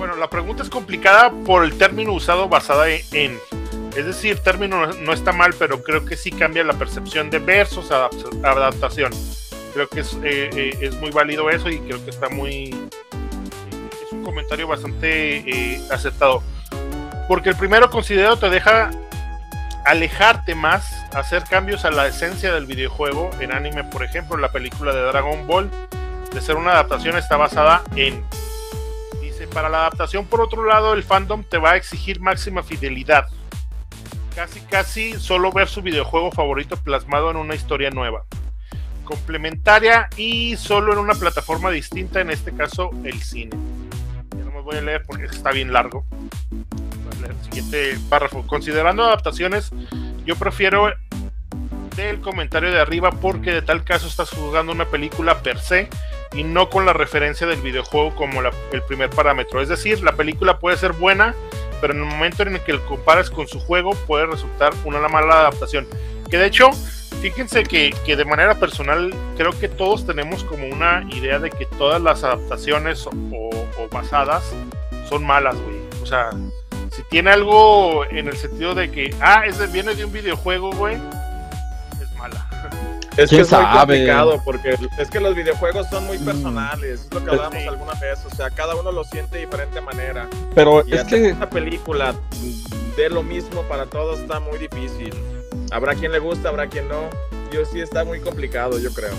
Bueno, 0.00 0.16
la 0.16 0.30
pregunta 0.30 0.62
es 0.62 0.70
complicada 0.70 1.30
por 1.44 1.62
el 1.62 1.76
término 1.76 2.14
usado 2.14 2.48
basada 2.48 2.88
en 2.88 3.38
es 3.94 4.06
decir, 4.06 4.38
término 4.38 4.86
no 4.86 5.12
está 5.12 5.30
mal, 5.30 5.52
pero 5.58 5.82
creo 5.82 6.06
que 6.06 6.16
sí 6.16 6.32
cambia 6.32 6.64
la 6.64 6.72
percepción 6.72 7.28
de 7.28 7.38
versus 7.38 7.90
adaptación. 7.90 9.12
Creo 9.74 9.90
que 9.90 10.00
es, 10.00 10.14
eh, 10.24 10.48
eh, 10.56 10.78
es 10.80 10.94
muy 10.94 11.10
válido 11.10 11.50
eso 11.50 11.68
y 11.68 11.80
creo 11.80 12.02
que 12.02 12.08
está 12.08 12.30
muy... 12.30 12.70
Es 12.70 14.10
un 14.10 14.24
comentario 14.24 14.66
bastante 14.66 15.36
eh, 15.40 15.82
aceptado. 15.90 16.42
Porque 17.28 17.50
el 17.50 17.56
primero 17.56 17.90
considero 17.90 18.38
te 18.38 18.48
deja 18.48 18.90
alejarte 19.84 20.54
más, 20.54 20.94
hacer 21.14 21.44
cambios 21.44 21.84
a 21.84 21.90
la 21.90 22.06
esencia 22.06 22.54
del 22.54 22.64
videojuego. 22.64 23.28
En 23.38 23.52
anime, 23.52 23.84
por 23.84 24.02
ejemplo, 24.02 24.38
la 24.38 24.50
película 24.50 24.94
de 24.94 25.02
Dragon 25.02 25.46
Ball, 25.46 25.70
de 26.32 26.40
ser 26.40 26.56
una 26.56 26.70
adaptación, 26.70 27.18
está 27.18 27.36
basada 27.36 27.82
en... 27.96 28.24
Para 29.52 29.68
la 29.68 29.78
adaptación, 29.78 30.26
por 30.26 30.40
otro 30.40 30.64
lado, 30.64 30.94
el 30.94 31.02
fandom 31.02 31.42
te 31.42 31.58
va 31.58 31.72
a 31.72 31.76
exigir 31.76 32.20
máxima 32.20 32.62
fidelidad 32.62 33.28
Casi, 34.34 34.60
casi 34.60 35.14
solo 35.14 35.50
ver 35.52 35.68
su 35.68 35.82
videojuego 35.82 36.30
favorito 36.30 36.76
plasmado 36.76 37.30
en 37.30 37.36
una 37.36 37.54
historia 37.54 37.90
nueva. 37.90 38.24
Complementaria 39.04 40.08
y 40.16 40.56
solo 40.56 40.92
en 40.92 41.00
una 41.00 41.14
plataforma 41.14 41.70
distinta, 41.70 42.20
en 42.20 42.30
este 42.30 42.54
caso 42.54 42.90
el 43.02 43.20
cine. 43.22 43.50
Ya 44.36 44.44
no 44.44 44.62
voy 44.62 44.76
a 44.76 44.82
leer 44.82 45.02
porque 45.04 45.24
está 45.24 45.50
bien 45.50 45.72
largo. 45.72 46.06
Voy 46.50 47.16
a 47.16 47.20
leer 47.22 47.32
el 47.32 47.44
siguiente 47.44 47.98
párrafo. 48.08 48.46
Considerando 48.46 49.02
adaptaciones, 49.04 49.72
yo 50.24 50.36
prefiero 50.36 50.92
del 51.96 52.20
comentario 52.20 52.70
de 52.70 52.80
arriba 52.80 53.10
porque 53.10 53.50
de 53.50 53.62
tal 53.62 53.82
caso 53.82 54.06
estás 54.06 54.30
juzgando 54.30 54.70
una 54.70 54.86
película 54.86 55.42
per 55.42 55.58
se 55.58 55.90
y 56.34 56.44
no 56.44 56.70
con 56.70 56.86
la 56.86 56.92
referencia 56.92 57.46
del 57.46 57.60
videojuego 57.60 58.14
como 58.14 58.40
el 58.42 58.82
primer 58.82 59.10
parámetro. 59.10 59.60
Es 59.60 59.68
decir, 59.68 60.02
la 60.02 60.12
película 60.12 60.58
puede 60.58 60.76
ser 60.76 60.92
buena, 60.92 61.34
pero 61.80 61.92
en 61.92 62.00
el 62.00 62.06
momento 62.06 62.42
en 62.42 62.54
el 62.54 62.60
que 62.60 62.74
lo 62.74 62.84
comparas 62.86 63.30
con 63.30 63.48
su 63.48 63.58
juego 63.60 63.92
puede 64.06 64.26
resultar 64.26 64.72
una 64.84 65.06
mala 65.08 65.40
adaptación. 65.40 65.86
Que 66.30 66.38
de 66.38 66.46
hecho, 66.46 66.70
fíjense 67.20 67.64
que, 67.64 67.94
que 68.06 68.14
de 68.16 68.24
manera 68.24 68.54
personal 68.54 69.12
creo 69.36 69.58
que 69.58 69.68
todos 69.68 70.06
tenemos 70.06 70.44
como 70.44 70.66
una 70.68 71.04
idea 71.10 71.38
de 71.38 71.50
que 71.50 71.66
todas 71.66 72.00
las 72.00 72.22
adaptaciones 72.22 73.06
o, 73.06 73.10
o 73.12 73.88
basadas 73.90 74.44
son 75.08 75.24
malas, 75.26 75.56
güey. 75.56 75.80
O 76.02 76.06
sea, 76.06 76.30
si 76.92 77.02
tiene 77.04 77.30
algo 77.30 78.04
en 78.06 78.28
el 78.28 78.36
sentido 78.36 78.74
de 78.74 78.90
que, 78.92 79.14
ah, 79.20 79.42
es 79.46 79.58
de- 79.58 79.66
viene 79.66 79.94
de 79.96 80.04
un 80.04 80.12
videojuego, 80.12 80.70
güey. 80.72 80.96
Es 83.16 83.28
que 83.30 83.36
¿Quién 83.36 83.40
es 83.42 83.50
muy 83.52 83.60
sabe? 83.60 83.78
complicado 83.78 84.42
porque 84.44 84.76
es 84.98 85.10
que 85.10 85.20
los 85.20 85.34
videojuegos 85.34 85.88
son 85.90 86.06
muy 86.06 86.18
personales, 86.18 87.00
es 87.00 87.14
lo 87.14 87.20
que 87.20 87.30
Sí. 87.30 87.36
hablamos 87.36 87.66
alguna 87.68 87.94
vez, 87.94 88.18
o 88.24 88.34
sea, 88.34 88.50
cada 88.50 88.74
uno 88.76 88.92
lo 88.92 89.04
siente 89.04 89.36
de 89.36 89.46
diferente 89.46 89.80
manera. 89.80 90.28
Pero 90.54 90.82
Y 90.86 90.94
es 90.94 91.04
que 91.04 91.32
una 91.32 91.50
película 91.50 92.14
de 92.96 93.08
lo 93.10 93.22
mismo 93.22 93.62
para 93.62 93.86
todos 93.86 94.20
está 94.20 94.40
muy 94.40 94.58
difícil. 94.58 95.12
Habrá 95.72 95.94
quien 95.94 96.12
le 96.12 96.18
gusta, 96.18 96.48
habrá 96.48 96.68
quien 96.68 96.88
no. 96.88 97.08
Yo 97.52 97.64
sí 97.64 97.80
está 97.80 98.04
muy 98.04 98.20
complicado, 98.20 98.78
yo 98.78 98.92
creo. 98.92 99.12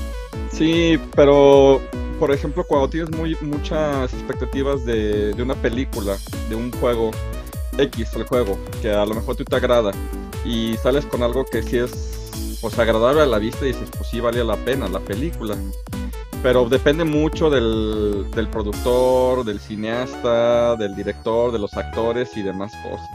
Sí, 0.52 1.00
pero 1.16 1.82
por 2.20 2.32
ejemplo, 2.32 2.64
cuando 2.66 2.90
tienes 2.90 3.10
muy, 3.12 3.36
muchas 3.42 4.14
expectativas 4.14 4.86
de, 4.86 5.34
de 5.34 5.44
una 5.44 5.56
película, 5.56 6.16
de 6.50 6.56
un 6.56 6.72
juego 6.72 7.12
X, 7.78 8.14
el 8.16 8.24
juego, 8.26 8.58
que 8.82 8.92
a 8.92 9.06
lo 9.06 9.16
mejor 9.16 9.36
tú 9.36 9.44
te 9.44 9.56
agrada, 9.56 9.92
y 10.46 10.76
sales 10.78 11.06
con 11.06 11.24
algo 11.24 11.46
que 11.46 11.64
sí 11.64 11.78
es 11.78 11.92
pues 12.62 12.78
agradable 12.78 13.22
a 13.22 13.26
la 13.26 13.40
vista 13.40 13.66
y 13.66 13.70
dices, 13.70 13.90
pues 13.98 14.08
sí 14.10 14.20
vale 14.20 14.44
la 14.44 14.56
pena 14.56 14.88
la 14.88 15.00
película. 15.00 15.56
Pero 16.44 16.68
depende 16.70 17.04
mucho 17.04 17.50
del, 17.50 18.30
del 18.32 18.48
productor, 18.48 19.44
del 19.44 19.60
cineasta, 19.60 20.76
del 20.76 20.96
director, 20.96 21.52
de 21.52 21.60
los 21.60 21.74
actores 21.76 22.36
y 22.38 22.42
demás 22.42 22.72
cosas. 22.84 23.10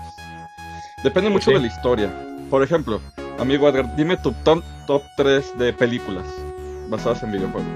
Depende 1.02 1.30
mucho 1.30 1.50
sí. 1.50 1.54
de 1.54 1.60
la 1.60 1.66
historia. 1.66 2.12
Por 2.50 2.62
ejemplo, 2.62 3.00
amigo 3.38 3.68
Edgar, 3.68 3.96
dime 3.96 4.16
tu 4.16 4.32
top, 4.44 4.62
top 4.86 5.02
3 5.16 5.58
de 5.58 5.72
películas 5.72 6.24
basadas 6.88 7.22
en 7.24 7.32
videojuegos. 7.32 7.68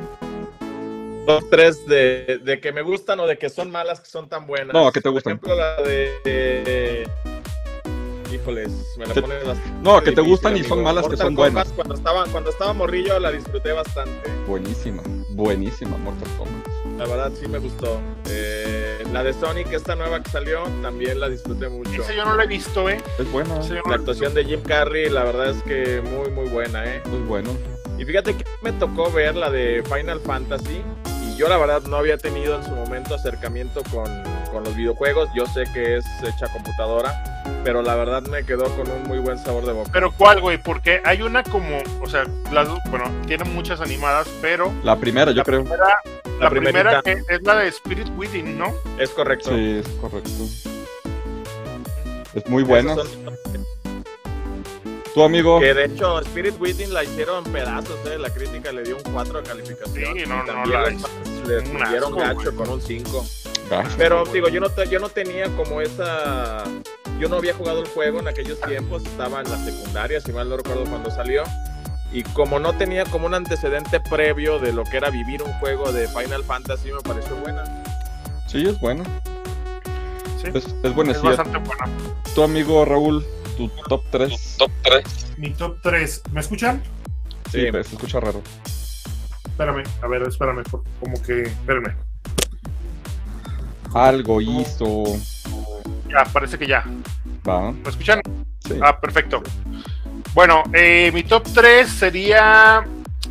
Top 1.27 1.45
3 1.51 1.87
de, 1.87 2.41
de 2.45 2.61
que 2.61 2.73
me 2.73 2.83
gustan 2.83 3.18
o 3.21 3.27
de 3.27 3.37
que 3.37 3.49
son 3.51 3.71
malas, 3.71 4.01
que 4.01 4.09
son 4.09 4.29
tan 4.29 4.47
buenas. 4.47 4.73
No, 4.73 4.91
que 4.93 5.01
te 5.01 5.09
gustan. 5.09 5.39
Por 5.39 5.51
ejemplo, 5.51 5.57
la 5.57 5.83
de... 5.83 6.11
de- 6.25 7.30
híjoles, 8.33 8.70
me 8.99 9.07
la 9.07 9.14
Que- 9.14 9.20
ponen 9.22 9.39
bastante 9.47 9.81
No, 9.83 9.99
que 9.99 10.05
te 10.07 10.11
difícil, 10.11 10.31
gustan 10.31 10.57
y 10.57 10.62
son 10.62 10.72
amigo. 10.72 10.85
malas 10.85 11.05
que 11.05 11.09
Mortal 11.11 11.26
son 11.26 11.35
Kombat, 11.37 11.53
buenas. 11.53 11.72
Cuando 11.74 11.95
estaba, 11.95 12.24
cuando 12.26 12.51
estaba 12.51 12.72
morrillo 12.72 13.18
la 13.20 13.31
disfruté 13.33 13.72
bastante. 13.72 14.31
Buenísima, 14.47 15.03
buenísima 15.31 15.97
Mortal 15.99 16.28
Kombat. 16.39 16.66
La 16.99 17.07
verdad 17.07 17.33
sí 17.41 17.49
me 17.49 17.59
gustó. 17.59 18.01
Eh, 18.28 19.05
la 19.12 19.22
de 19.24 19.33
Sonic, 19.33 19.72
esta 19.72 19.95
nueva 19.95 20.22
que 20.22 20.31
salió, 20.31 20.62
también 20.83 21.18
la 21.18 21.28
disfruté 21.28 21.68
mucho. 21.68 22.03
Ese 22.03 22.14
yo 22.14 22.24
no 22.24 22.35
lo 22.35 22.43
he 22.43 22.47
visto, 22.47 22.89
¿eh? 22.91 22.99
Es 23.18 23.31
buena, 23.33 23.55
no 23.57 23.89
La 23.89 23.95
actuación 23.97 24.35
de 24.35 24.45
Jim 24.45 24.61
Carrey, 24.62 25.09
la 25.09 25.24
verdad 25.24 25.51
es 25.51 25.62
que 25.62 26.01
muy, 26.03 26.31
muy 26.31 26.49
buena, 26.49 26.85
¿eh? 26.87 27.03
es 27.05 27.26
bueno. 27.26 27.51
Y 27.99 28.05
fíjate 28.05 28.37
que 28.37 28.45
me 28.62 28.72
tocó 28.72 29.11
ver 29.11 29.35
la 29.37 29.51
de 29.51 29.83
Final 29.85 30.20
Fantasy 30.20 30.81
y 31.26 31.37
yo 31.37 31.49
la 31.49 31.59
verdad 31.59 31.83
no 31.83 31.97
había 31.97 32.16
tenido 32.18 32.57
en 32.57 32.64
su 32.64 32.70
momento 32.70 33.14
acercamiento 33.14 33.83
con, 33.91 34.07
con 34.53 34.64
los 34.64 34.74
videojuegos. 34.76 35.28
Yo 35.35 35.47
sé 35.47 35.64
que 35.74 35.97
es 35.99 36.05
hecha 36.22 36.51
computadora, 36.53 37.39
pero 37.65 37.83
la 37.83 37.95
verdad 37.95 38.23
me 38.23 38.45
quedó 38.45 38.65
con 38.77 38.91
un 38.91 39.03
muy 39.05 39.19
buen 39.19 39.39
sabor 39.39 39.65
de 39.67 39.73
boca. 39.73 39.91
Pero 39.93 40.13
¿cuál, 40.13 40.41
güey? 40.41 40.63
Porque 40.63 41.01
hay 41.05 41.23
una 41.23 41.43
como, 41.43 41.79
o 42.01 42.07
sea, 42.09 42.25
las 42.53 42.69
dos, 42.69 42.79
bueno, 42.91 43.05
tienen 43.27 43.53
muchas 43.55 43.81
animadas, 43.81 44.29
pero 44.41 44.73
La 44.83 44.97
primera, 44.97 45.31
yo 45.31 45.39
la 45.39 45.45
creo. 45.45 45.61
primera, 45.65 45.85
la, 45.87 46.39
La 46.41 46.51
primera 46.51 47.03
que 47.03 47.13
es 47.29 47.43
la 47.43 47.57
de 47.57 47.69
Spirit 47.69 48.09
Within, 48.17 48.59
¿no? 48.59 48.73
Es 48.99 49.11
correcto. 49.11 49.51
Sí, 49.51 49.79
es 49.85 49.89
correcto. 50.01 50.31
Es 52.35 52.47
muy 52.49 52.63
buena. 52.63 52.97
Tu 55.13 55.23
amigo, 55.25 55.59
que 55.59 55.75
de 55.75 55.87
hecho 55.87 56.21
Spirit 56.21 56.55
Within 56.61 56.95
la 56.95 57.03
hicieron 57.03 57.43
pedazos, 57.45 57.97
¿eh? 58.07 58.17
La 58.17 58.31
crítica 58.31 58.71
le 58.71 58.85
dio 58.85 58.97
un 58.97 59.03
4 59.13 59.43
de 59.43 59.49
calificación. 59.49 59.95
Sí, 60.17 60.23
no, 60.29 60.35
y 60.37 60.39
no, 60.39 60.45
también 60.45 60.71
la- 60.71 61.59
le 61.59 62.25
gacho 62.25 62.55
con 62.55 62.69
un 62.71 62.81
5. 62.81 63.27
Gacho. 63.71 63.95
Pero 63.97 64.25
digo, 64.27 64.49
yo 64.49 64.61
no, 64.61 64.68
yo 64.85 64.99
no 65.01 65.09
tenía 65.09 65.47
como 65.57 65.81
esa. 65.81 66.64
Yo 67.18 67.29
no 67.29 67.37
había 67.37 67.55
jugado 67.55 67.81
el 67.81 67.89
juego 67.89 68.21
en 68.21 68.29
aquellos 68.29 68.61
tiempos, 68.61 69.05
estaba 69.05 69.41
en 69.41 69.51
la 69.51 69.57
secundaria, 69.59 70.21
si 70.21 70.33
mal 70.33 70.49
no 70.49 70.57
recuerdo 70.57 70.85
cuando 70.85 71.11
salió. 71.11 71.45
Y 72.12 72.23
como 72.25 72.59
no 72.59 72.73
tenía 72.77 73.05
como 73.05 73.27
un 73.27 73.35
antecedente 73.35 74.01
previo 74.01 74.59
de 74.59 74.73
lo 74.73 74.83
que 74.85 74.97
era 74.97 75.11
vivir 75.11 75.43
un 75.43 75.53
juego 75.55 75.93
de 75.93 76.09
Final 76.09 76.43
Fantasy, 76.45 76.91
me 76.93 77.01
pareció 77.01 77.37
buena. 77.37 77.62
Sí, 78.49 78.66
es 78.66 78.81
buena. 78.81 79.05
Sí. 80.43 80.49
Es, 80.49 80.64
es 80.66 80.75
Es 80.83 80.95
buena. 80.95 81.12
bastante 81.23 81.59
buena. 81.59 81.89
Tu 82.35 82.43
amigo 82.43 82.85
Raúl, 82.85 83.25
tu 83.57 83.68
top 83.89 84.03
3. 84.11 84.57
Top 84.59 84.71
3. 84.83 85.05
Mi 85.37 85.51
top 85.53 85.77
3. 85.83 86.23
¿Me 86.33 86.41
escuchan? 86.41 86.83
Sí, 87.53 87.61
Sí. 87.61 87.68
pero 87.71 87.85
se 87.85 87.95
escucha 87.95 88.18
raro. 88.21 88.43
Espérame, 89.45 89.83
a 90.03 90.07
ver, 90.09 90.23
espérame, 90.23 90.62
por- 90.64 90.83
como 90.99 91.21
que. 91.23 91.43
Espérame. 91.43 91.95
Algo 93.95 94.41
hizo. 94.41 95.05
Ya, 96.09 96.24
parece 96.32 96.59
que 96.59 96.66
ya. 96.66 96.84
Va. 97.49 97.72
¿Me 97.72 97.88
escuchan? 97.88 98.20
Sí. 98.66 98.78
Ah, 98.82 99.01
perfecto. 99.01 99.43
Bueno, 100.34 100.62
eh, 100.72 101.11
mi 101.12 101.22
top 101.22 101.45
3 101.55 101.88
sería 101.88 102.86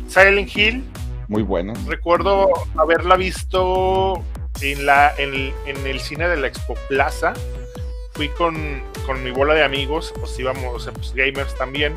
Silent 0.08 0.54
Hill. 0.54 0.84
Muy 1.28 1.42
buena. 1.42 1.72
Recuerdo 1.86 2.48
haberla 2.76 3.16
visto 3.16 4.22
en, 4.60 4.84
la, 4.84 5.14
en, 5.16 5.52
en 5.66 5.86
el 5.86 6.00
cine 6.00 6.28
de 6.28 6.36
la 6.36 6.48
Expo 6.48 6.74
Plaza. 6.88 7.32
Fui 8.12 8.28
con, 8.28 8.82
con 9.06 9.22
mi 9.22 9.30
bola 9.30 9.54
de 9.54 9.64
amigos, 9.64 10.12
pues 10.18 10.38
íbamos, 10.38 10.74
o 10.74 10.80
sea, 10.80 10.92
pues, 10.92 11.14
gamers 11.14 11.54
también. 11.54 11.94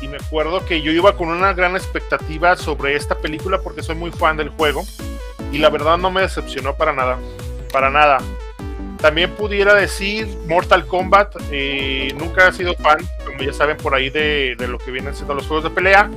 Y 0.00 0.08
me 0.08 0.16
acuerdo 0.16 0.64
que 0.64 0.80
yo 0.80 0.92
iba 0.92 1.16
con 1.16 1.28
una 1.28 1.52
gran 1.52 1.76
expectativa 1.76 2.56
sobre 2.56 2.94
esta 2.94 3.16
película 3.16 3.60
porque 3.60 3.82
soy 3.82 3.96
muy 3.96 4.10
fan 4.10 4.36
del 4.36 4.50
juego. 4.50 4.84
Y 5.52 5.58
la 5.58 5.70
verdad 5.70 5.98
no 5.98 6.10
me 6.10 6.22
decepcionó 6.22 6.74
para 6.74 6.92
nada. 6.92 7.18
Para 7.74 7.90
nada. 7.90 8.18
También 9.00 9.32
pudiera 9.32 9.74
decir 9.74 10.28
Mortal 10.46 10.86
Kombat. 10.86 11.34
eh, 11.50 12.14
nunca 12.16 12.48
he 12.48 12.52
sido 12.52 12.74
fan, 12.76 12.98
como 13.26 13.38
ya 13.42 13.52
saben 13.52 13.76
por 13.76 13.96
ahí, 13.96 14.10
de, 14.10 14.54
de 14.56 14.68
lo 14.68 14.78
que 14.78 14.92
vienen 14.92 15.12
siendo 15.12 15.34
los 15.34 15.46
juegos 15.48 15.64
de 15.64 15.70
pelea 15.70 16.08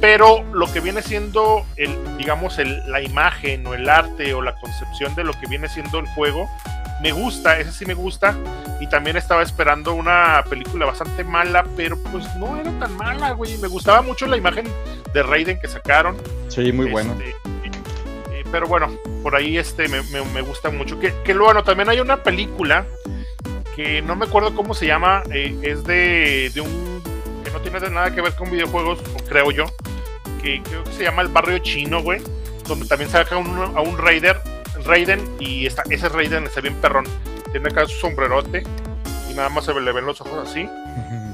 pero 0.00 0.42
lo 0.52 0.72
que 0.72 0.80
viene 0.80 1.02
siendo 1.02 1.66
el 1.76 1.90
digamos 2.16 2.58
el, 2.58 2.90
la 2.90 3.02
imagen 3.02 3.66
o 3.66 3.74
el 3.74 3.88
arte 3.88 4.32
o 4.34 4.40
la 4.40 4.54
concepción 4.56 5.14
de 5.14 5.24
lo 5.24 5.32
que 5.32 5.46
viene 5.46 5.68
siendo 5.68 5.98
el 5.98 6.06
juego 6.08 6.48
me 7.02 7.12
gusta 7.12 7.58
ese 7.58 7.72
sí 7.72 7.84
me 7.84 7.94
gusta 7.94 8.34
y 8.80 8.88
también 8.88 9.16
estaba 9.16 9.42
esperando 9.42 9.92
una 9.92 10.42
película 10.48 10.86
bastante 10.86 11.22
mala 11.22 11.64
pero 11.76 11.98
pues 12.10 12.24
no 12.36 12.58
era 12.58 12.72
tan 12.78 12.96
mala 12.96 13.32
güey 13.32 13.58
me 13.58 13.68
gustaba 13.68 14.00
mucho 14.02 14.26
la 14.26 14.36
imagen 14.36 14.66
de 15.12 15.22
Raiden 15.22 15.60
que 15.60 15.68
sacaron 15.68 16.16
Sí, 16.48 16.72
muy 16.72 16.86
este, 16.86 17.28
eh, 17.28 17.34
pero 18.50 18.66
bueno 18.66 18.88
por 19.22 19.34
ahí 19.36 19.58
este 19.58 19.88
me, 19.88 20.02
me- 20.02 20.42
gusta 20.42 20.70
mucho 20.70 20.98
que, 20.98 21.12
que 21.24 21.34
bueno 21.34 21.62
también 21.64 21.88
hay 21.88 22.00
una 22.00 22.22
película 22.22 22.84
que 23.76 24.02
no 24.02 24.16
me 24.16 24.26
acuerdo 24.26 24.54
cómo 24.54 24.74
se 24.74 24.86
llama 24.86 25.22
eh, 25.32 25.56
es 25.62 25.84
de, 25.84 26.50
de 26.54 26.60
un 26.60 27.02
que 27.44 27.50
no 27.50 27.60
tiene 27.60 27.80
nada 27.90 28.14
que 28.14 28.20
ver 28.20 28.34
con 28.34 28.50
videojuegos 28.50 28.98
creo 29.28 29.50
yo 29.50 29.66
que 30.42 30.62
creo 30.62 30.84
que 30.84 30.92
se 30.92 31.04
llama 31.04 31.22
el 31.22 31.28
barrio 31.28 31.58
chino 31.58 32.02
güey 32.02 32.20
donde 32.66 32.86
también 32.86 33.10
saca 33.10 33.36
un, 33.36 33.48
a 33.76 33.80
un 33.80 33.98
Raider 33.98 34.40
Raiden 34.84 35.20
y 35.38 35.66
está, 35.66 35.82
ese 35.90 36.08
Raiden 36.08 36.44
está 36.44 36.60
bien 36.60 36.74
perrón 36.76 37.04
tiene 37.52 37.68
acá 37.68 37.86
su 37.86 37.96
sombrerote 37.98 38.62
y 39.30 39.34
nada 39.34 39.48
más 39.48 39.64
se 39.64 39.74
le 39.78 39.92
ven 39.92 40.06
los 40.06 40.20
ojos 40.20 40.48
así 40.48 40.60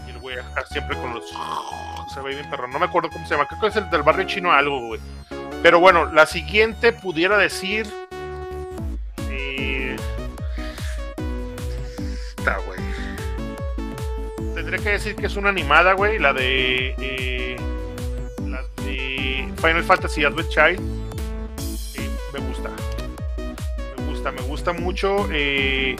y 0.06 0.10
el 0.10 0.18
güey 0.18 0.38
acá 0.38 0.64
siempre 0.70 0.96
con 0.96 1.14
los. 1.14 1.24
Se 2.12 2.20
ve 2.20 2.34
bien 2.34 2.48
perro. 2.50 2.68
No 2.68 2.78
me 2.78 2.86
acuerdo 2.86 3.10
cómo 3.10 3.26
se 3.26 3.34
llama. 3.34 3.46
Creo 3.48 3.60
que 3.60 3.66
es 3.68 3.76
el 3.76 3.90
del 3.90 4.02
barrio 4.02 4.26
chino 4.26 4.52
algo, 4.52 4.80
güey. 4.86 5.00
Pero 5.66 5.80
bueno, 5.80 6.12
la 6.12 6.26
siguiente 6.26 6.92
pudiera 6.92 7.36
decir. 7.38 7.88
Eh... 9.28 9.96
Está, 12.38 12.58
güey. 12.58 12.78
Tendría 14.54 14.78
que 14.78 14.90
decir 14.90 15.16
que 15.16 15.26
es 15.26 15.34
una 15.34 15.48
animada, 15.48 15.94
güey. 15.94 16.20
La 16.20 16.32
de. 16.32 16.94
eh, 17.00 17.56
La 18.46 18.62
de 18.84 19.48
Final 19.56 19.82
Fantasy 19.82 20.22
Advent 20.24 20.48
Child. 20.50 20.78
Me 22.32 22.38
gusta. 22.46 22.70
Me 23.98 24.04
gusta, 24.06 24.30
me 24.30 24.42
gusta 24.42 24.72
mucho. 24.72 25.26
Eh, 25.32 25.96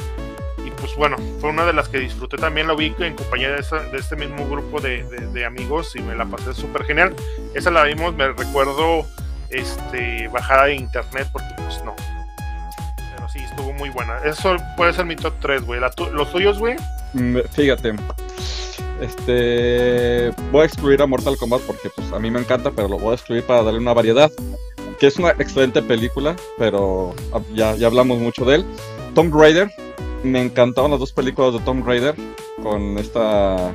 y 0.65 0.71
pues 0.79 0.95
bueno, 0.95 1.17
fue 1.41 1.51
una 1.51 1.67
de 1.67 1.73
las 1.73 1.89
que 1.89 1.99
disfruté 1.99 2.37
también, 2.37 2.69
lo 2.69 2.77
vi 2.77 2.95
en 3.01 3.17
compañía 3.17 3.51
de, 3.51 3.99
este 3.99 4.15
mismo 4.15 4.49
grupo 4.49 4.81
de- 4.81 5.03
de 5.03 5.45
amigos 5.45 5.97
y 5.97 6.03
me 6.03 6.15
la 6.15 6.25
pasé 6.25 6.55
súper 6.55 6.85
genial. 6.85 7.17
Esa 7.53 7.73
la 7.73 7.83
vimos, 7.83 8.15
me 8.15 8.29
recuerdo, 8.29 9.05
este, 9.51 10.29
bajada 10.29 10.67
de 10.67 10.77
internet 10.77 11.29
porque 11.33 11.49
pues 11.57 11.83
no. 11.85 11.95
Pero 13.15 13.29
sí, 13.29 13.41
estuvo 13.41 13.73
muy 13.73 13.91
buena. 13.91 14.19
Eso 14.25 14.57
puede 14.77 14.93
ser 14.93 15.07
mi 15.07 15.17
top 15.17 15.35
3, 15.41 15.63
güey. 15.65 15.81
¿Los 15.81 16.33
tuyos, 16.33 16.59
güey? 16.59 16.77
Mm, 17.13 17.39
Fíjate, 17.53 17.95
este 19.01 20.31
voy 20.51 20.63
a 20.63 20.65
excluir 20.65 21.03
a 21.03 21.07
Mortal 21.07 21.37
Kombat 21.37 21.61
porque 21.63 21.91
pues 21.95 22.13
a 22.13 22.19
mí 22.19 22.31
me 22.31 22.41
encanta, 22.41 22.71
pero 22.71 22.89
lo 22.89 22.99
voy 22.99 23.13
a 23.13 23.15
excluir 23.15 23.43
para 23.45 23.63
darle 23.63 23.81
una 23.81 23.95
variedad. 23.95 24.31
Que 24.99 25.09
es 25.09 25.19
una 25.19 25.31
excelente 25.31 25.83
película, 25.83 26.37
pero 26.57 27.15
ah, 27.35 27.41
ya, 27.55 27.75
ya 27.77 27.87
hablamos 27.87 28.19
mucho 28.19 28.47
de 28.47 28.57
él. 28.57 28.67
Tomb 29.15 29.35
Raider, 29.35 29.71
me 30.23 30.41
encantaban 30.41 30.91
las 30.91 31.01
dos 31.01 31.13
películas 31.13 31.53
de 31.53 31.61
Tomb 31.61 31.87
Raider 31.87 32.15
con 32.63 32.97
esta 32.99 33.73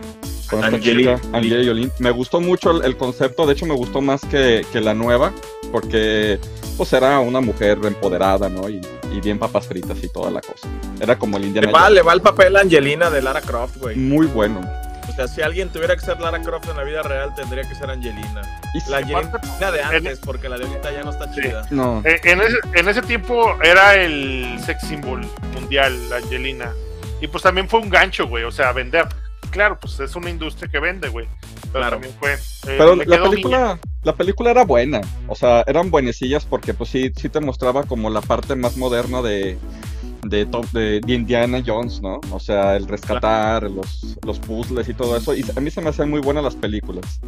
con 0.51 0.63
esta 0.63 0.75
Angelina 0.75 1.15
chica, 1.15 1.29
Jolie. 1.65 1.89
Me 1.99 2.11
gustó 2.11 2.39
mucho 2.39 2.71
el, 2.71 2.85
el 2.85 2.97
concepto, 2.97 3.47
de 3.47 3.53
hecho 3.53 3.65
me 3.65 3.73
gustó 3.73 4.01
más 4.01 4.21
que, 4.21 4.63
que 4.71 4.79
la 4.81 4.93
nueva, 4.93 5.33
porque 5.71 6.39
pues 6.77 6.93
era 6.93 7.19
una 7.19 7.41
mujer 7.41 7.79
empoderada, 7.83 8.49
¿no? 8.49 8.69
Y, 8.69 8.81
y 9.11 9.19
bien 9.21 9.39
papas 9.39 9.67
fritas 9.67 9.97
y 10.03 10.09
toda 10.09 10.29
la 10.29 10.41
cosa. 10.41 10.67
Era 10.99 11.17
como 11.17 11.37
el 11.37 11.43
Le 11.43 11.47
Indiana 11.49 11.71
va, 11.71 11.89
le 11.89 12.01
va 12.01 12.13
el 12.13 12.21
papel 12.21 12.55
a 12.55 12.61
Angelina 12.61 13.09
de 13.09 13.21
Lara 13.21 13.41
Croft, 13.41 13.77
güey. 13.77 13.95
Muy 13.97 14.27
bueno. 14.27 14.61
O 15.09 15.13
sea, 15.13 15.27
si 15.27 15.41
alguien 15.41 15.67
tuviera 15.69 15.95
que 15.95 16.01
ser 16.05 16.21
Lara 16.21 16.41
Croft 16.41 16.69
en 16.69 16.77
la 16.77 16.83
vida 16.83 17.01
real, 17.03 17.33
tendría 17.35 17.63
que 17.67 17.75
ser 17.75 17.89
Angelina. 17.89 18.41
Y 18.73 18.89
La 18.89 18.97
Angelina 18.97 19.71
de 19.71 19.81
antes, 19.81 20.19
porque 20.19 20.47
la 20.47 20.57
de 20.57 20.65
ahorita 20.65 20.91
ya 20.91 21.03
no 21.03 21.09
está 21.11 21.31
Sí. 21.33 21.41
chida. 21.41 21.65
No. 21.69 22.01
Eh, 22.05 22.21
en, 22.23 22.41
ese, 22.41 22.55
en 22.75 22.87
ese 22.87 23.01
tiempo 23.01 23.57
era 23.61 23.95
el 23.95 24.57
sex 24.65 24.87
symbol 24.87 25.21
mundial, 25.53 26.09
la 26.09 26.17
Angelina. 26.17 26.71
Y 27.19 27.27
pues 27.27 27.43
también 27.43 27.67
fue 27.67 27.81
un 27.81 27.89
gancho, 27.89 28.27
güey. 28.27 28.45
O 28.45 28.51
sea, 28.51 28.71
vender. 28.71 29.05
Claro, 29.51 29.77
pues 29.79 29.99
es 29.99 30.15
una 30.15 30.29
industria 30.29 30.69
que 30.71 30.79
vende, 30.79 31.09
güey. 31.09 31.27
Pero 31.61 31.71
Claro. 31.73 31.91
también 31.97 32.13
fue. 32.19 32.33
eh, 32.33 32.37
Pero 32.77 32.95
la 32.95 33.23
película, 33.23 33.79
la 34.03 34.15
película 34.15 34.51
era 34.51 34.63
buena, 34.65 35.01
o 35.27 35.35
sea, 35.35 35.63
eran 35.67 35.91
buenecillas 35.91 36.45
porque 36.45 36.73
pues 36.73 36.89
sí, 36.89 37.11
sí 37.15 37.29
te 37.29 37.39
mostraba 37.39 37.83
como 37.83 38.09
la 38.09 38.21
parte 38.21 38.55
más 38.55 38.77
moderna 38.77 39.21
de, 39.21 39.57
de, 40.23 40.45
to- 40.45 40.65
de, 40.73 41.01
de 41.01 41.13
Indiana 41.13 41.61
Jones, 41.65 42.01
¿no? 42.01 42.19
O 42.31 42.39
sea, 42.39 42.75
el 42.77 42.87
rescatar, 42.87 43.63
los, 43.69 44.17
los 44.25 44.39
puzzles 44.39 44.87
y 44.89 44.93
todo 44.93 45.15
eso. 45.17 45.35
Y 45.35 45.45
a 45.55 45.59
mí 45.59 45.69
se 45.69 45.81
me 45.81 45.89
hacían 45.89 46.09
muy 46.09 46.21
buenas 46.21 46.43
las 46.43 46.55
películas 46.55 47.19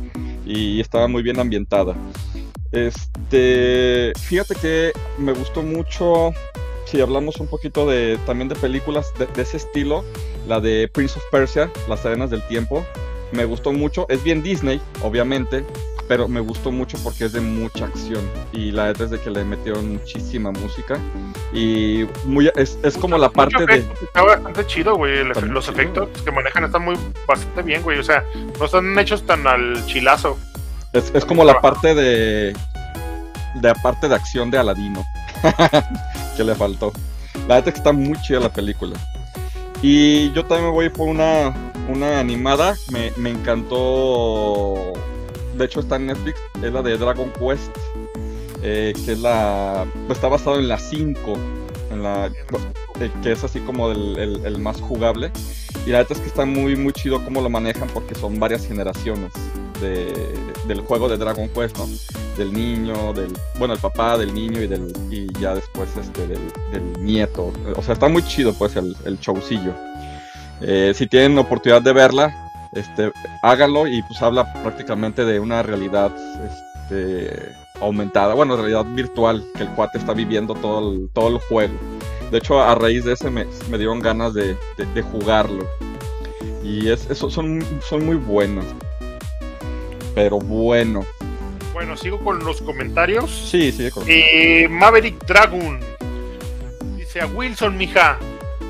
y 0.46 0.80
estaba 0.80 1.08
muy 1.08 1.24
bien 1.24 1.40
ambientada. 1.40 1.96
Este, 2.72 4.14
fíjate 4.20 4.56
que 4.56 4.92
me 5.20 5.32
gustó 5.34 5.62
mucho, 5.62 6.34
si 6.86 7.02
hablamos 7.02 7.38
un 7.38 7.48
poquito 7.48 7.88
de 7.88 8.20
también 8.26 8.50
de 8.50 8.56
películas 8.56 9.14
de, 9.18 9.26
de 9.28 9.42
ese 9.42 9.58
estilo, 9.58 10.04
la 10.48 10.60
de 10.60 10.90
Prince 10.92 11.18
of 11.18 11.26
Persia, 11.32 11.72
Las 11.88 12.06
Arenas 12.06 12.30
del 12.30 12.46
Tiempo, 12.48 12.86
me 13.34 13.46
gustó 13.46 13.74
mucho. 13.74 14.06
Es 14.10 14.24
bien 14.24 14.44
Disney, 14.44 14.82
obviamente, 15.02 15.66
pero 16.08 16.28
me 16.28 16.40
gustó 16.40 16.72
mucho 16.72 16.98
porque 17.04 17.26
es 17.26 17.34
de 17.34 17.42
mucha 17.42 17.86
acción. 17.86 18.24
Y 18.52 18.72
la 18.72 18.88
neta 18.88 19.06
es 19.06 19.10
de 19.10 19.20
que 19.20 19.30
le 19.30 19.44
metieron 19.44 19.94
muchísima 19.94 20.52
música. 20.52 21.00
Y 21.52 22.06
muy, 22.26 22.52
es, 22.56 22.78
es 22.84 22.98
como 22.98 23.18
la 23.18 23.30
parte 23.30 23.66
de. 23.66 23.86
Está 24.02 24.22
bastante 24.22 24.66
chido, 24.68 24.96
güey. 24.96 25.24
Los 25.24 25.38
chido. 25.38 25.60
efectos 25.60 26.10
que 26.24 26.32
manejan 26.32 26.64
están 26.66 26.84
muy 26.84 26.96
bastante 27.28 27.62
bien, 27.64 27.82
güey. 27.82 28.00
O 28.00 28.04
sea, 28.04 28.24
no 28.60 28.66
están 28.66 28.98
hechos 29.00 29.26
tan 29.26 29.46
al 29.48 29.86
chilazo. 29.86 30.38
Es, 30.94 31.12
es 31.14 31.26
como 31.26 31.44
la 31.44 31.60
parte 31.60 31.96
de. 31.96 32.54
De 33.56 33.68
la 33.68 33.76
parte 33.76 34.08
de 34.08 34.16
acción 34.16 34.50
de 34.50 34.58
Aladino. 34.58 35.04
que 36.36 36.44
le 36.44 36.56
faltó. 36.56 36.92
La 37.48 37.56
neta 37.56 37.72
que 37.72 37.78
está 37.78 37.92
muy 37.92 38.20
chida 38.22 38.40
la 38.40 38.52
película. 38.54 38.96
Y 39.82 40.32
yo 40.34 40.46
también 40.46 40.66
me 40.70 40.72
voy 40.72 40.90
por 40.90 41.08
una, 41.10 41.54
una 41.90 42.20
animada. 42.20 42.76
Me, 42.92 43.12
me 43.18 43.32
encantó. 43.32 44.94
De 45.58 45.66
hecho, 45.66 45.82
está 45.82 45.98
en 45.98 46.08
Netflix. 46.08 46.40
Es 46.62 46.72
la 46.72 46.82
de 46.82 46.98
Dragon 46.98 47.32
Quest. 47.40 47.76
eh, 48.62 48.94
que 49.06 49.12
es 49.14 49.20
la. 49.20 49.86
está 50.10 50.28
basado 50.30 50.58
en 50.60 50.68
la 50.68 50.80
5. 50.80 51.34
En 51.92 52.04
la. 52.04 52.28
eh, 53.00 53.12
que 53.22 53.32
es 53.34 53.44
así 53.44 53.60
como 53.60 53.92
el, 53.92 54.18
el- 54.18 54.46
el 54.46 54.60
más 54.60 54.80
jugable. 54.80 55.32
Y 55.86 55.90
la 55.90 56.00
neta 56.00 56.14
es 56.14 56.22
que 56.22 56.28
está 56.28 56.46
muy, 56.46 56.76
muy 56.78 56.94
chido 56.94 57.24
cómo 57.26 57.42
lo 57.42 57.50
manejan 57.50 57.90
porque 57.94 58.16
son 58.16 58.40
varias 58.40 58.66
generaciones 58.66 59.32
de- 59.84 60.34
del 60.68 60.82
juego 60.82 61.08
de 61.10 61.18
Dragon 61.18 61.48
Quest, 61.50 61.78
¿no? 61.78 61.86
Del 62.38 62.52
niño, 62.54 63.14
del, 63.14 63.32
bueno, 63.60 63.74
el 63.76 63.80
papá, 63.80 64.18
del 64.18 64.34
niño 64.34 64.62
y 64.62 64.68
del 64.68 64.92
y 65.12 65.28
ya 65.40 65.54
después 65.54 65.90
este 65.98 66.26
del, 66.26 66.42
del 66.72 67.04
nieto. 67.04 67.52
O 67.76 67.82
sea, 67.84 67.94
está 67.94 68.08
muy 68.08 68.24
chido 68.24 68.54
pues 68.54 68.76
el, 68.76 68.96
el 69.06 69.20
showcillo. 69.20 69.74
Eh, 70.62 70.94
si 70.96 71.08
tienen 71.08 71.38
oportunidad 71.38 71.82
de 71.82 71.94
verla, 71.94 72.52
este, 72.72 73.12
háganlo 73.44 73.88
y 73.88 74.02
pues 74.04 74.22
habla 74.22 74.52
prácticamente 74.64 75.26
de 75.26 75.40
una 75.40 75.62
realidad 75.62 76.12
este, 76.50 77.52
aumentada, 77.82 78.34
bueno, 78.34 78.56
realidad 78.56 78.86
virtual 78.86 79.44
que 79.56 79.64
el 79.64 79.70
cuate 79.70 79.98
está 79.98 80.14
viviendo 80.14 80.56
todo 80.56 80.92
el, 80.94 81.10
todo 81.14 81.28
el 81.28 81.38
juego. 81.40 81.74
De 82.32 82.38
hecho, 82.40 82.62
a 82.62 82.74
raíz 82.76 83.04
de 83.04 83.14
ese 83.14 83.30
me, 83.30 83.46
me 83.70 83.78
dieron 83.78 84.00
ganas 84.00 84.34
de, 84.34 84.56
jugarlo. 85.12 85.66
Y 86.64 86.90
es, 86.90 87.02
son, 87.02 87.64
son 87.88 88.06
muy 88.06 88.16
buenos. 88.16 88.66
Pero 90.16 90.40
bueno. 90.40 91.04
Bueno, 91.74 91.98
sigo 91.98 92.20
con 92.20 92.44
los 92.44 92.62
comentarios. 92.62 93.32
Sí, 93.50 93.72
sí, 93.72 93.90
con- 93.90 94.04
Eh, 94.08 94.68
Maverick 94.70 95.26
Dragon 95.26 95.80
dice 96.98 97.22
a 97.22 97.26
Wilson, 97.28 97.78
mija. 97.78 98.18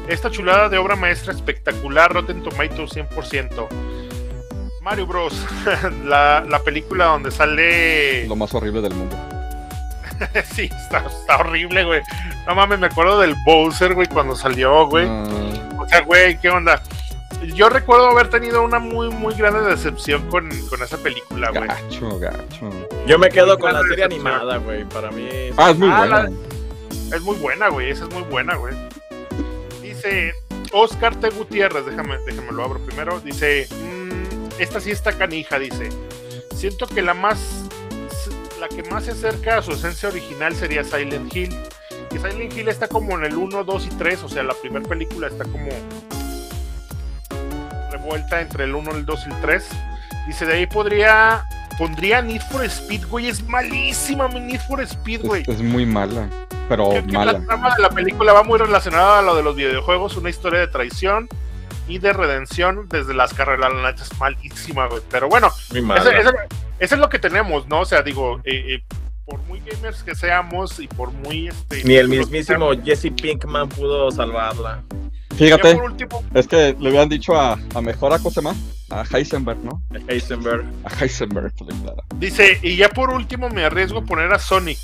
Esta 0.07 0.29
chulada 0.29 0.67
de 0.69 0.77
obra 0.77 0.95
maestra 0.95 1.33
espectacular, 1.33 2.11
Rotten 2.13 2.43
Tomatoes 2.43 2.91
100%. 2.93 3.67
Mario 4.81 5.07
Bros. 5.07 5.33
la, 6.05 6.43
la 6.47 6.59
película 6.59 7.05
donde 7.05 7.31
sale. 7.31 8.27
lo 8.27 8.35
más 8.35 8.53
horrible 8.53 8.81
del 8.81 8.93
mundo. 8.93 9.15
sí, 10.53 10.69
está, 10.85 11.05
está 11.07 11.37
horrible, 11.37 11.83
güey. 11.85 12.01
No 12.47 12.55
mames, 12.55 12.79
me 12.79 12.87
acuerdo 12.87 13.19
del 13.19 13.35
Bowser, 13.45 13.93
güey, 13.95 14.07
cuando 14.07 14.35
salió, 14.35 14.87
güey. 14.87 15.07
Ah, 15.07 15.23
O 15.79 15.87
sea, 15.87 16.01
güey, 16.01 16.37
¿qué 16.39 16.49
onda? 16.49 16.81
Yo 17.53 17.69
recuerdo 17.69 18.07
haber 18.09 18.29
tenido 18.29 18.63
una 18.63 18.79
muy, 18.79 19.09
muy 19.09 19.33
grande 19.35 19.61
decepción 19.61 20.27
con, 20.29 20.49
con 20.69 20.81
esa 20.81 20.97
película, 20.97 21.49
güey. 21.49 21.67
gacho, 21.67 22.19
gacho. 22.19 22.69
Yo 23.07 23.19
me 23.19 23.29
quedo 23.29 23.57
con 23.59 23.73
la 23.73 23.81
serie 23.81 24.07
decepción. 24.07 24.27
animada, 24.31 24.57
güey. 24.57 24.85
Para 24.85 25.11
mí. 25.11 25.27
es- 25.31 25.53
Ah, 25.57 25.71
es 25.71 25.77
muy 25.77 25.89
Ah, 25.91 25.97
buena. 25.99 26.29
Es 27.15 27.21
muy 27.21 27.35
buena, 27.37 27.67
güey. 27.69 27.89
Esa 27.91 28.05
es 28.05 28.13
muy 28.13 28.23
buena, 28.23 28.55
güey. 28.55 28.73
Dice 29.81 30.33
Oscar 30.71 31.15
T. 31.15 31.29
Gutiérrez, 31.29 31.85
déjame, 31.85 32.17
déjame 32.25 32.51
lo 32.51 32.63
abro 32.63 32.79
primero. 32.79 33.19
Dice, 33.19 33.67
"Mm, 33.71 34.49
esta 34.59 34.79
sí 34.79 34.91
está 34.91 35.13
canija, 35.13 35.59
dice. 35.59 35.89
Siento 36.55 36.87
que 36.87 37.01
la 37.01 37.13
más, 37.13 37.65
la 38.59 38.67
que 38.69 38.83
más 38.89 39.05
se 39.05 39.11
acerca 39.11 39.57
a 39.57 39.61
su 39.61 39.71
esencia 39.71 40.09
original 40.09 40.55
sería 40.55 40.83
Silent 40.83 41.35
Hill. 41.35 41.55
Que 42.09 42.17
Silent 42.19 42.55
Hill 42.57 42.69
está 42.69 42.87
como 42.87 43.17
en 43.17 43.25
el 43.25 43.35
1, 43.35 43.63
2 43.63 43.85
y 43.85 43.89
3, 43.89 44.23
o 44.23 44.29
sea, 44.29 44.43
la 44.43 44.53
primera 44.53 44.87
película 44.87 45.27
está 45.27 45.43
como 45.43 45.67
revuelta 48.03 48.41
entre 48.41 48.65
el 48.65 48.75
1, 48.75 48.91
el 48.91 49.05
2 49.05 49.27
y 49.27 49.29
el 49.31 49.41
3. 49.41 49.69
Dice, 50.27 50.45
de 50.45 50.53
ahí 50.53 50.65
podría, 50.65 51.45
pondría 51.77 52.21
Need 52.21 52.41
for 52.51 52.63
Speed, 52.65 53.07
güey. 53.07 53.27
Es 53.27 53.43
malísima 53.43 54.27
mi 54.27 54.39
Need 54.39 54.61
for 54.67 54.81
Speed, 54.81 55.21
güey. 55.23 55.41
Es, 55.43 55.49
es 55.49 55.61
muy 55.61 55.85
mala. 55.85 56.29
Pero 56.69 56.89
Creo 56.89 57.05
que 57.05 57.11
mala. 57.13 57.33
la 57.33 57.45
trama 57.45 57.75
de 57.75 57.81
la 57.81 57.89
película 57.89 58.33
va 58.33 58.43
muy 58.43 58.59
relacionada 58.59 59.19
a 59.19 59.21
lo 59.21 59.35
de 59.35 59.43
los 59.43 59.55
videojuegos, 59.55 60.15
una 60.17 60.29
historia 60.29 60.59
de 60.59 60.67
traición 60.67 61.27
y 61.87 61.97
de 61.97 62.13
redención 62.13 62.87
desde 62.89 63.13
las 63.13 63.33
carreras. 63.33 63.71
La 63.73 63.89
es 63.89 64.19
malísima, 64.19 64.87
güey. 64.87 65.01
Pero 65.09 65.27
bueno, 65.29 65.49
ese 66.79 66.95
es 66.95 66.97
lo 66.97 67.09
que 67.09 67.19
tenemos, 67.19 67.67
¿no? 67.67 67.81
O 67.81 67.85
sea, 67.85 68.01
digo, 68.01 68.39
eh, 68.45 68.75
eh, 68.75 68.83
por 69.25 69.41
muy 69.43 69.61
gamers 69.61 70.03
que 70.03 70.15
seamos 70.15 70.79
y 70.79 70.87
por 70.87 71.11
muy... 71.11 71.47
Este, 71.47 71.83
Ni 71.83 71.95
el 71.95 72.09
mismísimo 72.09 72.71
Jesse 72.83 73.11
Pinkman 73.11 73.69
pudo 73.69 74.11
salvarla. 74.11 74.83
Fíjate, 75.37 75.75
por 75.75 75.83
último, 75.85 76.23
es 76.33 76.47
que 76.47 76.75
le 76.79 76.89
habían 76.89 77.09
dicho 77.09 77.35
a, 77.35 77.57
a 77.75 77.81
mejor 77.81 78.13
a 78.13 78.19
cosa 78.19 78.41
más, 78.41 78.57
a 78.89 79.03
Heisenberg, 79.11 79.59
¿no? 79.63 79.81
Heisenberg. 80.07 80.65
A 80.85 81.03
Heisenberg, 81.03 81.53
claro. 81.53 82.03
dice, 82.15 82.59
y 82.61 82.75
ya 82.75 82.89
por 82.89 83.09
último 83.09 83.49
me 83.49 83.65
arriesgo 83.65 83.99
a 83.99 84.03
poner 84.03 84.31
a 84.33 84.39
Sonic, 84.39 84.77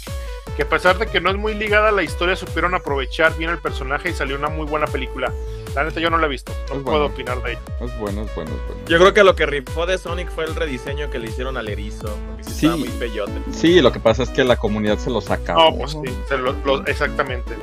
que 0.55 0.63
a 0.63 0.69
pesar 0.69 0.97
de 0.97 1.05
que 1.07 1.21
no 1.21 1.29
es 1.29 1.37
muy 1.37 1.53
ligada 1.53 1.89
a 1.89 1.91
la 1.91 2.03
historia, 2.03 2.35
supieron 2.35 2.73
aprovechar 2.73 3.37
bien 3.37 3.49
el 3.51 3.59
personaje 3.59 4.09
y 4.09 4.13
salió 4.13 4.35
una 4.37 4.49
muy 4.49 4.65
buena 4.65 4.87
película. 4.87 5.31
La 5.75 5.83
neta 5.83 5.99
yo 5.99 6.09
no 6.09 6.17
la 6.17 6.25
he 6.25 6.29
visto, 6.29 6.51
no 6.69 6.77
Es 6.77 6.81
puedo 6.81 6.97
bueno. 6.97 7.05
opinar 7.13 7.43
de 7.43 7.51
ella. 7.51 7.61
Es 7.79 7.99
bueno, 7.99 8.23
es 8.23 8.33
bueno, 8.35 8.49
es 8.51 8.67
bueno. 8.67 8.81
Yo 8.87 8.97
creo 8.97 9.13
que 9.13 9.23
lo 9.23 9.35
que 9.35 9.45
rifó 9.45 9.85
de 9.85 9.99
Sonic 9.99 10.29
fue 10.31 10.45
el 10.45 10.55
rediseño 10.55 11.11
que 11.11 11.19
le 11.19 11.27
hicieron 11.29 11.57
al 11.57 11.69
erizo. 11.69 12.17
Porque 12.27 12.43
sí, 12.45 12.65
estaba 12.65 12.77
muy 12.77 12.89
peyote. 12.89 13.33
Sí, 13.51 13.79
lo 13.79 13.91
que 13.91 13.99
pasa 13.99 14.23
es 14.23 14.29
que 14.31 14.43
la 14.43 14.55
comunidad 14.57 14.97
se 14.97 15.11
lo 15.11 15.21
saca. 15.21 15.53
No, 15.53 15.77
pues 15.77 15.91
sí, 15.91 15.99
se 16.27 16.37
lo- 16.39 16.53
lo- 16.65 16.85
exactamente. 16.87 17.53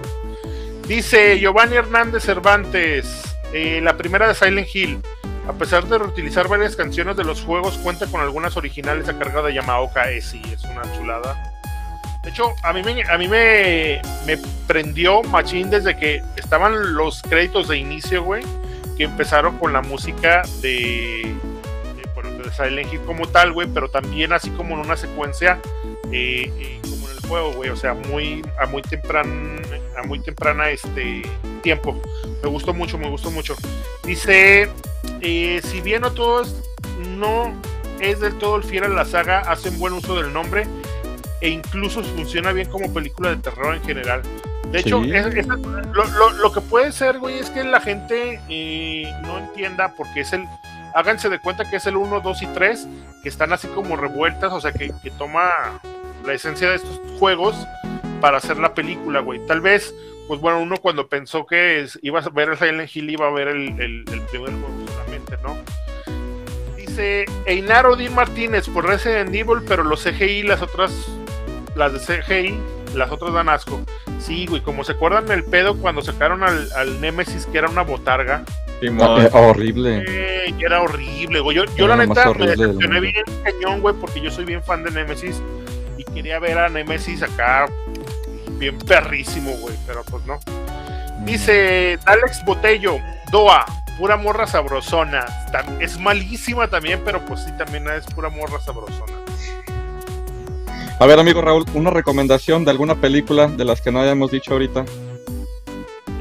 Dice 0.87 1.41
Giovanni 1.41 1.75
Hernández 1.75 2.23
Cervantes, 2.23 3.37
eh, 3.53 3.81
la 3.83 3.97
primera 3.97 4.29
de 4.29 4.35
Silent 4.35 4.69
Hill. 4.73 5.03
A 5.49 5.53
pesar 5.53 5.85
de 5.87 5.99
reutilizar 5.99 6.47
varias 6.47 6.77
canciones 6.77 7.17
de 7.17 7.25
los 7.25 7.43
juegos, 7.43 7.77
cuenta 7.79 8.07
con 8.07 8.21
algunas 8.21 8.57
originales 8.57 9.09
a 9.09 9.19
cargo 9.19 9.43
de 9.43 9.55
Yamaoka. 9.55 10.05
Sí, 10.21 10.41
es 10.53 10.63
una 10.65 10.83
chulada. 10.97 11.53
De 12.23 12.31
hecho, 12.31 12.55
a 12.63 12.73
mí, 12.73 12.83
me, 12.83 13.03
a 13.03 13.19
mí 13.19 13.27
me, 13.29 14.01
prendió 14.67 15.23
Machín 15.25 15.71
desde 15.71 15.97
que 15.97 16.23
estaban 16.37 16.95
los 16.95 17.23
créditos 17.23 17.69
de 17.69 17.79
inicio, 17.79 18.23
güey, 18.23 18.45
que 18.97 19.05
empezaron 19.05 19.59
con 19.59 19.73
la 19.73 19.83
música 19.83 20.43
de, 20.61 21.35
Silent 22.57 22.93
Hill 22.93 23.01
como 23.03 23.27
tal, 23.29 23.53
güey, 23.53 23.69
pero 23.73 23.89
también 23.89 24.33
así 24.33 24.51
como 24.51 24.75
en 24.75 24.81
una 24.81 24.97
secuencia, 24.97 25.61
eh, 26.13 26.51
eh, 26.59 26.81
como 26.83 27.09
en 27.09 27.16
juego, 27.29 27.53
güey. 27.53 27.71
O 27.71 27.77
sea, 27.77 27.95
muy 27.95 28.45
a 28.61 28.67
muy 28.67 28.83
temprana, 28.83 29.61
a 29.99 30.03
muy 30.05 30.21
temprana 30.21 30.71
este 30.71 31.23
tiempo. 31.63 32.01
Me 32.43 32.49
gustó 32.49 32.73
mucho, 32.75 32.99
me 32.99 33.09
gustó 33.09 33.31
mucho. 33.31 33.55
Dice, 34.05 34.69
eh, 35.21 35.61
si 35.65 35.81
bien 35.81 36.03
no 36.03 36.13
todos 36.13 36.55
no 37.17 37.53
es 38.01 38.21
del 38.21 38.37
todo 38.39 38.57
el 38.57 38.65
fiel 38.65 38.85
a 38.85 38.89
la 38.89 39.05
saga, 39.05 39.41
hacen 39.41 39.79
buen 39.79 39.93
uso 39.95 40.15
del 40.21 40.33
nombre 40.33 40.67
e 41.41 41.49
incluso 41.51 42.03
funciona 42.03 42.53
bien 42.53 42.69
como 42.71 42.93
película 42.93 43.31
de 43.31 43.37
terror 43.37 43.75
en 43.75 43.83
general. 43.83 44.23
De 44.71 44.81
hecho, 44.81 45.03
Sí. 45.03 45.15
es- 45.15 45.27
es- 45.27 45.47
lo, 45.47 46.05
lo- 46.05 46.31
lo 46.33 46.53
que 46.53 46.61
puede 46.61 46.91
ser, 46.93 47.19
güey, 47.19 47.39
es 47.39 47.51
que 47.51 47.63
la 47.65 47.81
gente 47.81 48.41
eh, 48.49 49.11
no 49.23 49.39
entienda 49.39 49.93
porque 49.97 50.21
es 50.21 50.33
el... 50.33 50.45
Háganse 50.95 51.29
de 51.29 51.39
cuenta 51.39 51.69
que 51.69 51.77
es 51.77 51.87
el 51.87 51.97
1, 51.97 52.21
2 52.21 52.43
y 52.43 52.47
3, 52.49 52.89
que 53.23 53.29
están 53.29 53.53
así 53.53 53.69
como 53.69 53.97
revueltas, 53.97 54.51
o 54.53 54.61
sea, 54.61 54.73
que, 54.73 54.91
que 55.03 55.11
toma 55.11 55.51
la 56.27 56.35
esencia 56.35 56.69
de 56.71 56.77
estos 56.77 57.01
juegos 57.19 57.55
para 58.21 58.39
hacer 58.39 58.59
la 58.59 58.75
película, 58.75 59.21
güey. 59.21 59.41
Tal 59.47 59.61
vez, 59.61 59.95
pues 60.29 60.41
bueno, 60.41 60.61
uno 60.61 60.77
cuando 60.79 61.07
pensó 61.09 61.47
que 61.47 61.81
es- 61.81 61.99
iba 62.03 62.21
a 62.21 62.29
ver 62.31 62.49
el 62.51 62.59
Silent 62.59 62.95
Hill 62.95 63.11
iba 63.11 63.27
a 63.29 63.31
ver 63.31 63.49
el, 63.49 63.69
el- 63.81 64.05
el 64.13 64.21
primer 64.23 64.51
juego 64.51 64.87
solamente, 64.93 65.37
¿no? 65.43 65.57
Dice 66.77 67.27
Einar 67.47 67.87
Odín 67.87 68.15
Martínez 68.15 68.69
por 68.69 68.87
Resident 68.87 69.35
Evil, 69.35 69.59
pero 69.67 69.85
los 69.85 70.03
CGI, 70.03 70.43
las 70.45 70.63
otras, 70.63 70.93
las 71.75 71.93
de 71.93 71.99
CGI, 72.01 72.59
las 72.95 73.11
otras 73.11 73.33
dan 73.35 73.49
asco. 73.49 73.81
Sí, 74.19 74.47
güey, 74.47 74.63
como 74.63 74.83
se 74.85 74.93
acuerdan 74.93 75.31
el 75.31 75.45
pedo 75.45 75.77
cuando 75.77 76.01
sacaron 76.03 76.43
al, 76.43 76.69
al 76.73 77.01
Nemesis 77.01 77.47
que 77.47 77.59
era 77.59 77.69
una 77.69 77.83
botarga. 77.83 78.45
Simón. 78.81 79.23
Eh, 79.23 79.31
horrible. 79.33 80.05
Eh, 80.07 80.55
era 80.59 80.81
horrible, 80.83 81.41
güey. 81.41 81.57
Yo, 81.77 81.87
la 81.87 81.97
neta 81.97 82.33
me 82.35 82.47
decepcioné 82.47 83.01
bien 83.01 83.15
cañón, 83.45 83.81
güey, 83.81 83.95
porque 84.01 84.21
yo 84.21 84.31
soy 84.31 84.45
bien 84.45 84.63
fan 84.63 84.83
de 84.85 84.91
Nemesis 84.91 85.41
quería 86.15 86.39
ver 86.39 86.59
a 86.59 86.69
Nemesis 86.69 87.23
acá 87.23 87.67
bien 88.59 88.79
perrísimo, 88.79 89.53
güey, 89.59 89.77
pero 89.87 90.03
pues 90.05 90.25
no. 90.27 90.39
Dice 91.25 91.99
Alex 92.05 92.45
Botello, 92.45 92.99
Doa, 93.31 93.65
pura 93.99 94.17
morra 94.17 94.47
sabrosona. 94.47 95.27
Es 95.81 95.99
malísima 95.99 96.69
también, 96.69 97.01
pero 97.05 97.25
pues 97.25 97.45
sí, 97.45 97.53
también 97.59 97.89
es 97.89 98.07
pura 98.07 98.29
morra 98.29 98.61
sabrosona. 98.61 99.13
A 100.99 101.07
ver, 101.07 101.19
amigo 101.19 101.43
Raúl, 101.43 101.65
una 101.75 101.91
recomendación 101.91 102.65
de 102.65 102.71
alguna 102.71 102.95
película 102.95 103.49
de 103.49 103.65
las 103.65 103.83
que 103.83 103.93
no 103.93 104.01
hayamos 104.01 104.31
dicho 104.31 104.53
ahorita. 104.53 104.85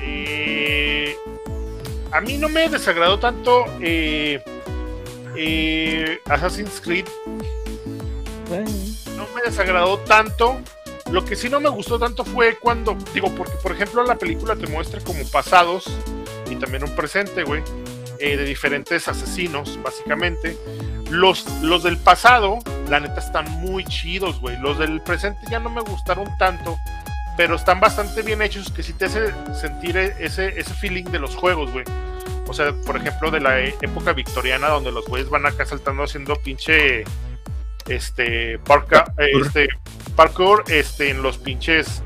Eh, 0.01 1.15
a 2.11 2.19
mí 2.19 2.37
no 2.37 2.49
me 2.49 2.67
desagradó 2.67 3.17
tanto 3.19 3.65
eh, 3.79 4.43
eh, 5.37 6.19
Assassin's 6.27 6.81
Creed 6.81 7.05
desagradó 9.45 9.99
tanto. 9.99 10.59
Lo 11.11 11.23
que 11.23 11.35
sí 11.35 11.49
no 11.49 11.59
me 11.59 11.69
gustó 11.69 11.99
tanto 11.99 12.25
fue 12.25 12.57
cuando, 12.57 12.97
digo, 13.13 13.33
porque 13.35 13.53
por 13.61 13.71
ejemplo 13.71 14.03
la 14.03 14.15
película 14.15 14.55
te 14.55 14.67
muestra 14.67 14.99
como 15.01 15.23
pasados 15.29 15.85
y 16.49 16.55
también 16.55 16.83
un 16.83 16.95
presente, 16.95 17.43
güey, 17.43 17.63
eh, 18.19 18.35
de 18.37 18.43
diferentes 18.43 19.07
asesinos, 19.07 19.79
básicamente. 19.83 20.57
Los, 21.11 21.45
los 21.61 21.83
del 21.83 21.97
pasado, 21.97 22.57
la 22.89 22.99
neta, 22.99 23.19
están 23.19 23.49
muy 23.61 23.85
chidos, 23.85 24.39
güey. 24.39 24.57
Los 24.59 24.79
del 24.79 24.99
presente 25.01 25.39
ya 25.49 25.59
no 25.59 25.69
me 25.69 25.81
gustaron 25.81 26.27
tanto, 26.39 26.75
pero 27.37 27.55
están 27.55 27.79
bastante 27.79 28.23
bien 28.23 28.41
hechos 28.41 28.71
que 28.71 28.81
sí 28.81 28.93
te 28.93 29.05
hace 29.05 29.31
sentir 29.59 29.97
e- 29.97 30.15
ese, 30.19 30.59
ese 30.59 30.73
feeling 30.73 31.03
de 31.05 31.19
los 31.19 31.35
juegos, 31.35 31.71
güey. 31.71 31.85
O 32.47 32.53
sea, 32.53 32.73
por 32.85 32.97
ejemplo, 32.97 33.29
de 33.29 33.41
la 33.41 33.59
e- 33.61 33.75
época 33.81 34.13
victoriana, 34.13 34.69
donde 34.69 34.91
los 34.91 35.05
güeyes 35.05 35.29
van 35.29 35.45
acá 35.45 35.65
saltando 35.67 36.03
haciendo 36.03 36.35
pinche 36.37 37.03
este 37.87 38.59
parca, 38.59 39.05
eh, 39.17 39.31
este 39.41 39.67
parkour 40.15 40.63
este 40.67 41.09
en 41.09 41.21
los 41.21 41.37
pinches 41.37 42.01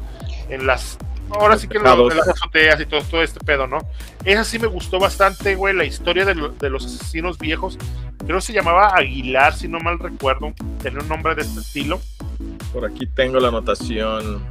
en 0.49 0.65
las 0.67 0.97
ahora 1.29 1.57
sí 1.57 1.67
que 1.67 1.77
en, 1.77 1.83
las 1.83 2.27
azoteas 2.27 2.81
y 2.81 2.85
todo, 2.87 3.01
todo 3.03 3.21
este 3.21 3.39
pedo, 3.39 3.67
¿no? 3.67 3.77
Esa 4.25 4.43
sí 4.43 4.57
me 4.57 4.67
gustó 4.67 4.99
bastante, 4.99 5.55
güey, 5.55 5.75
la 5.75 5.85
historia 5.85 6.25
de, 6.25 6.33
lo- 6.35 6.49
de 6.49 6.69
los 6.71 6.85
asesinos 6.85 7.37
viejos. 7.37 7.77
Creo 8.25 8.37
que 8.39 8.41
se 8.41 8.53
llamaba 8.53 8.95
Aguilar, 8.95 9.53
si 9.53 9.67
no 9.67 9.79
mal 9.79 9.99
recuerdo. 9.99 10.53
Tenía 10.81 10.99
un 10.99 11.07
nombre 11.07 11.35
de 11.35 11.43
este 11.43 11.59
estilo. 11.59 12.01
Por 12.73 12.85
aquí 12.85 13.05
tengo 13.05 13.39
la 13.39 13.49
anotación. 13.49 14.43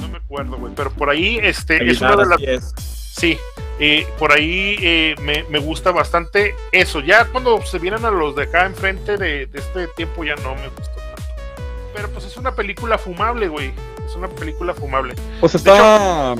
No 0.00 0.08
me 0.08 0.18
acuerdo, 0.18 0.56
güey. 0.56 0.72
Pero 0.74 0.90
por 0.90 1.10
ahí, 1.10 1.38
este, 1.40 1.88
es 1.88 2.00
una 2.00 2.16
de 2.16 2.26
las. 2.26 2.72
Sí, 2.76 3.38
eh, 3.78 4.06
por 4.18 4.32
ahí 4.32 4.76
eh, 4.80 5.14
me, 5.20 5.44
me 5.44 5.58
gusta 5.58 5.90
bastante 5.92 6.54
eso. 6.72 7.00
Ya 7.00 7.26
cuando 7.26 7.60
se 7.64 7.78
vienen 7.78 8.04
a 8.04 8.10
los 8.10 8.34
de 8.36 8.44
acá 8.44 8.66
enfrente 8.66 9.16
de, 9.16 9.46
de 9.46 9.58
este 9.58 9.86
tiempo 9.88 10.24
ya 10.24 10.34
no 10.36 10.54
me 10.54 10.68
gustó 10.68 10.96
tanto. 10.96 11.22
Pero 11.94 12.08
pues 12.10 12.24
es 12.24 12.36
una 12.36 12.54
película 12.54 12.98
fumable, 12.98 13.48
güey. 13.48 13.72
Es 14.06 14.14
una 14.14 14.28
película 14.28 14.72
fumable. 14.72 15.14
Pues 15.40 15.54
está, 15.54 16.34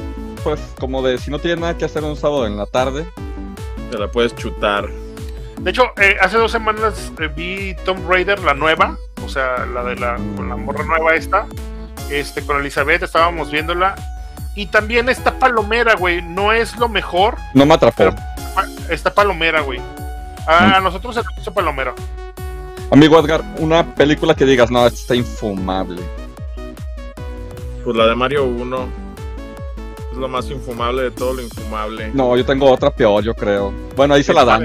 pues, 0.45 0.61
como 0.79 1.03
de 1.03 1.19
si 1.19 1.31
no 1.31 1.39
tienes 1.39 1.59
nada 1.59 1.77
que 1.77 1.85
hacer 1.85 2.05
un 2.05 2.17
sábado 2.17 2.47
en 2.47 2.57
la 2.57 2.67
tarde. 2.67 3.07
Te 3.91 3.99
la 3.99 4.11
puedes 4.11 4.35
chutar. 4.37 4.89
De 5.59 5.71
hecho, 5.71 5.85
eh, 6.01 6.17
hace 6.21 6.37
dos 6.37 6.53
semanas 6.53 7.13
eh, 7.19 7.29
vi 7.35 7.75
Tomb 7.85 8.09
Raider, 8.09 8.39
la 8.41 8.55
nueva. 8.55 8.97
O 9.25 9.29
sea, 9.29 9.67
la 9.67 9.83
de 9.83 9.97
la, 9.97 10.17
con 10.37 10.49
la 10.49 10.57
morra 10.57 10.85
nueva 10.85 11.15
esta. 11.15 11.47
Este, 12.11 12.45
con 12.47 12.61
Elizabeth 12.61 13.03
estábamos 13.03 13.51
viéndola. 13.51 13.97
Y 14.57 14.67
también 14.67 15.09
esta 15.09 15.39
palomera, 15.39 15.95
güey. 15.95 16.23
No 16.23 16.53
es 16.53 16.77
lo 16.77 16.89
mejor. 16.89 17.37
No 17.55 17.67
me 17.67 17.75
atrapó. 17.75 17.97
Pero- 17.99 18.15
Esta 18.91 19.13
palomera, 19.13 19.61
güey. 19.61 19.81
A 20.47 20.81
nosotros 20.81 21.15
se 21.15 21.23
nos 21.23 21.39
hizo 21.39 21.53
palomera. 21.53 21.93
Amigo 22.91 23.19
Edgar, 23.19 23.43
una 23.59 23.95
película 23.95 24.35
que 24.35 24.45
digas, 24.45 24.71
no, 24.71 24.87
esta 24.87 24.99
está 24.99 25.15
infumable. 25.17 26.01
Pues 27.85 27.97
la 27.97 28.07
de 28.07 28.15
Mario 28.15 28.45
1 28.45 28.89
es 30.13 30.17
lo 30.19 30.29
más 30.29 30.49
infumable 30.51 31.03
de 31.03 31.11
todo 31.11 31.35
lo 31.35 31.43
infumable. 31.43 32.11
No, 32.15 32.37
yo 32.37 32.45
tengo 32.47 32.71
otra 32.71 32.91
peor, 32.91 33.23
yo 33.25 33.35
creo. 33.35 33.73
Bueno, 33.97 34.15
ahí 34.15 34.23
se 34.23 34.33
la 34.33 34.45
dan. 34.45 34.65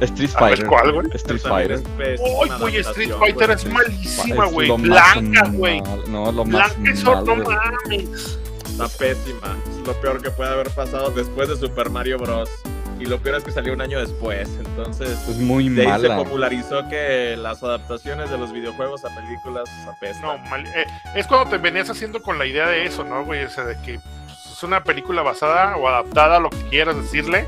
Street 0.00 0.30
Fighter. 0.30 0.66
¿cuál, 0.66 0.92
güey? 0.92 1.06
Street 1.14 1.40
Fighter. 1.40 1.80
Uy, 2.20 2.50
güey, 2.60 2.76
Street 2.78 3.12
Fighter 3.18 3.50
es 3.52 3.64
malísima, 3.66 4.46
güey. 4.46 4.70
Blanca, 4.70 5.48
güey. 5.52 5.80
No, 6.08 6.28
es 6.28 6.34
lo 6.34 6.44
más 6.44 6.76
Blanca 6.76 6.90
eso, 6.92 7.20
no 7.22 7.36
mames. 7.36 8.38
Está 8.82 8.88
pésima. 8.98 9.56
Es 9.70 9.86
lo 9.86 9.92
peor 10.00 10.20
que 10.22 10.30
puede 10.30 10.50
haber 10.50 10.70
pasado 10.70 11.10
después 11.10 11.48
de 11.48 11.56
Super 11.56 11.90
Mario 11.90 12.18
Bros. 12.18 12.50
Y 12.98 13.06
lo 13.06 13.18
peor 13.18 13.36
es 13.36 13.44
que 13.44 13.50
salió 13.50 13.72
un 13.72 13.80
año 13.80 13.98
después. 14.00 14.48
Entonces, 14.58 15.10
Es 15.28 15.36
muy 15.36 15.68
de 15.68 15.86
ahí 15.86 16.00
se 16.00 16.08
popularizó 16.24 16.88
que 16.88 17.36
las 17.36 17.62
adaptaciones 17.62 18.30
de 18.30 18.38
los 18.38 18.52
videojuegos 18.52 19.04
a 19.04 19.14
películas 19.14 19.68
apestan. 19.88 20.22
No, 20.22 20.38
mal- 20.48 20.66
eh, 20.66 20.86
es 21.14 21.26
cuando 21.26 21.50
te 21.50 21.58
venías 21.58 21.90
haciendo 21.90 22.22
con 22.22 22.38
la 22.38 22.46
idea 22.46 22.68
de 22.68 22.84
eso, 22.86 23.04
¿no, 23.04 23.24
güey? 23.24 23.44
O 23.44 23.50
sea, 23.50 23.64
de 23.64 23.76
que 23.82 23.98
pues, 23.98 24.56
es 24.56 24.62
una 24.62 24.82
película 24.84 25.22
basada 25.22 25.76
o 25.76 25.88
adaptada 25.88 26.36
a 26.36 26.40
lo 26.40 26.50
que 26.50 26.62
quieras 26.70 26.96
decirle, 26.96 27.46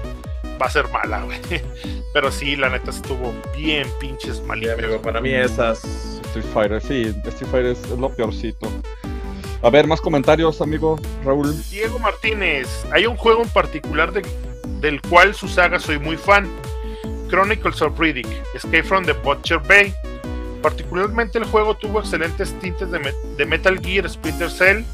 va 0.60 0.66
a 0.66 0.70
ser 0.70 0.88
mala, 0.88 1.22
güey. 1.22 1.38
Pero 2.12 2.30
sí, 2.32 2.56
la 2.56 2.68
neta 2.68 2.90
estuvo 2.90 3.34
bien 3.56 3.86
pinches 4.00 4.36
Sí, 4.38 4.68
amigo, 4.68 5.00
para 5.02 5.20
mí 5.20 5.32
esas. 5.32 5.84
Street 6.26 6.46
Fighter, 6.52 6.80
sí, 6.82 7.02
Street 7.24 7.50
Fighter 7.50 7.66
es 7.72 7.88
lo 7.90 8.08
peorcito. 8.10 8.70
A 9.62 9.70
ver, 9.70 9.86
más 9.86 10.00
comentarios, 10.00 10.60
amigo 10.60 10.98
Raúl. 11.24 11.54
Diego 11.70 11.98
Martínez, 11.98 12.68
hay 12.92 13.06
un 13.06 13.16
juego 13.16 13.42
en 13.42 13.48
particular 13.48 14.12
de- 14.12 14.22
del 14.80 15.00
cual 15.02 15.34
su 15.34 15.48
saga 15.48 15.78
soy 15.78 15.98
muy 15.98 16.16
fan. 16.16 16.48
Chronicles 17.28 17.82
of 17.82 17.98
Riddick, 17.98 18.28
Escape 18.54 18.84
from 18.84 19.04
the 19.04 19.12
Butcher 19.12 19.58
Bay. 19.58 19.92
Particularmente 20.62 21.38
el 21.38 21.44
juego 21.44 21.76
tuvo 21.76 22.00
excelentes 22.00 22.56
tintes 22.60 22.90
de, 22.90 23.12
de 23.36 23.46
Metal 23.46 23.78
Gear 23.82 24.08
Splinter 24.08 24.50
Cell 24.50 24.84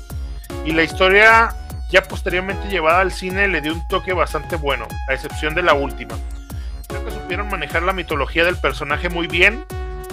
y 0.65 0.73
la 0.73 0.83
historia 0.83 1.55
ya 1.91 2.03
posteriormente 2.03 2.69
llevada 2.69 3.01
al 3.01 3.13
cine 3.13 3.49
le 3.49 3.61
dio 3.61 3.73
un 3.75 3.87
toque 3.89 4.13
bastante 4.15 4.57
bueno, 4.57 4.87
a 5.09 5.15
excepción 5.15 5.55
de 5.55 5.63
la 5.63 5.75
última. 5.75 6.15
Creo 6.89 7.05
que 7.05 7.11
supieron 7.11 7.49
manejar 7.51 7.83
la 7.83 7.93
mitología 7.93 8.45
del 8.45 8.57
personaje 8.57 9.09
muy 9.11 9.27
bien. 9.27 9.65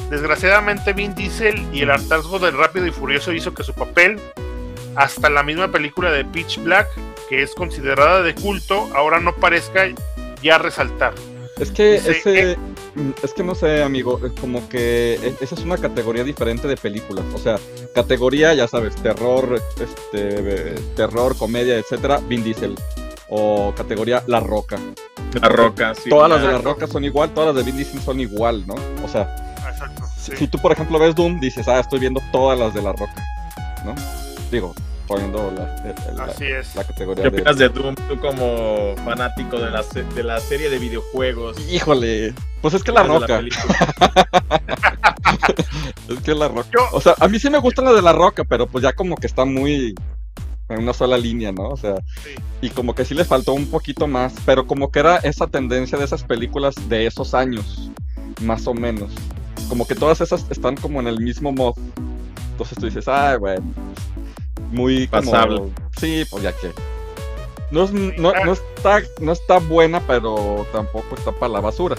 Desgraciadamente 0.10 0.94
Vin 0.94 1.14
Diesel 1.16 1.62
y 1.74 1.82
el 1.82 1.92
hartazgo 1.92 2.40
del 2.40 2.58
Rápido 2.58 2.88
y 2.88 2.92
Furioso 2.92 3.32
hizo 3.32 3.54
que 3.54 3.64
su 3.64 3.74
papel 3.74 4.20
hasta 4.96 5.30
la 5.30 5.44
misma 5.44 5.72
película 5.72 6.12
de 6.12 6.26
Pitch 6.26 6.62
Black, 6.64 6.88
que 7.30 7.44
es 7.44 7.54
considerada 7.54 8.22
de 8.24 8.34
culto, 8.36 8.90
ahora 8.96 9.20
no 9.20 9.36
parezca 9.36 9.84
ya 10.42 10.58
resaltar. 10.58 11.14
Es 11.60 11.72
que 11.72 11.94
Dice, 11.94 12.12
ese. 12.12 12.58
mm, 12.96 13.10
Es 13.22 13.34
que 13.34 13.44
no 13.44 13.54
sé, 13.54 13.84
amigo. 13.84 14.20
Es 14.26 14.32
como 14.40 14.68
que 14.70 15.16
e- 15.22 15.36
esa 15.42 15.56
es 15.56 15.62
una 15.62 15.78
categoría 15.78 16.24
diferente 16.24 16.68
de 16.68 16.78
películas. 16.78 17.26
O 17.34 17.38
sea, 17.38 17.58
categoría, 17.94 18.54
ya 18.54 18.68
sabes, 18.68 18.96
terror, 18.96 19.62
este, 19.80 19.92
eh, 20.14 20.76
terror, 20.96 21.38
comedia, 21.38 21.78
etcétera, 21.78 22.20
Vin 22.28 22.44
Diesel. 22.44 22.76
O 23.30 23.74
categoría 23.76 24.24
La 24.26 24.40
Roca. 24.40 24.78
La 25.40 25.50
roca, 25.50 25.94
sí. 25.94 26.10
todas 26.10 26.28
las 26.30 26.42
de 26.42 26.48
La. 26.48 26.58
Roca 26.58 26.88
son 26.88 27.04
igual, 27.04 27.32
todas 27.34 27.54
las 27.54 27.64
de 27.64 27.70
Vin 27.72 27.78
Diesel 27.84 28.02
son 28.02 28.20
igual, 28.20 28.66
¿no? 28.66 28.74
O 29.04 29.08
sea, 29.08 29.49
Exacto. 29.82 30.04
si, 30.18 30.32
sí. 30.32 30.38
si 30.38 30.48
tú, 30.48 30.58
por 30.60 30.72
ejemplo, 30.72 31.00
ves 31.00 31.16
Doom, 31.16 31.40
dices, 31.40 31.68
ah, 31.68 31.80
estoy 31.80 32.00
viendo 32.00 32.22
todas 32.32 32.58
las 32.60 32.74
de 32.74 32.82
La 32.82 32.92
Roca, 32.94 33.24
¿no? 33.86 33.96
Digo, 34.52 34.74
poniendo 35.08 35.52
la, 35.52 36.14
la- 36.14 36.24
Así 36.26 36.46
es. 36.46 36.76
la 36.76 36.84
categoría 36.84 37.24
¿Qué 37.24 37.30
de... 37.30 37.36
opinas 37.38 37.58
de 37.58 37.70
Doom 37.70 37.96
tú 38.08 38.20
como 38.20 38.96
fanático 39.04 39.58
de 39.60 39.72
la, 39.72 39.82
se- 39.84 40.04
de 40.04 40.24
la 40.24 40.40
serie 40.40 40.70
de 40.70 40.78
videojuegos? 40.80 41.58
Híjole, 41.72 42.34
pues 42.62 42.74
es 42.76 42.84
que 42.84 42.92
La 42.92 43.04
Roca. 43.04 43.42
es 46.10 46.20
que 46.24 46.34
la 46.36 46.48
roca. 46.48 46.70
Yo- 46.74 46.88
O 46.92 47.02
sea, 47.02 47.16
a 47.20 47.28
mí 47.28 47.40
sí 47.40 47.50
me 47.50 47.58
gusta 47.60 47.82
la 47.82 47.94
de 47.94 48.02
la 48.02 48.14
roca, 48.14 48.44
pero 48.44 48.68
pues 48.68 48.84
ya 48.84 48.94
como 48.94 49.16
que 49.16 49.28
está 49.28 49.46
muy 49.46 49.96
en 50.70 50.84
una 50.84 50.94
sola 50.94 51.18
línea, 51.18 51.52
¿no? 51.52 51.70
O 51.70 51.78
sea, 51.78 51.96
Sí. 52.24 52.36
y 52.62 52.70
como 52.70 52.94
que 52.94 53.06
sí 53.06 53.16
le 53.16 53.26
faltó 53.26 53.54
un 53.54 53.68
poquito 53.72 54.08
más, 54.08 54.34
pero 54.46 54.68
como 54.68 54.92
que 54.92 55.00
era 55.00 55.18
esa 55.18 55.48
tendencia 55.48 55.98
de 55.98 56.06
esas 56.06 56.24
películas 56.24 56.76
de 56.88 57.08
esos 57.08 57.34
años, 57.34 57.90
más 58.42 58.68
o 58.68 58.74
menos. 58.76 59.12
Como 59.70 59.88
que 59.88 59.96
todas 59.96 60.20
esas 60.20 60.46
están 60.50 60.76
como 60.76 61.00
en 61.00 61.08
el 61.08 61.20
mismo 61.20 61.52
mod. 61.52 61.76
Entonces 62.52 62.78
tú 62.78 62.88
dices, 62.88 63.08
ay, 63.08 63.38
bueno, 63.38 63.64
muy 64.72 65.08
como... 65.08 65.32
Pasable. 65.32 65.62
Sí, 65.98 66.26
pues 66.30 66.44
ya 66.44 66.52
que... 66.52 66.72
No, 67.72 67.84
es- 67.84 67.92
no, 67.94 68.34
no 68.44 68.52
está, 68.54 69.02
no 69.22 69.32
está 69.32 69.60
buena, 69.60 70.02
pero 70.02 70.66
tampoco 70.74 71.16
está 71.16 71.32
para 71.32 71.54
la 71.54 71.60
basura. 71.62 71.96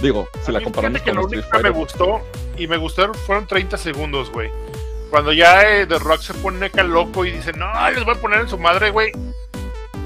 Digo, 0.00 0.28
si 0.42 0.50
A 0.50 0.54
la 0.54 0.60
comparamos 0.62 1.02
con 1.02 1.14
lo 1.16 1.28
Street 1.28 1.62
me 1.62 1.70
gustó 1.70 2.20
y 2.56 2.66
me 2.66 2.76
gustaron 2.76 3.14
fueron 3.14 3.46
30 3.46 3.76
segundos, 3.78 4.30
güey. 4.30 4.50
Cuando 5.10 5.32
ya 5.32 5.62
eh, 5.62 5.86
The 5.86 5.98
Rock 5.98 6.20
se 6.20 6.34
pone 6.34 6.66
acá 6.66 6.82
loco 6.82 7.24
y 7.24 7.30
dice, 7.32 7.52
no, 7.52 7.66
les 7.90 8.04
voy 8.04 8.14
a 8.14 8.20
poner 8.20 8.40
en 8.40 8.48
su 8.48 8.58
madre, 8.58 8.90
güey. 8.90 9.12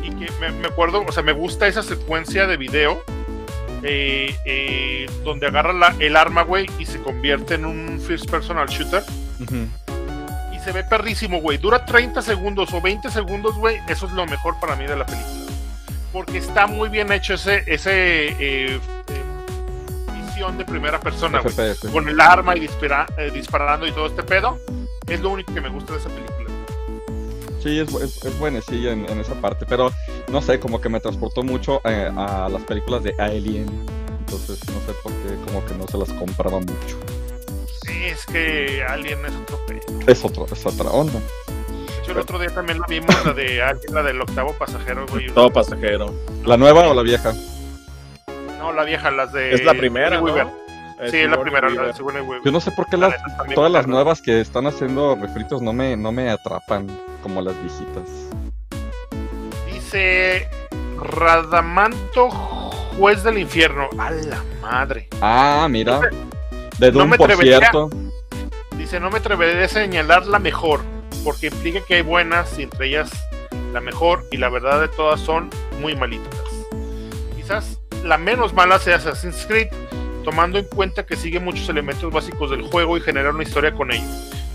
Y 0.02 0.10
que 0.10 0.30
me, 0.40 0.50
me 0.52 0.68
acuerdo, 0.68 1.04
o 1.06 1.12
sea, 1.12 1.22
me 1.22 1.32
gusta 1.32 1.66
esa 1.66 1.82
secuencia 1.82 2.46
de 2.46 2.56
video 2.56 3.02
eh, 3.82 4.34
eh, 4.44 5.06
donde 5.24 5.46
agarra 5.46 5.72
la- 5.72 5.94
el 5.98 6.16
arma, 6.16 6.42
güey, 6.42 6.66
y 6.78 6.86
se 6.86 7.00
convierte 7.00 7.54
en 7.54 7.64
un 7.64 8.00
first 8.00 8.30
personal 8.30 8.66
shooter. 8.68 9.02
Y 10.54 10.58
se 10.64 10.72
ve 10.72 10.84
perrísimo, 10.84 11.40
güey. 11.40 11.58
Dura 11.58 11.84
30 11.84 12.20
segundos 12.22 12.72
o 12.74 12.80
20 12.80 13.10
segundos, 13.10 13.54
güey. 13.56 13.78
Eso 13.88 14.06
es 14.06 14.12
lo 14.12 14.26
mejor 14.26 14.58
para 14.60 14.76
mí 14.76 14.86
de 14.86 14.96
la 14.96 15.06
película. 15.06 15.34
Porque 16.12 16.38
está 16.38 16.66
muy 16.66 16.88
bien 16.88 17.10
hecho 17.12 17.34
ese, 17.34 17.62
ese 17.66 18.28
eh, 18.28 18.34
eh, 18.38 18.80
visión 20.26 20.58
de 20.58 20.64
primera 20.64 21.00
persona, 21.00 21.38
güey. 21.40 21.54
Con 21.92 22.08
el 22.08 22.20
arma 22.20 22.56
y 22.56 22.60
dispara- 22.60 23.06
eh, 23.16 23.30
disparando 23.32 23.86
y 23.86 23.92
todo 23.92 24.06
este 24.06 24.22
pedo. 24.22 24.58
Es 25.06 25.20
lo 25.20 25.30
único 25.30 25.52
que 25.54 25.60
me 25.60 25.68
gusta 25.68 25.92
de 25.94 25.98
esa 26.00 26.08
película. 26.08 26.39
Sí, 27.60 27.78
es, 27.78 27.92
es, 27.94 28.24
es 28.24 28.38
buenecilla 28.38 28.92
en, 28.92 29.08
en 29.08 29.20
esa 29.20 29.34
parte, 29.34 29.66
pero 29.68 29.92
no 30.28 30.40
sé, 30.40 30.58
como 30.58 30.80
que 30.80 30.88
me 30.88 30.98
transportó 30.98 31.42
mucho 31.42 31.80
eh, 31.84 32.10
a 32.16 32.48
las 32.48 32.62
películas 32.62 33.02
de 33.02 33.14
Alien. 33.18 33.66
Entonces, 34.20 34.60
no 34.68 34.80
sé 34.86 34.98
por 35.02 35.12
qué, 35.12 35.36
como 35.44 35.64
que 35.66 35.74
no 35.74 35.86
se 35.86 35.98
las 35.98 36.10
compraba 36.18 36.58
mucho. 36.58 36.98
Sí, 37.82 38.04
es 38.04 38.24
que 38.26 38.82
Alien 38.88 39.26
es 39.26 39.32
otro 39.42 39.58
pedo. 39.66 40.00
Es, 40.06 40.24
otro, 40.24 40.46
es 40.50 40.64
otra 40.64 40.90
onda. 40.90 41.20
Hecho, 42.00 42.12
el 42.12 42.18
otro 42.18 42.38
día 42.38 42.48
también 42.48 42.80
la 42.80 42.86
vimos, 42.86 43.26
la 43.26 43.32
de 43.34 43.62
Alien, 43.62 43.94
la 43.94 44.02
del 44.04 44.20
octavo 44.20 44.54
pasajero, 44.58 45.06
güey. 45.08 45.26
Todo 45.26 45.50
pasajero. 45.50 46.14
¿La 46.46 46.56
nueva 46.56 46.88
o 46.88 46.94
la 46.94 47.02
vieja? 47.02 47.34
No, 48.58 48.72
la 48.72 48.84
vieja, 48.84 49.10
las 49.10 49.32
de. 49.32 49.52
Es 49.52 49.64
la 49.64 49.74
primera, 49.74 50.20
¿no? 50.20 50.69
Sí, 51.10 51.16
es 51.18 51.30
la 51.30 51.40
primera, 51.40 51.68
la 51.68 51.74
Weaver. 51.74 51.86
de 51.88 51.94
Sigourney 51.94 52.22
Weaver. 52.22 52.42
Yo 52.44 52.52
no 52.52 52.60
sé 52.60 52.70
por 52.72 52.86
qué 52.86 52.96
La 52.96 53.08
las, 53.08 53.54
todas 53.54 53.70
las 53.72 53.86
nuevas 53.86 54.20
que 54.20 54.40
están 54.40 54.66
haciendo 54.66 55.16
refritos 55.16 55.62
no 55.62 55.72
me, 55.72 55.96
no 55.96 56.12
me 56.12 56.28
atrapan 56.30 56.86
como 57.22 57.40
las 57.40 57.54
viejitas. 57.62 58.08
Dice 59.72 60.48
Radamanto, 60.98 62.28
juez 62.30 63.22
del 63.22 63.38
infierno. 63.38 63.88
A 63.98 64.10
la 64.10 64.42
madre. 64.60 65.08
Ah, 65.20 65.66
mira. 65.70 66.00
De 66.78 66.90
no 66.92 66.98
Doom, 67.00 67.10
me 67.10 67.16
por 67.16 67.30
atrevería- 67.30 67.58
cierto. 67.58 67.90
Dice, 68.76 69.00
no 69.00 69.10
me 69.10 69.18
atreveré 69.18 69.64
a 69.64 69.68
señalar 69.68 70.26
la 70.26 70.38
mejor, 70.38 70.80
porque 71.24 71.48
implica 71.48 71.80
que 71.86 71.96
hay 71.96 72.02
buenas 72.02 72.58
y 72.58 72.62
entre 72.62 72.86
ellas 72.88 73.10
la 73.72 73.80
mejor 73.80 74.24
y 74.30 74.36
la 74.38 74.48
verdad 74.48 74.80
de 74.80 74.88
todas 74.88 75.20
son 75.20 75.50
muy 75.80 75.94
malitas. 75.94 76.34
Quizás 77.36 77.78
la 78.04 78.16
menos 78.16 78.54
mala 78.54 78.78
sea 78.78 78.96
Assassin's 78.96 79.44
Creed, 79.46 79.68
tomando 80.30 80.60
en 80.60 80.64
cuenta 80.66 81.04
que 81.04 81.16
sigue 81.16 81.40
muchos 81.40 81.68
elementos 81.68 82.12
básicos 82.12 82.50
del 82.50 82.62
juego 82.62 82.96
y 82.96 83.00
genera 83.00 83.30
una 83.30 83.42
historia 83.42 83.72
con 83.72 83.90
ello, 83.90 84.06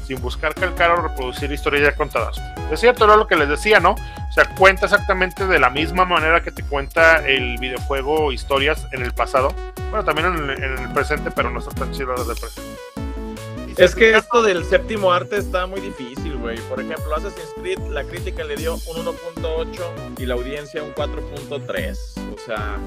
sin 0.07 0.21
buscar 0.21 0.55
calcar 0.55 0.91
o 0.91 1.01
reproducir 1.01 1.51
historias 1.51 1.83
ya 1.83 1.95
contadas. 1.97 2.41
Es 2.71 2.79
cierto, 2.79 3.03
era 3.03 3.17
lo 3.17 3.27
que 3.27 3.35
les 3.35 3.49
decía, 3.49 3.81
¿no? 3.81 3.91
O 3.91 4.33
sea, 4.33 4.45
cuenta 4.55 4.85
exactamente 4.85 5.45
de 5.45 5.59
la 5.59 5.69
misma 5.69 6.05
manera 6.05 6.41
que 6.41 6.51
te 6.51 6.63
cuenta 6.63 7.27
el 7.27 7.57
videojuego 7.57 8.31
historias 8.31 8.87
en 8.93 9.03
el 9.03 9.11
pasado. 9.11 9.53
Bueno, 9.89 10.05
también 10.05 10.27
en 10.27 10.49
el, 10.49 10.63
en 10.63 10.77
el 10.77 10.93
presente, 10.93 11.29
pero 11.29 11.49
no 11.49 11.59
son 11.59 11.75
tan 11.75 11.91
chidas 11.91 12.25
del 12.25 12.37
presente. 12.37 12.94
Es 13.77 13.93
que 13.93 14.15
esto 14.15 14.41
del 14.41 14.63
séptimo 14.65 15.11
arte 15.11 15.37
está 15.37 15.65
muy 15.67 15.81
difícil, 15.81 16.37
güey. 16.37 16.57
Por 16.69 16.79
ejemplo, 16.79 17.13
Assassin's 17.15 17.53
Creed, 17.59 17.79
la 17.91 18.03
crítica 18.05 18.43
le 18.43 18.55
dio 18.55 18.75
un 18.75 19.05
1.8 19.05 19.67
y 20.17 20.25
la 20.25 20.35
audiencia 20.35 20.81
un 20.81 20.93
4.3. 20.93 21.97
O 22.33 22.37
sea, 22.45 22.77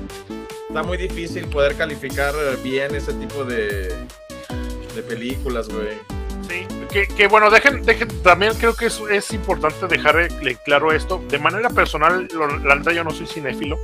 está 0.68 0.82
muy 0.82 0.96
difícil 0.96 1.46
poder 1.48 1.74
calificar 1.76 2.34
bien 2.62 2.94
ese 2.94 3.12
tipo 3.14 3.44
de, 3.44 3.94
de 4.94 5.02
películas, 5.02 5.68
güey. 5.68 5.98
Sí, 6.48 6.66
que, 6.90 7.06
que 7.06 7.26
bueno, 7.28 7.50
dejen, 7.50 7.82
dejen, 7.82 8.08
también 8.22 8.54
creo 8.54 8.74
que 8.74 8.86
es, 8.86 8.98
es 9.10 9.30
importante 9.34 9.86
dejarle 9.86 10.28
claro 10.64 10.92
esto. 10.92 11.22
De 11.28 11.38
manera 11.38 11.68
personal, 11.68 12.26
lo- 12.32 12.58
la 12.60 12.74
neta 12.76 12.92
yo 12.94 13.04
no 13.04 13.10
soy 13.10 13.26
cinéfilo. 13.26 13.78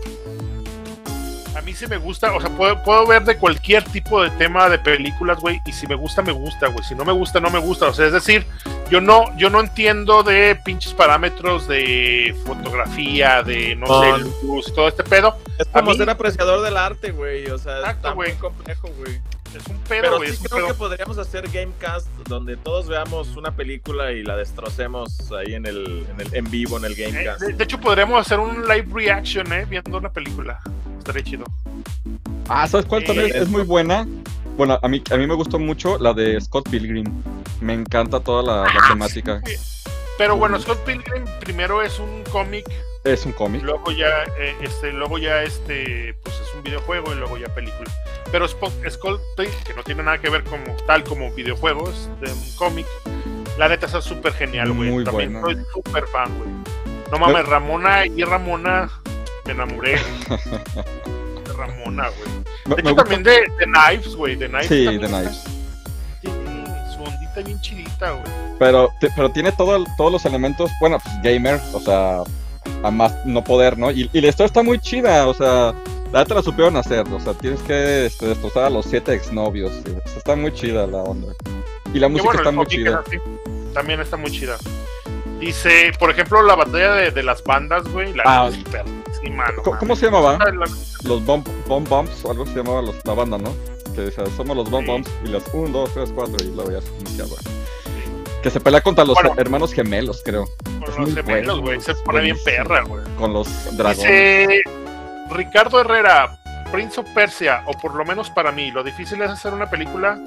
A 1.57 1.61
mí 1.63 1.73
sí 1.73 1.87
me 1.87 1.97
gusta, 1.99 2.35
o 2.35 2.41
sea, 2.41 2.51
puedo, 2.51 2.83
puedo 2.83 3.07
ver 3.07 3.23
de 3.25 3.37
cualquier 3.39 3.85
tipo 3.85 4.23
de 4.23 4.31
tema 4.31 4.69
de 4.69 4.79
películas, 4.79 5.39
güey, 5.41 5.61
y 5.65 5.73
si 5.73 5.87
me 5.87 5.95
gusta, 5.95 6.21
me 6.21 6.33
gusta, 6.33 6.67
güey. 6.67 6.85
Si 6.85 6.95
no 6.95 7.05
me 7.05 7.13
gusta, 7.13 7.39
no 7.41 7.49
me 7.51 7.59
gusta. 7.61 7.89
O 7.89 7.95
sea, 7.95 8.07
es 8.07 8.13
decir, 8.13 8.45
yo 8.91 9.01
no, 9.01 9.35
yo 9.39 9.51
no 9.51 9.61
entiendo 9.61 10.23
de 10.25 10.57
pinches 10.65 10.93
parámetros 10.95 11.69
de 11.69 12.35
fotografía, 12.45 13.43
de 13.43 13.77
no 13.77 13.87
No. 13.87 14.17
sé, 14.19 14.25
luz, 14.45 14.75
todo 14.75 14.89
este 14.89 15.05
pedo. 15.05 15.37
Es 15.59 15.69
como 15.69 15.93
mí- 15.93 15.97
ser 15.97 16.11
apreciador 16.11 16.61
del 16.63 16.77
arte, 16.77 17.13
güey. 17.13 17.47
O 17.49 17.59
sea, 17.59 17.79
Exacto, 17.79 18.09
está 18.09 18.15
muy 18.15 18.33
complejo, 18.33 18.89
güey. 18.99 19.21
Es 19.57 19.65
un 19.69 19.79
pedo, 19.79 20.19
Pero 20.19 20.33
sí 20.33 20.39
creo 20.43 20.57
pedo. 20.57 20.67
que 20.67 20.75
podríamos 20.75 21.17
hacer 21.19 21.49
Gamecast 21.49 22.09
donde 22.27 22.57
todos 22.57 22.89
veamos 22.89 23.37
una 23.37 23.53
película 23.53 24.11
y 24.11 24.25
la 24.25 24.37
destrocemos 24.37 25.31
ahí 25.31 25.55
en 25.55 25.65
el, 25.67 26.05
en, 26.11 26.21
el, 26.21 26.35
en 26.35 26.51
vivo 26.51 26.77
en 26.79 26.87
el 26.87 26.93
Eh, 26.99 27.05
Gamecast. 27.07 27.41
de, 27.43 27.53
de 27.53 27.63
hecho, 27.63 27.79
podríamos 27.79 28.21
hacer 28.21 28.41
un 28.41 28.67
live 28.67 28.89
reaction, 28.93 29.53
¿eh? 29.53 29.65
Viendo 29.71 29.97
una 29.97 30.11
película. 30.11 30.61
Estaría 31.05 31.23
chido. 31.23 31.45
Ah, 32.49 32.67
¿sabes 32.67 32.87
cuál 32.87 33.05
también 33.05 33.27
Eh, 33.29 33.41
es 33.41 33.49
muy 33.51 33.63
buena? 33.63 34.07
Bueno, 34.57 34.79
a 34.83 34.89
mí, 34.89 35.03
a 35.11 35.17
mí 35.17 35.27
me 35.27 35.35
gustó 35.35 35.59
mucho 35.59 35.99
la 35.99 36.15
de 36.15 36.41
Scott 36.41 36.69
Pilgrim. 36.71 37.05
Me 37.61 37.75
encanta 37.75 38.21
toda 38.21 38.43
la, 38.43 38.63
la 38.63 38.81
Ah, 38.85 38.89
temática. 38.89 39.43
Pero 40.17 40.37
bueno, 40.39 40.59
Scott 40.59 40.79
Pilgrim 40.85 41.25
primero 41.41 41.83
es 41.83 41.99
un 41.99 42.23
cómic, 42.33 42.65
Es 43.05 43.27
un 43.27 43.33
cómic. 43.33 43.63
luego 43.63 43.91
ya, 43.93 44.09
eh, 44.39 44.55
este, 44.63 44.93
luego 44.93 45.19
ya 45.19 45.43
este, 45.43 46.15
pues 46.23 46.37
es 46.37 46.55
un 46.57 46.63
videojuego 46.63 47.13
y 47.13 47.17
luego 47.17 47.37
ya 47.37 47.49
película. 47.55 47.91
Pero 48.33 48.49
Scott 48.49 48.73
Pilgrim, 49.37 49.53
que 49.67 49.75
no 49.75 49.83
tiene 49.83 50.03
nada 50.05 50.19
que 50.19 50.31
ver 50.31 50.43
como 50.45 50.75
tal 50.87 51.05
como 51.05 51.31
videojuegos, 51.33 52.09
de 52.23 52.33
un 52.33 52.57
cómic, 52.57 52.87
la 53.59 53.69
neta 53.69 53.85
está 53.87 54.01
súper 54.01 54.33
genial, 54.33 54.73
güey. 54.73 54.91
Muy 54.91 55.05
También 55.05 55.39
buena. 55.41 55.47
soy 55.61 55.67
súper 55.75 56.07
fan, 56.07 56.33
güey. 56.39 56.49
No 57.13 57.19
mames, 57.19 57.47
Ramona 57.47 58.07
y 58.07 58.23
Ramona, 58.25 58.91
me 59.47 59.53
enamoré 59.53 59.93
de 61.47 61.53
Ramona, 61.57 62.09
güey. 62.09 62.77
De 62.77 62.83
hecho, 62.83 62.95
también 62.97 63.23
de, 63.23 63.33
de 63.33 63.67
Knives, 63.67 64.15
güey. 64.17 64.37
De 64.37 64.49
Knives 64.49 64.67
Sí, 64.69 64.85
de 64.85 64.99
Knives. 65.07 65.45
Tiene 66.21 66.65
su 66.95 67.03
ondita 67.03 67.41
bien 67.45 67.61
chidita, 67.61 68.13
güey. 68.13 68.25
Pero, 68.59 68.91
te- 69.01 69.11
pero 69.15 69.31
tiene 69.31 69.53
todo, 69.53 69.85
todos 69.97 70.13
los 70.13 70.25
elementos, 70.25 70.71
bueno, 70.81 70.99
pues 71.03 71.15
gamer, 71.23 71.61
o 71.73 71.81
sea, 71.81 72.19
a 72.83 72.91
más 72.91 73.15
no 73.27 73.43
poder, 73.45 73.77
¿no? 73.77 73.91
Y, 73.91 74.09
y 74.13 74.21
la 74.21 74.29
historia 74.29 74.47
está 74.47 74.63
muy 74.63 74.79
chida, 74.79 75.27
o 75.27 75.35
sea, 75.35 75.75
la 76.13 76.21
neta 76.21 76.35
la 76.37 76.43
supieron 76.43 76.77
hacer, 76.77 77.07
o 77.09 77.21
sea, 77.21 77.35
tienes 77.35 77.61
que 77.63 78.07
este, 78.07 78.27
destrozar 78.27 78.65
a 78.65 78.71
los 78.71 78.87
siete 78.87 79.13
exnovios, 79.15 79.73
está 80.17 80.37
muy 80.37 80.53
chida 80.55 80.87
la 80.87 80.99
onda. 80.99 81.33
Y 81.93 81.99
la 81.99 82.09
música 82.09 82.27
bueno, 82.29 82.41
está 82.41 82.53
muy 82.53 82.67
chida. 82.67 83.03
así. 83.07 83.19
También 83.75 84.01
está 84.01 84.17
muy 84.17 84.31
chida. 84.31 84.57
Dice, 85.45 85.93
por 85.99 86.11
ejemplo, 86.11 86.43
la 86.43 86.55
batalla 86.55 86.93
de, 86.95 87.11
de 87.11 87.23
las 87.23 87.43
bandas, 87.45 87.87
güey. 87.89 88.15
La 88.15 88.23
Ah. 88.25 88.49
es 88.51 88.57
perrísima, 88.65 89.45
no 89.57 89.63
¿Cómo, 89.79 89.95
se 89.97 90.07
llamaba? 90.07 90.39
La- 90.39 90.67
Los 91.05 91.25
Bomb, 91.25 91.47
bomb 91.67 91.87
Bombs, 91.89 92.25
o 92.25 92.31
algo 92.31 92.47
se 92.47 92.55
llamaba 92.57 92.81
los- 92.81 92.97
la 93.05 93.13
banda, 93.15 93.37
¿no? 93.37 93.55
Que 93.95 94.03
decía, 94.03 94.25
somos 94.37 94.57
los 94.57 94.71
Bomb 94.71 94.85
Sí. 94.87 94.91
Bombs, 94.91 95.11
y 95.25 95.29
las 95.29 95.43
1, 95.53 95.69
2, 95.69 95.91
3, 95.93 96.11
4, 96.15 96.37
y 96.45 96.55
luego 96.55 96.71
ya 96.71 96.81
se 96.81 96.89
iniciaba. 97.01 97.37
Que 98.43 98.51
se 98.51 98.61
pelea 98.61 98.81
contra 98.81 99.05
los 99.05 99.15
Bueno. 99.15 99.35
hermanos 99.37 99.73
gemelos, 99.73 100.23
creo, 100.25 100.45
Con 100.65 100.83
es 100.85 100.99
los 100.99 101.15
gemelos, 101.15 101.61
güey. 101.61 101.81
Se 101.81 101.95
pone 101.95 102.21
bien 102.23 102.37
perra, 102.45 102.83
güey. 102.83 103.03
con 103.19 103.33
los 103.35 103.77
dragones. 103.77 103.99
Dice 103.99 104.63
Ricardo 105.31 105.81
Herrera, 105.81 106.39
Prince 106.73 107.01
of 107.01 107.07
Persia, 107.15 107.63
o 107.67 107.73
por 107.81 107.95
lo 107.95 108.05
menos 108.05 108.31
para 108.31 108.51
mí, 108.53 108.71
lo 108.71 108.83
difícil 108.83 109.21
es 109.23 109.31
hacer 109.31 109.53
una 109.53 109.69
película. 109.71 110.19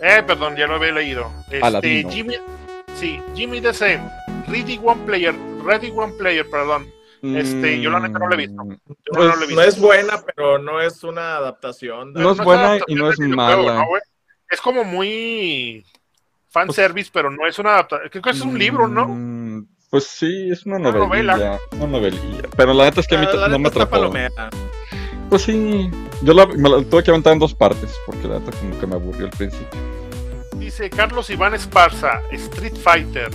Eh, 0.00 0.22
perdón, 0.26 0.56
ya 0.56 0.66
lo 0.66 0.76
había 0.76 0.92
leído. 0.92 1.30
Este. 1.50 2.04
Jimmy, 2.10 2.34
sí, 2.94 3.20
Jimmy 3.34 3.60
DC, 3.60 4.00
Ready 4.48 4.80
One 4.82 5.00
Player, 5.06 5.34
Ready 5.64 5.90
One 5.94 6.12
Player, 6.18 6.48
perdón. 6.48 6.86
este, 7.22 7.80
yo 7.80 7.90
la 7.90 8.00
neta 8.00 8.18
no 8.18 8.28
la 8.28 8.34
he 8.34 8.38
visto. 8.38 8.62
Yo 8.64 8.76
Pues, 9.12 9.28
no 9.28 9.36
lo 9.36 9.44
he 9.44 9.54
no 9.54 9.62
es 9.62 9.80
buena, 9.80 10.22
pero 10.34 10.58
no 10.58 10.80
es 10.80 11.02
una 11.02 11.36
adaptación. 11.36 12.12
No 12.12 12.32
es 12.32 12.38
buena 12.38 12.78
y 12.86 12.94
no 12.94 13.10
es 13.10 13.18
mala. 13.18 13.74
¿no, 13.74 13.86
es 14.48 14.60
como 14.60 14.84
muy 14.84 15.84
fanservice, 16.50 17.10
pero 17.12 17.30
no 17.30 17.46
es 17.46 17.58
una 17.58 17.70
adaptación. 17.74 18.08
Creo 18.10 18.22
que 18.22 18.30
es 18.30 18.40
un 18.42 18.58
libro, 18.58 18.86
¿no? 18.86 19.06
Mm, 19.08 19.66
Pues 19.90 20.04
sí, 20.06 20.50
es 20.50 20.64
una 20.66 20.76
Una 20.76 20.92
novelilla. 20.92 21.36
novela. 21.36 21.58
Una 21.72 21.86
novelilla. 21.86 22.42
Pero 22.56 22.74
la 22.74 22.84
neta 22.84 23.00
es 23.00 23.06
que 23.08 23.16
a 23.16 23.20
mí 23.20 23.26
la 23.32 23.48
no 23.48 23.58
me 23.58 23.68
atrapó. 23.68 24.12
Pues 25.28 25.42
sí, 25.42 25.90
yo 26.22 26.32
la, 26.34 26.46
me 26.46 26.68
la 26.68 26.84
tuve 26.84 27.02
que 27.02 27.10
aventar 27.10 27.32
en 27.32 27.40
dos 27.40 27.52
partes, 27.54 27.92
porque 28.06 28.28
la 28.28 28.38
neta 28.38 28.52
como 28.58 28.78
que 28.78 28.86
me 28.86 28.94
aburrió 28.94 29.24
al 29.26 29.32
principio. 29.32 29.80
Dice 30.54 30.88
Carlos 30.90 31.28
Iván 31.30 31.54
Esparza, 31.54 32.20
Street 32.30 32.76
Fighter. 32.76 33.30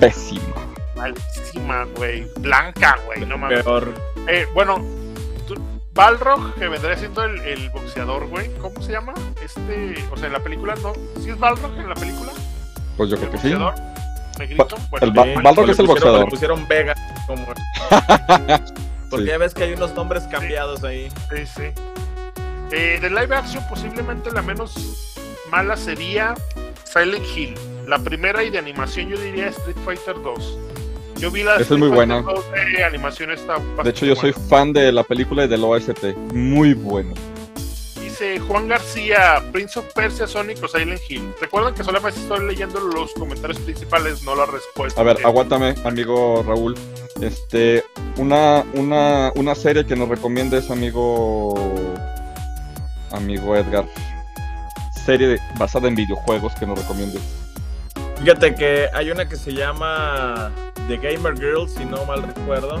Pésima. 0.00 0.56
Malísima, 0.96 1.84
güey. 1.96 2.26
Blanca, 2.38 2.98
güey. 3.06 3.24
No 3.26 3.38
mames. 3.38 3.62
Peor. 3.62 3.94
Eh, 4.28 4.46
bueno, 4.54 4.76
tú- 5.46 5.60
Balrog, 5.94 6.54
que 6.54 6.68
vendría 6.68 6.96
siendo 6.96 7.22
el, 7.24 7.40
el 7.42 7.70
boxeador, 7.70 8.26
güey. 8.28 8.50
¿Cómo 8.58 8.80
se 8.82 8.92
llama? 8.92 9.14
Este. 9.42 10.04
O 10.12 10.16
sea, 10.16 10.26
en 10.26 10.32
la 10.32 10.40
película, 10.40 10.74
¿no? 10.82 10.92
¿Sí 11.22 11.30
es 11.30 11.38
Balrog 11.38 11.72
en 11.78 11.88
la 11.88 11.94
película? 11.94 12.32
Pues 12.96 13.10
yo 13.10 13.16
¿El 13.16 13.20
creo 13.22 13.32
que 13.32 13.38
sí. 13.38 13.54
boxeador? 13.54 13.74
¿Negrito? 14.38 14.76
Bueno, 14.90 15.06
el 15.06 15.12
ba- 15.12 15.24
Sí, 15.24 15.34
Balrog 15.42 15.66
le 15.66 15.72
es 15.72 15.78
el 15.78 15.86
pusieron- 15.86 15.86
Le 15.86 15.90
boxeador. 16.24 16.28
pusieron 16.30 16.68
Vega 16.68 16.94
como. 17.26 17.46
Porque 19.10 19.24
Sí. 19.24 19.30
ya 19.30 19.38
ves 19.38 19.54
que 19.54 19.64
hay 19.64 19.72
unos 19.72 19.92
nombres 19.94 20.22
cambiados 20.24 20.84
ahí. 20.84 21.08
Sí, 21.34 21.44
sí. 21.46 21.62
Eh, 22.72 22.98
de 23.02 23.10
live 23.10 23.34
action, 23.34 23.66
posiblemente 23.68 24.30
la 24.30 24.42
menos 24.42 25.16
mala 25.50 25.76
sería 25.76 26.34
Silent 26.84 27.26
Hill. 27.36 27.54
La 27.90 27.98
primera 27.98 28.44
y 28.44 28.50
de 28.50 28.58
animación, 28.58 29.08
yo 29.08 29.18
diría 29.18 29.48
Street 29.48 29.76
Fighter 29.84 30.14
2. 30.22 30.58
Yo 31.16 31.28
vi 31.32 31.42
la 31.42 31.56
Esa 31.56 31.74
es 31.74 31.80
muy 31.80 31.88
buena. 31.88 32.22
2 32.22 32.44
de 32.76 32.84
animación 32.84 33.32
está 33.32 33.56
De 33.82 33.90
hecho, 33.90 34.06
yo 34.06 34.14
soy 34.14 34.32
fan 34.32 34.72
de 34.72 34.92
la 34.92 35.02
película 35.02 35.44
y 35.44 35.48
del 35.48 35.64
OST. 35.64 36.14
Muy 36.32 36.72
bueno. 36.74 37.14
Dice 38.00 38.38
Juan 38.46 38.68
García, 38.68 39.42
Prince 39.50 39.80
of 39.80 39.86
Persia, 39.92 40.28
Sonic 40.28 40.62
o 40.62 40.68
Silent 40.68 41.00
Hill. 41.08 41.32
Recuerden 41.40 41.74
que 41.74 41.82
solamente 41.82 42.20
estoy 42.20 42.46
leyendo 42.46 42.78
los 42.78 43.12
comentarios 43.14 43.58
principales, 43.58 44.22
no 44.22 44.36
las 44.36 44.48
respuestas. 44.48 44.96
A 45.00 45.02
ver, 45.02 45.16
aguántame, 45.26 45.74
amigo 45.84 46.44
Raúl. 46.46 46.76
Este, 47.20 47.82
una, 48.18 48.64
una, 48.74 49.32
una 49.34 49.56
serie 49.56 49.84
que 49.84 49.96
nos 49.96 50.08
recomiendes, 50.08 50.70
amigo, 50.70 51.54
amigo 53.10 53.56
Edgar. 53.56 53.84
Serie 55.04 55.26
de- 55.26 55.40
basada 55.58 55.88
en 55.88 55.96
videojuegos 55.96 56.54
que 56.54 56.66
nos 56.66 56.78
recomiendes. 56.78 57.20
Fíjate 58.20 58.54
que 58.54 58.88
hay 58.92 59.10
una 59.10 59.28
que 59.28 59.36
se 59.36 59.52
llama 59.52 60.50
The 60.88 60.96
Gamer 60.98 61.34
Girl, 61.38 61.68
si 61.68 61.84
no 61.84 62.04
mal 62.04 62.22
recuerdo. 62.22 62.78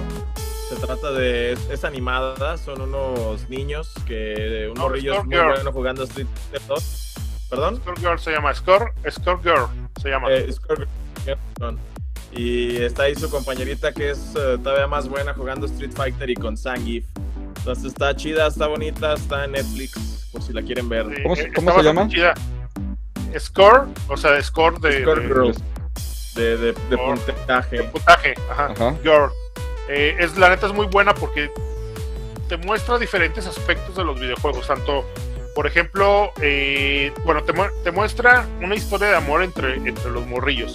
Se 0.68 0.76
trata 0.76 1.10
de. 1.12 1.52
Es, 1.52 1.68
es 1.70 1.84
animada, 1.84 2.56
son 2.58 2.80
unos 2.82 3.48
niños 3.48 3.90
que. 4.06 4.68
Un 4.68 4.74
No, 4.74 4.88
muy 4.90 5.00
Girl. 5.00 5.22
bueno 5.26 5.72
jugando 5.72 6.04
Street 6.04 6.26
Fighter 6.50 6.66
2. 6.68 7.14
¿Perdón? 7.48 7.76
Score 7.78 7.98
Girl 7.98 8.18
se 8.18 8.30
llama 8.32 8.54
Score, 8.54 8.92
Score 9.10 9.40
Girl 9.42 9.66
se 10.00 10.08
llama. 10.10 10.30
Eh, 10.30 10.52
Score 10.52 10.86
Girl, 11.24 11.38
perdón. 11.56 11.78
Y 12.32 12.76
está 12.76 13.04
ahí 13.04 13.16
su 13.16 13.28
compañerita 13.28 13.92
que 13.92 14.10
es 14.10 14.34
eh, 14.36 14.56
todavía 14.62 14.86
más 14.86 15.08
buena 15.08 15.34
jugando 15.34 15.66
Street 15.66 15.90
Fighter 15.92 16.30
y 16.30 16.34
con 16.36 16.56
Zangief. 16.56 17.04
Entonces 17.58 17.86
está 17.86 18.14
chida, 18.14 18.46
está 18.46 18.68
bonita, 18.68 19.14
está 19.14 19.46
en 19.46 19.52
Netflix, 19.52 20.28
por 20.30 20.42
si 20.42 20.52
la 20.52 20.62
quieren 20.62 20.88
ver. 20.88 21.06
Sí, 21.16 21.22
¿Cómo 21.24 21.34
se- 21.36 21.42
eh, 21.42 21.52
cómo 21.54 21.72
se 21.74 21.82
llama? 21.82 22.08
chida. 22.08 22.34
Score, 23.38 23.86
o 24.08 24.16
sea, 24.16 24.32
de 24.32 24.42
score 24.42 24.78
de, 24.80 25.02
Score 25.02 25.20
de- 25.22 25.28
Girl. 25.28 25.54
De, 26.34 26.56
de, 26.56 26.72
de 26.72 26.96
Score. 26.96 27.18
puntaje. 27.20 27.76
de 27.76 27.84
puntaje. 27.84 28.34
Ajá. 28.50 28.66
Ajá. 28.72 28.96
Girl. 29.02 29.30
Eh, 29.88 30.16
es, 30.18 30.36
la 30.36 30.48
neta 30.48 30.66
es 30.66 30.72
muy 30.72 30.86
buena 30.86 31.14
porque 31.14 31.50
te 32.48 32.56
muestra 32.56 32.98
diferentes 32.98 33.46
aspectos 33.46 33.94
de 33.96 34.04
los 34.04 34.18
videojuegos. 34.20 34.66
Tanto, 34.66 35.04
por 35.54 35.66
ejemplo, 35.66 36.32
eh, 36.40 37.12
bueno, 37.24 37.42
te, 37.44 37.52
mu- 37.52 37.64
te 37.84 37.90
muestra 37.90 38.46
una 38.62 38.74
historia 38.74 39.08
de 39.08 39.16
amor 39.16 39.42
entre, 39.42 39.74
entre 39.74 40.10
los 40.10 40.26
morrillos. 40.26 40.74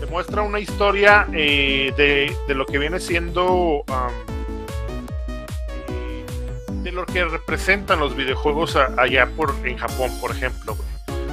Te 0.00 0.06
muestra 0.06 0.42
una 0.42 0.58
historia 0.60 1.26
eh, 1.32 1.92
de, 1.96 2.36
de 2.48 2.54
lo 2.54 2.66
que 2.66 2.78
viene 2.78 2.98
siendo. 3.00 3.84
de 6.82 6.90
lo 6.92 7.06
que 7.06 7.24
representan 7.24 8.00
los 8.00 8.16
videojuegos 8.16 8.74
a- 8.76 8.92
allá 8.98 9.26
por, 9.36 9.54
en 9.64 9.76
Japón, 9.78 10.10
por 10.20 10.32
ejemplo, 10.32 10.74
güey. 10.74 10.88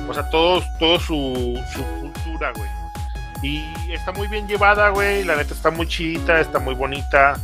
O 0.09 0.13
sea, 0.13 0.27
todo, 0.31 0.63
todo 0.79 0.99
su, 0.99 1.61
su 1.71 1.83
cultura, 1.99 2.51
güey. 2.55 2.69
Y 3.43 3.63
está 3.93 4.11
muy 4.11 4.27
bien 4.27 4.47
llevada, 4.47 4.89
güey. 4.89 5.23
La 5.23 5.35
neta 5.35 5.53
está 5.53 5.69
muy 5.69 5.87
chidita, 5.87 6.39
está 6.39 6.57
muy 6.57 6.73
bonita. 6.73 7.39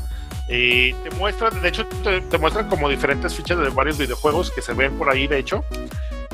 Eh, 0.49 0.95
te 1.03 1.11
muestran, 1.11 1.61
de 1.61 1.69
hecho, 1.69 1.85
te, 1.85 2.21
te 2.21 2.37
muestran 2.39 2.67
como 2.67 2.89
diferentes 2.89 3.35
fichas 3.35 3.59
de 3.59 3.69
varios 3.69 3.99
videojuegos 3.99 4.51
que 4.51 4.63
se 4.63 4.73
ven 4.73 4.97
por 4.97 5.09
ahí, 5.09 5.27
de 5.27 5.37
hecho. 5.37 5.63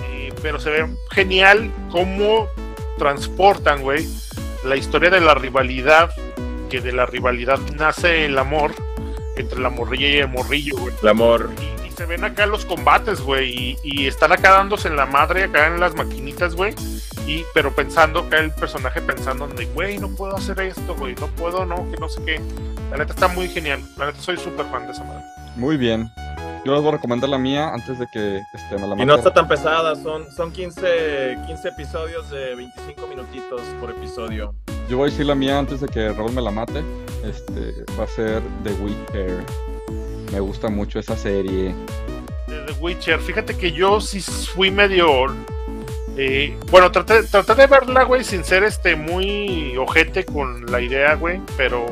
Eh, 0.04 0.34
pero 0.42 0.58
se 0.60 0.70
ve 0.70 0.88
genial 1.12 1.70
cómo 1.92 2.48
transportan, 2.98 3.82
güey, 3.82 4.08
la 4.64 4.78
historia 4.78 5.10
de 5.10 5.20
la 5.20 5.36
rivalidad. 5.36 6.12
Que 6.70 6.80
de 6.80 6.94
la 6.94 7.06
rivalidad 7.06 7.60
nace 7.76 8.24
el 8.24 8.38
amor 8.38 8.74
entre 9.36 9.60
la 9.60 9.70
morrilla 9.70 10.08
y 10.08 10.18
el 10.20 10.30
morrillo, 10.30 10.78
güey. 10.78 10.96
El 11.02 11.10
amor. 11.10 11.50
Y, 11.60 11.81
se 11.96 12.06
ven 12.06 12.24
acá 12.24 12.46
los 12.46 12.66
combates, 12.66 13.22
güey. 13.22 13.50
Y, 13.50 13.78
y 13.84 14.08
están 14.08 14.32
acá 14.32 14.52
dándose 14.52 14.88
en 14.88 14.96
la 14.96 15.06
madre, 15.06 15.44
acá 15.44 15.68
en 15.68 15.80
las 15.80 15.96
maquinitas, 15.96 16.56
güey. 16.56 16.74
Y, 17.28 17.44
pero 17.54 17.74
pensando, 17.74 18.20
acá 18.22 18.39
el 18.39 18.52
personaje 18.52 19.02
pensando 19.02 19.48
de, 19.48 19.66
güey, 19.68 19.98
no 19.98 20.10
puedo 20.10 20.36
hacer 20.36 20.60
esto, 20.62 20.96
güey. 20.96 21.16
No 21.16 21.28
puedo, 21.28 21.66
no, 21.66 21.89
que 21.92 21.98
no 21.98 22.10
sé 22.10 22.24
qué. 22.24 22.42
La 22.89 22.98
neta 22.98 23.14
está 23.14 23.28
muy 23.28 23.48
genial. 23.48 23.82
La 23.98 24.08
neta 24.08 24.20
soy 24.20 24.38
súper 24.38 24.66
fan 24.68 24.86
de 24.88 24.94
esa 24.94 25.04
madre. 25.04 25.24
Muy 25.56 25.78
bien. 25.78 26.10
Yo 26.64 26.74
les 26.74 26.82
voy 26.82 26.89
a 26.89 26.92
recomendar 26.98 27.28
la 27.30 27.39
mía 27.39 27.70
antes 27.74 27.98
de 27.98 28.06
que 28.14 28.39
este, 28.54 28.76
me 28.76 28.82
la 28.82 28.88
Y 28.88 28.89
maten. 28.89 29.08
no 29.08 29.16
está 29.16 29.34
tan 29.34 29.48
pesada, 29.48 29.96
son, 29.96 30.32
son 30.32 30.52
15, 30.52 31.39
15 31.48 31.68
episodios 31.70 32.30
de 32.30 32.56
25 32.56 33.08
minutitos 33.08 33.62
por 33.80 33.89
episodio. 33.89 34.54
Yo 34.88 34.98
voy 34.98 35.08
a 35.08 35.12
decir 35.12 35.26
la 35.26 35.34
mía 35.36 35.58
antes 35.58 35.82
de 35.82 35.88
que 35.88 36.10
Raúl 36.14 36.34
me 36.34 36.42
la 36.42 36.52
mate. 36.52 36.84
Este, 37.24 37.74
va 38.00 38.04
a 38.04 38.08
ser 38.08 38.44
The 38.64 38.72
Witcher. 38.74 39.44
Me 40.32 40.40
gusta 40.40 40.70
mucho 40.70 41.00
esa 41.00 41.16
serie. 41.18 41.74
De 42.48 42.60
The 42.66 42.74
Witcher. 42.80 43.20
Fíjate 43.20 43.58
que 43.58 43.72
yo 43.72 44.00
sí 44.02 44.22
fui 44.22 44.72
medio. 44.72 45.08
eh, 46.18 46.58
bueno, 46.70 46.92
traté, 46.92 47.24
traté 47.24 47.56
de 47.56 47.68
verla, 47.68 48.04
güey, 48.04 48.24
sin 48.24 48.44
ser 48.44 48.64
este 48.64 48.96
muy 48.96 49.76
ojete 49.78 50.26
con 50.26 50.66
la 50.72 50.80
idea, 50.82 51.16
güey. 51.16 51.42
Pero 51.58 51.86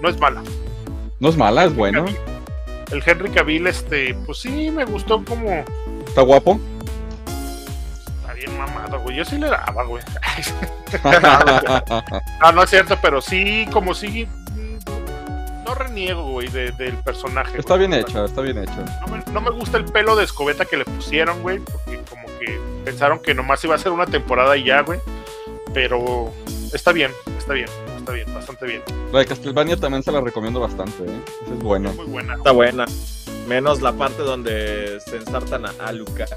no 0.00 0.08
es 0.08 0.18
mala. 0.18 0.42
No 1.20 1.28
es 1.28 1.36
mala, 1.36 1.64
es 1.64 1.74
bueno. 1.74 2.04
El 2.90 3.02
Henry 3.06 3.30
Cavill, 3.30 3.66
este, 3.68 4.14
pues 4.26 4.38
sí, 4.38 4.70
me 4.70 4.84
gustó 4.84 5.24
como. 5.24 5.64
Está 6.08 6.22
guapo. 6.22 6.58
Está 8.20 8.32
bien 8.32 8.56
mamado, 8.58 8.98
güey. 9.00 9.16
Yo 9.16 9.24
sí 9.24 9.38
le 9.38 9.48
daba, 9.48 9.84
güey. 9.84 10.02
Ah, 12.40 12.50
no 12.52 12.64
es 12.64 12.70
cierto, 12.70 12.98
pero 13.00 13.20
sí, 13.20 13.68
como 13.72 13.94
sí. 13.94 14.26
No 15.70 15.74
reniego, 15.76 16.24
güey, 16.24 16.48
de- 16.48 16.72
del 16.72 16.96
personaje. 16.96 17.58
está 17.58 17.76
güey. 17.76 17.86
bien 17.86 18.00
hecho, 18.00 18.24
está 18.24 18.40
bien 18.40 18.58
hecho. 18.58 18.74
No 19.02 19.06
me, 19.06 19.22
no 19.32 19.40
me 19.40 19.50
gusta 19.50 19.78
el 19.78 19.84
pelo 19.84 20.16
de 20.16 20.24
escobeta 20.24 20.64
que 20.64 20.76
le 20.76 20.84
pusieron, 20.84 21.40
güey, 21.42 21.60
porque 21.60 22.00
como 22.10 22.26
que 22.40 22.58
pensaron 22.84 23.20
que 23.20 23.34
nomás 23.34 23.62
iba 23.64 23.76
a 23.76 23.78
ser 23.78 23.92
una 23.92 24.06
temporada 24.06 24.56
y 24.56 24.64
ya, 24.64 24.80
güey. 24.82 24.98
Pero 25.72 26.32
está 26.74 26.90
bien, 26.90 27.12
está 27.38 27.52
bien, 27.52 27.68
está 27.96 28.12
bien, 28.12 28.34
bastante 28.34 28.66
bien. 28.66 28.82
La 29.12 29.20
de 29.20 29.26
Castlevania 29.26 29.76
también 29.76 30.02
se 30.02 30.10
la 30.10 30.20
recomiendo 30.20 30.58
bastante, 30.58 31.04
¿eh? 31.04 31.20
Esa 31.44 31.54
es 31.54 31.60
buena. 31.60 31.90
Es 31.90 31.96
muy 31.96 32.06
buena. 32.06 32.34
Está 32.34 32.50
buena. 32.50 32.86
Menos 33.46 33.80
la 33.80 33.92
parte 33.92 34.22
donde 34.22 34.98
se 35.06 35.18
ensartan 35.18 35.66
a 35.66 35.72
Alucard. 35.86 36.30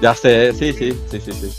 Ya 0.00 0.14
sé, 0.14 0.52
sí, 0.52 0.72
sí, 0.72 0.92
sí, 1.10 1.20
sí, 1.20 1.32
sí. 1.32 1.50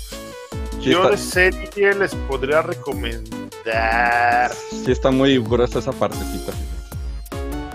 Sí 0.85 0.91
Yo 0.91 1.09
de 1.09 1.15
está, 1.15 1.31
serie 1.31 1.95
les 1.95 2.13
podría 2.13 2.61
recomendar. 2.61 4.51
sí 4.69 4.91
está 4.91 5.09
muy 5.09 5.39
gruesa 5.39 5.79
esa 5.79 5.91
partecita. 5.91 6.53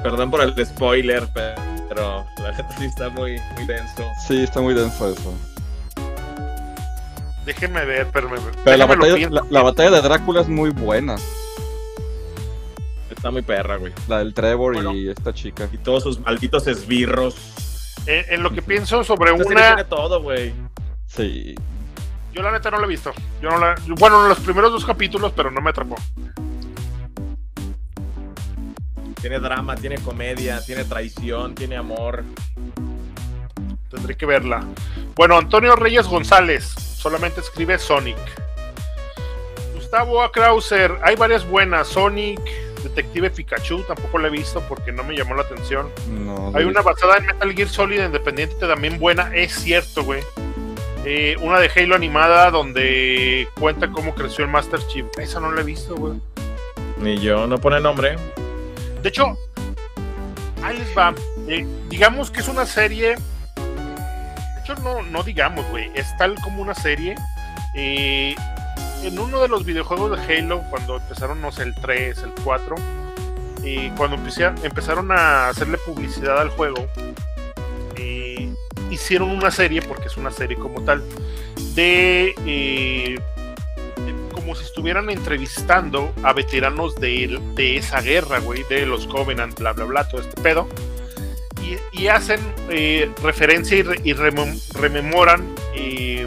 Perdón 0.02 0.30
por 0.30 0.40
el 0.42 0.54
spoiler, 0.64 1.28
pero 1.34 2.24
la 2.38 2.54
gente 2.54 2.72
sí 2.78 2.84
está 2.84 3.08
muy, 3.08 3.36
muy 3.56 3.66
denso. 3.66 4.04
Sí, 4.28 4.44
está 4.44 4.61
muy 4.61 4.74
denso 4.74 5.11
eso. 5.12 5.34
Déjenme 7.44 7.84
ver, 7.84 8.06
pero, 8.12 8.28
me, 8.28 8.38
Pero 8.64 8.76
la 8.76 8.86
batalla, 8.86 9.14
pienso. 9.16 9.34
la, 9.34 9.44
la 9.50 9.62
batalla 9.62 9.90
de 9.90 10.02
Drácula 10.02 10.42
es 10.42 10.48
muy 10.48 10.70
buena. 10.70 11.16
Está 13.11 13.32
muy 13.32 13.42
perra, 13.42 13.76
güey. 13.76 13.92
La 14.08 14.18
del 14.18 14.32
Trevor 14.34 14.74
Bueno. 14.74 14.94
y 14.94 15.08
esta 15.11 15.34
chica. 15.34 15.68
Y 15.72 15.78
todos 15.78 16.04
sus 16.04 16.20
malditos 16.20 16.66
esbirros. 16.68 17.34
En, 18.06 18.24
en 18.34 18.42
lo 18.44 18.52
que 18.52 18.62
pienso 18.62 19.02
sobre 19.02 19.32
Esta 19.32 19.46
una. 19.48 19.66
tiene 19.66 19.84
todo, 19.84 20.22
güey. 20.22 20.54
Sí. 21.06 21.56
Yo 22.32 22.42
la 22.42 22.52
neta 22.52 22.70
no 22.70 22.78
la 22.78 22.84
he 22.84 22.88
visto. 22.88 23.12
Yo 23.42 23.50
no 23.50 23.58
la, 23.58 23.74
bueno, 23.98 24.26
los 24.28 24.38
primeros 24.40 24.72
dos 24.72 24.84
capítulos, 24.84 25.32
pero 25.34 25.50
no 25.50 25.60
me 25.60 25.70
atrapó. 25.70 25.96
Tiene 29.20 29.38
drama, 29.38 29.76
tiene 29.76 29.98
comedia, 29.98 30.64
tiene 30.64 30.84
traición, 30.84 31.54
tiene 31.54 31.76
amor. 31.76 32.24
Tendré 33.90 34.16
que 34.16 34.24
verla. 34.24 34.64
Bueno, 35.14 35.36
Antonio 35.36 35.76
Reyes 35.76 36.06
González 36.06 36.64
solamente 36.64 37.40
escribe 37.40 37.78
Sonic. 37.78 38.16
Gustavo 39.74 40.22
A. 40.22 40.30
Krauser, 40.30 40.96
hay 41.02 41.16
varias 41.16 41.44
buenas. 41.44 41.88
Sonic, 41.88 42.40
Detective 42.82 43.30
Pikachu, 43.30 43.82
tampoco 43.82 44.18
la 44.18 44.28
he 44.28 44.30
visto 44.30 44.62
porque 44.68 44.92
no 44.92 45.02
me 45.02 45.16
llamó 45.16 45.34
la 45.34 45.42
atención. 45.42 45.90
No, 46.08 46.52
Hay 46.54 46.64
una 46.64 46.80
basada 46.80 47.18
en 47.18 47.26
Metal 47.26 47.52
Gear 47.52 47.68
Solid 47.68 48.02
Independiente 48.02 48.54
también 48.66 48.98
buena, 48.98 49.34
es 49.34 49.52
cierto, 49.52 50.04
güey. 50.04 50.22
Eh, 51.05 51.36
una 51.40 51.59
de 51.59 51.70
Halo 51.74 51.94
animada 51.94 52.51
donde 52.51 53.48
cuenta 53.59 53.90
cómo 53.90 54.14
creció 54.14 54.44
el 54.44 54.51
Master 54.51 54.80
Chief. 54.86 55.07
Esa 55.18 55.40
no 55.40 55.51
la 55.53 55.62
he 55.62 55.64
visto, 55.64 55.94
güey. 55.96 56.20
Ni 56.98 57.18
yo, 57.18 57.46
no 57.46 57.59
pone 57.59 57.80
nombre. 57.80 58.16
De 59.03 59.09
hecho, 59.09 59.36
Ahí 60.62 60.76
les 60.76 60.96
va. 60.96 61.14
Eh, 61.48 61.66
digamos 61.88 62.30
que 62.30 62.40
es 62.40 62.48
una 62.48 62.66
serie. 62.66 63.16
De 63.57 64.61
hecho, 64.61 64.74
no, 64.82 65.03
no 65.03 65.22
digamos, 65.22 65.66
güey. 65.70 65.90
Es 65.94 66.16
tal 66.16 66.34
como 66.42 66.62
una 66.62 66.74
serie. 66.74 67.14
Eh, 67.74 68.34
en 69.03 69.18
uno 69.18 69.40
de 69.40 69.48
los 69.48 69.64
videojuegos 69.64 70.18
de 70.18 70.38
Halo, 70.38 70.62
cuando 70.68 70.96
empezaron, 70.98 71.40
no 71.40 71.51
sé, 71.51 71.62
el 71.62 71.74
3, 71.74 72.18
el 72.18 72.32
4, 72.44 72.74
eh, 73.64 73.90
cuando 73.96 74.18
empezaron 74.62 75.11
a 75.12 75.48
hacerle 75.48 75.78
publicidad 75.78 76.38
al 76.38 76.51
juego, 76.51 76.86
hicieron 78.91 79.30
una 79.30 79.51
serie, 79.51 79.82
porque 79.82 80.09
es 80.09 80.16
una 80.16 80.30
serie 80.30 80.57
como 80.57 80.82
tal, 80.82 81.03
de, 81.74 82.34
eh, 82.47 83.18
de 83.97 84.14
como 84.32 84.55
si 84.55 84.64
estuvieran 84.64 85.11
entrevistando 85.11 86.12
a 86.22 86.32
veteranos 86.32 86.95
de, 86.97 87.41
de 87.55 87.76
esa 87.76 88.01
guerra, 88.01 88.38
güey, 88.41 88.64
de 88.68 88.86
los 88.86 89.07
Covenant, 89.07 89.59
bla, 89.59 89.72
bla, 89.72 89.84
bla, 89.84 90.09
todo 90.09 90.20
este 90.20 90.41
pedo. 90.43 90.68
Y, 91.93 92.09
hacen 92.09 92.41
eh, 92.68 93.11
referencia 93.22 93.76
y, 93.76 93.82
re- 93.82 94.01
y 94.03 94.12
remem- 94.14 94.61
rememoran 94.72 95.55
eh, 95.74 96.26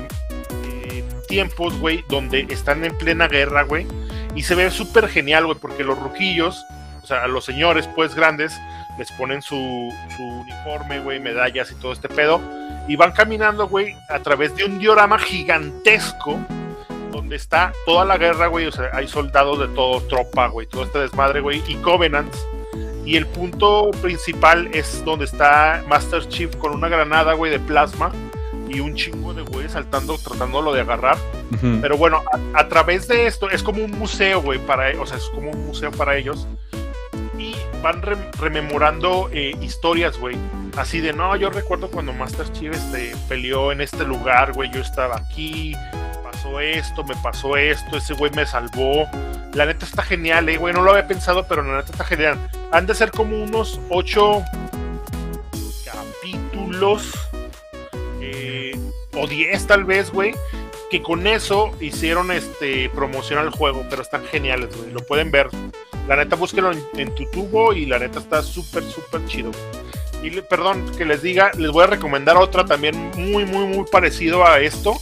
tiempos, 1.27 1.77
güey, 1.79 2.05
donde 2.09 2.45
están 2.49 2.85
en 2.85 2.95
plena 2.97 3.27
guerra, 3.27 3.63
güey. 3.63 3.87
Y 4.35 4.43
se 4.43 4.55
ve 4.55 4.69
súper 4.71 5.09
genial, 5.09 5.45
güey, 5.45 5.57
porque 5.59 5.83
los 5.83 5.97
ruquillos, 5.99 6.63
o 7.01 7.07
sea, 7.07 7.27
los 7.27 7.43
señores, 7.43 7.89
pues 7.95 8.15
grandes, 8.15 8.53
les 8.97 9.11
ponen 9.13 9.41
su, 9.41 9.93
su 10.15 10.23
uniforme, 10.23 10.99
güey, 10.99 11.19
medallas 11.19 11.71
y 11.71 11.75
todo 11.75 11.93
este 11.93 12.09
pedo. 12.09 12.41
Y 12.87 12.95
van 12.95 13.11
caminando, 13.11 13.67
güey, 13.67 13.95
a 14.09 14.19
través 14.19 14.55
de 14.55 14.65
un 14.65 14.79
diorama 14.79 15.17
gigantesco 15.17 16.39
donde 17.11 17.35
está 17.35 17.71
toda 17.85 18.05
la 18.05 18.17
guerra, 18.17 18.47
güey. 18.47 18.65
O 18.65 18.71
sea, 18.71 18.89
hay 18.93 19.07
soldados 19.07 19.59
de 19.59 19.67
todo, 19.69 20.01
tropa, 20.01 20.47
güey, 20.47 20.67
todo 20.67 20.83
este 20.83 20.99
desmadre, 20.99 21.39
güey, 21.39 21.63
y 21.67 21.75
Covenants. 21.75 22.45
Y 23.05 23.17
el 23.17 23.27
punto 23.27 23.91
principal 24.01 24.69
es 24.73 25.03
donde 25.03 25.25
está 25.25 25.83
Master 25.87 26.27
Chief 26.29 26.55
con 26.57 26.71
una 26.71 26.87
granada, 26.87 27.33
güey, 27.33 27.51
de 27.51 27.59
plasma 27.59 28.11
y 28.69 28.79
un 28.79 28.95
chingo 28.95 29.33
de 29.33 29.41
güey 29.43 29.67
saltando, 29.69 30.17
tratándolo 30.17 30.73
de 30.73 30.81
agarrar. 30.81 31.17
Ujú. 31.53 31.79
Pero 31.81 31.97
bueno, 31.97 32.23
a, 32.31 32.59
a 32.59 32.67
través 32.69 33.07
de 33.07 33.27
esto 33.27 33.49
es 33.49 33.61
como 33.61 33.83
un 33.83 33.91
museo, 33.91 34.41
güey, 34.41 34.59
para, 34.59 34.99
o 35.01 35.05
sea, 35.05 35.17
es 35.17 35.29
como 35.33 35.51
un 35.51 35.67
museo 35.67 35.91
para 35.91 36.17
ellos. 36.17 36.47
Y 37.43 37.55
van 37.81 38.01
rem- 38.01 38.31
rememorando 38.39 39.29
eh, 39.33 39.51
historias, 39.61 40.17
güey. 40.17 40.37
Así 40.77 41.01
de, 41.01 41.11
no, 41.13 41.35
yo 41.35 41.49
recuerdo 41.49 41.89
cuando 41.91 42.13
Master 42.13 42.51
Chief 42.53 42.73
este, 42.73 43.13
peleó 43.27 43.71
en 43.71 43.81
este 43.81 44.05
lugar, 44.05 44.53
güey, 44.53 44.71
yo 44.71 44.79
estaba 44.81 45.17
aquí, 45.17 45.75
pasó 46.23 46.59
esto, 46.59 47.03
me 47.03 47.15
pasó 47.17 47.57
esto, 47.57 47.97
ese 47.97 48.13
güey 48.13 48.31
me 48.31 48.45
salvó. 48.45 49.07
La 49.53 49.65
neta 49.65 49.85
está 49.85 50.01
genial, 50.03 50.47
eh, 50.49 50.57
güey, 50.57 50.73
no 50.73 50.81
lo 50.81 50.91
había 50.91 51.07
pensado, 51.07 51.45
pero 51.47 51.61
la 51.61 51.77
neta 51.77 51.91
está 51.91 52.03
genial. 52.05 52.37
Han 52.71 52.87
de 52.87 52.95
ser 52.95 53.11
como 53.11 53.43
unos 53.43 53.79
ocho 53.89 54.41
capítulos 55.85 57.11
eh, 58.21 58.71
o 59.15 59.27
10 59.27 59.67
tal 59.67 59.83
vez, 59.85 60.11
güey, 60.11 60.33
que 60.89 61.01
con 61.03 61.27
eso 61.27 61.71
hicieron 61.79 62.31
este 62.31 62.89
promoción 62.89 63.39
al 63.39 63.49
juego, 63.51 63.85
pero 63.89 64.01
están 64.01 64.23
geniales, 64.25 64.75
güey, 64.75 64.91
lo 64.91 65.01
pueden 65.05 65.29
ver. 65.29 65.49
La 66.07 66.15
neta, 66.17 66.35
búsquenlo 66.35 66.71
en, 66.95 67.15
tu 67.15 67.25
tubo 67.31 67.73
y 67.73 67.85
la 67.85 67.97
neta 67.99 68.19
está 68.19 68.41
súper, 68.41 68.83
súper 68.83 69.25
chido. 69.25 69.51
Y 70.21 70.29
le- 70.29 70.41
perdón 70.43 70.85
que 70.97 71.05
les 71.05 71.21
diga, 71.21 71.51
les 71.57 71.71
voy 71.71 71.83
a 71.83 71.87
recomendar 71.87 72.35
otra 72.37 72.65
también 72.65 73.11
muy, 73.17 73.45
muy, 73.45 73.65
muy 73.65 73.85
parecido 73.89 74.45
a 74.45 74.59
esto. 74.59 74.95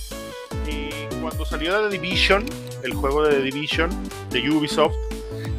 Eh, 0.68 1.10
cuando 1.22 1.46
salió 1.46 1.90
The 1.90 1.98
Division, 1.98 2.46
el 2.84 2.94
juego 2.94 3.24
de 3.24 3.36
The 3.36 3.42
Division 3.42 3.90
de 4.30 4.50
Ubisoft, 4.50 4.94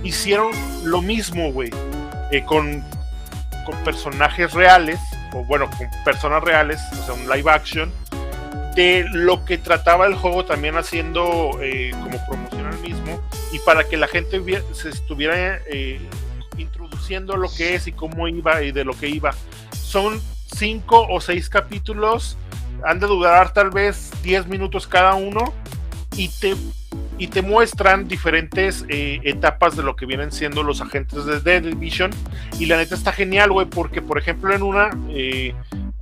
hicieron 0.05 0.53
lo 0.85 1.01
mismo, 1.03 1.53
güey, 1.53 1.71
eh, 2.31 2.45
con, 2.45 2.85
con 3.67 3.77
personajes 3.85 4.53
reales, 4.53 4.99
o 5.33 5.45
bueno, 5.45 5.69
con 5.77 5.89
personas 6.05 6.43
reales, 6.43 6.81
o 6.93 7.05
sea, 7.05 7.15
un 7.15 7.29
live 7.29 7.51
action, 7.51 7.93
de 8.77 9.05
lo 9.13 9.45
que 9.45 9.59
trataba 9.59 10.07
el 10.07 10.15
juego 10.15 10.45
también 10.45 10.77
haciendo 10.77 11.51
eh, 11.61 11.91
como 12.03 12.25
promoción 12.27 12.67
al 12.67 12.79
mismo, 12.79 13.21
y 13.53 13.59
para 13.61 13.85
que 13.85 13.97
la 13.97 14.09
gente 14.09 14.41
se 14.73 14.89
estuviera 14.89 15.61
eh, 15.67 16.01
introduciendo 16.59 17.37
lo 17.37 17.49
que 17.53 17.75
es 17.75 17.87
y 17.87 17.93
cómo 17.93 18.29
iba 18.29 18.63
y 18.63 18.73
de 18.73 18.85
lo 18.85 18.93
que 18.99 19.09
iba. 19.09 19.33
Son 19.73 20.21
cinco 20.57 21.07
o 21.09 21.21
seis 21.21 21.49
capítulos, 21.49 22.37
han 22.85 22.99
de 23.01 23.07
durar 23.07 23.53
tal 23.53 23.71
vez 23.71 24.11
10 24.23 24.47
minutos 24.49 24.87
cada 24.87 25.15
uno, 25.15 25.53
y 26.17 26.29
te 26.29 26.55
y 27.19 27.29
te 27.29 27.41
muestran 27.41 28.09
diferentes 28.09 28.85
eh, 28.89 29.21
etapas 29.25 29.77
de 29.77 29.83
lo 29.83 29.95
que 29.97 30.07
vienen 30.07 30.33
siendo 30.33 30.63
los 30.63 30.81
agentes 30.81 31.25
de 31.25 31.41
The 31.41 31.61
Division. 31.61 32.11
Y 32.59 32.67
la 32.67 32.77
neta 32.77 32.95
está 32.95 33.13
genial, 33.13 33.53
güey, 33.53 33.67
porque 33.67 34.03
por 34.03 34.19
ejemplo 34.19 34.53
en 34.55 34.63
una 34.63 34.91
eh, 35.11 35.55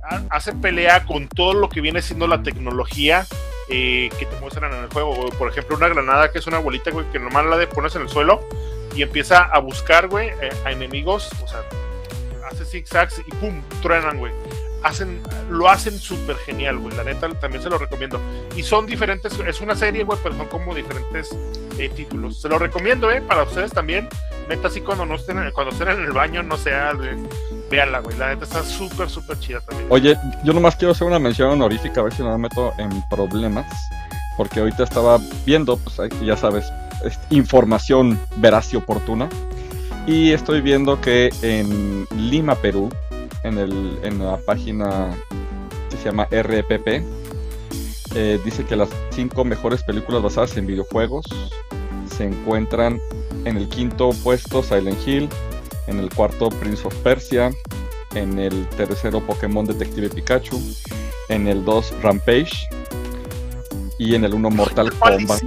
ha- 0.09 0.23
hace 0.31 0.53
pelea 0.53 1.05
con 1.05 1.27
todo 1.27 1.53
lo 1.53 1.69
que 1.69 1.79
viene 1.79 2.01
siendo 2.01 2.27
la 2.27 2.41
tecnología 2.43 3.25
que 3.71 4.27
te 4.29 4.39
muestran 4.41 4.73
en 4.73 4.83
el 4.83 4.89
juego. 4.89 5.29
Por 5.37 5.49
ejemplo, 5.49 5.77
una 5.77 5.87
granada 5.87 6.31
que 6.31 6.39
es 6.39 6.47
una 6.47 6.59
bolita, 6.59 6.91
güey, 6.91 7.09
que 7.11 7.19
nomás 7.19 7.45
la 7.45 7.57
de 7.57 7.67
pones 7.67 7.95
en 7.95 8.03
el 8.03 8.09
suelo 8.09 8.41
y 8.95 9.01
empieza 9.01 9.43
a 9.43 9.59
buscar, 9.59 10.09
güey, 10.09 10.29
eh, 10.41 10.49
a 10.65 10.71
enemigos. 10.71 11.29
O 11.43 11.47
sea, 11.47 11.63
hace 12.49 12.65
zigzags 12.65 13.19
y 13.19 13.31
pum, 13.35 13.61
truenan, 13.81 14.17
güey. 14.17 14.33
Hacen, 14.83 15.21
lo 15.49 15.69
hacen 15.69 15.97
súper 15.97 16.35
genial, 16.37 16.79
güey. 16.79 16.95
La 16.97 17.03
neta 17.03 17.29
también 17.35 17.63
se 17.63 17.69
lo 17.69 17.77
recomiendo. 17.77 18.19
Y 18.55 18.63
son 18.63 18.85
diferentes, 18.85 19.39
es 19.39 19.61
una 19.61 19.75
serie, 19.75 20.03
güey, 20.03 20.19
pero 20.21 20.35
son 20.35 20.47
como 20.47 20.75
diferentes 20.75 21.29
eh, 21.77 21.89
títulos. 21.89 22.41
Se 22.41 22.49
lo 22.49 22.57
recomiendo, 22.57 23.09
eh, 23.09 23.21
para 23.21 23.43
ustedes 23.43 23.71
también. 23.71 24.09
Neta, 24.49 24.67
así 24.67 24.81
cuando 24.81 25.05
no 25.05 25.15
estén, 25.15 25.37
cuando 25.51 25.71
estén 25.71 25.89
en 25.89 26.01
el 26.01 26.11
baño, 26.11 26.43
no 26.43 26.57
sea, 26.57 26.93
güey, 26.93 27.15
véanla, 27.71 27.99
güey. 28.01 28.15
La 28.17 28.29
neta 28.29 28.43
está 28.43 28.63
súper, 28.63 29.09
súper 29.09 29.39
chida 29.39 29.61
también. 29.61 29.87
Oye, 29.89 30.17
yo 30.43 30.53
nomás 30.53 30.75
quiero 30.75 30.91
hacer 30.91 31.07
una 31.07 31.17
mención 31.17 31.49
honorífica, 31.49 32.01
a 32.01 32.03
ver 32.03 32.13
si 32.13 32.21
no 32.21 32.29
me 32.31 32.37
meto 32.37 32.73
en 32.77 32.89
problemas. 33.09 33.65
Porque 34.37 34.59
ahorita 34.59 34.83
estaba 34.83 35.19
viendo, 35.45 35.77
pues 35.77 35.97
ya 36.23 36.37
sabes, 36.37 36.71
es- 37.05 37.19
información 37.31 38.19
veraz 38.37 38.73
y 38.73 38.77
oportuna. 38.77 39.27
Y 40.07 40.31
estoy 40.31 40.61
viendo 40.61 40.99
que 41.01 41.31
en 41.41 42.07
Lima, 42.15 42.55
Perú, 42.55 42.89
en, 43.43 43.57
el, 43.57 43.99
en 44.03 44.19
la 44.25 44.37
página 44.37 45.09
que 45.89 45.97
se 45.97 46.05
llama 46.05 46.27
RPP, 46.31 47.03
eh, 48.15 48.39
dice 48.43 48.65
que 48.65 48.75
las 48.75 48.89
cinco 49.11 49.45
mejores 49.45 49.83
películas 49.83 50.21
basadas 50.23 50.57
en 50.57 50.65
videojuegos 50.65 51.25
se 52.17 52.25
encuentran 52.25 52.99
en 53.45 53.57
el 53.57 53.69
quinto 53.69 54.11
puesto 54.23 54.63
Silent 54.63 54.97
Hill, 55.07 55.29
en 55.91 55.99
el 55.99 56.09
cuarto 56.09 56.49
Prince 56.49 56.87
of 56.87 56.95
Persia, 56.97 57.51
en 58.15 58.39
el 58.39 58.67
tercero 58.69 59.19
Pokémon 59.21 59.65
Detective 59.65 60.09
Pikachu, 60.09 60.59
en 61.29 61.47
el 61.47 61.63
2 61.63 62.01
Rampage 62.01 62.67
y 63.99 64.15
en 64.15 64.23
el 64.25 64.33
1 64.33 64.49
Mortal 64.49 64.87
Es 64.87 64.93
Kombat. 64.95 65.41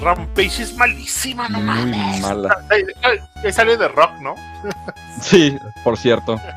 Rampage 0.00 0.62
es 0.62 0.76
malísima, 0.76 1.48
no 1.48 1.58
Muy 1.60 1.90
mames. 1.90 2.20
mala. 2.20 2.66
Sale 3.52 3.76
de 3.76 3.88
rock, 3.88 4.12
¿no? 4.20 4.34
Sí, 5.22 5.56
por 5.84 5.96
cierto. 5.96 6.40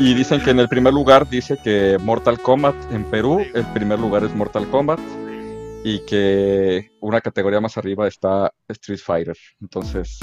Y 0.00 0.14
dicen 0.14 0.40
que 0.40 0.50
en 0.50 0.60
el 0.60 0.68
primer 0.68 0.94
lugar 0.94 1.28
dice 1.28 1.58
que 1.62 1.98
Mortal 2.00 2.38
Kombat 2.38 2.76
en 2.92 3.02
Perú, 3.02 3.44
el 3.52 3.66
primer 3.72 3.98
lugar 3.98 4.22
es 4.22 4.32
Mortal 4.32 4.68
Kombat 4.68 5.00
y 5.82 5.98
que 6.06 6.92
una 7.00 7.20
categoría 7.20 7.60
más 7.60 7.76
arriba 7.78 8.06
está 8.06 8.52
Street 8.68 9.00
Fighter. 9.04 9.36
Entonces, 9.60 10.20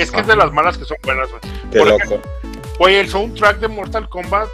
es 0.00 0.10
que 0.10 0.20
es 0.20 0.26
de 0.26 0.36
las 0.36 0.52
malas 0.52 0.78
que 0.78 0.84
son 0.84 0.96
buenas, 1.02 1.28
güey. 1.30 1.40
Qué 1.70 1.78
Por 1.78 1.88
loco. 1.88 2.02
Ejemplo, 2.04 2.30
güey, 2.78 2.96
el 2.96 3.08
soundtrack 3.08 3.58
de 3.58 3.68
Mortal 3.68 4.08
Kombat 4.08 4.48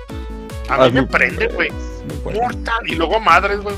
a 0.68 0.86
mí 0.86 0.92
me 0.92 1.02
prende, 1.04 1.46
güey. 1.48 1.70
Mortal. 2.24 2.88
Y 2.88 2.94
luego 2.94 3.20
madres, 3.20 3.60
güey. 3.60 3.76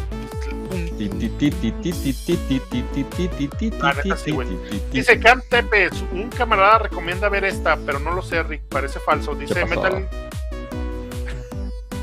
Dice 4.93 5.21
Cam 5.21 5.43
Tepes, 5.49 5.93
un 6.13 6.29
camarada 6.29 6.79
recomienda 6.81 7.29
ver 7.29 7.45
esta, 7.45 7.77
pero 7.77 7.99
no 8.01 8.13
lo 8.13 8.23
sé, 8.23 8.43
Rick, 8.43 8.63
parece 8.69 8.99
falso. 9.01 9.35
Dice 9.35 9.65
Metal. 9.65 10.09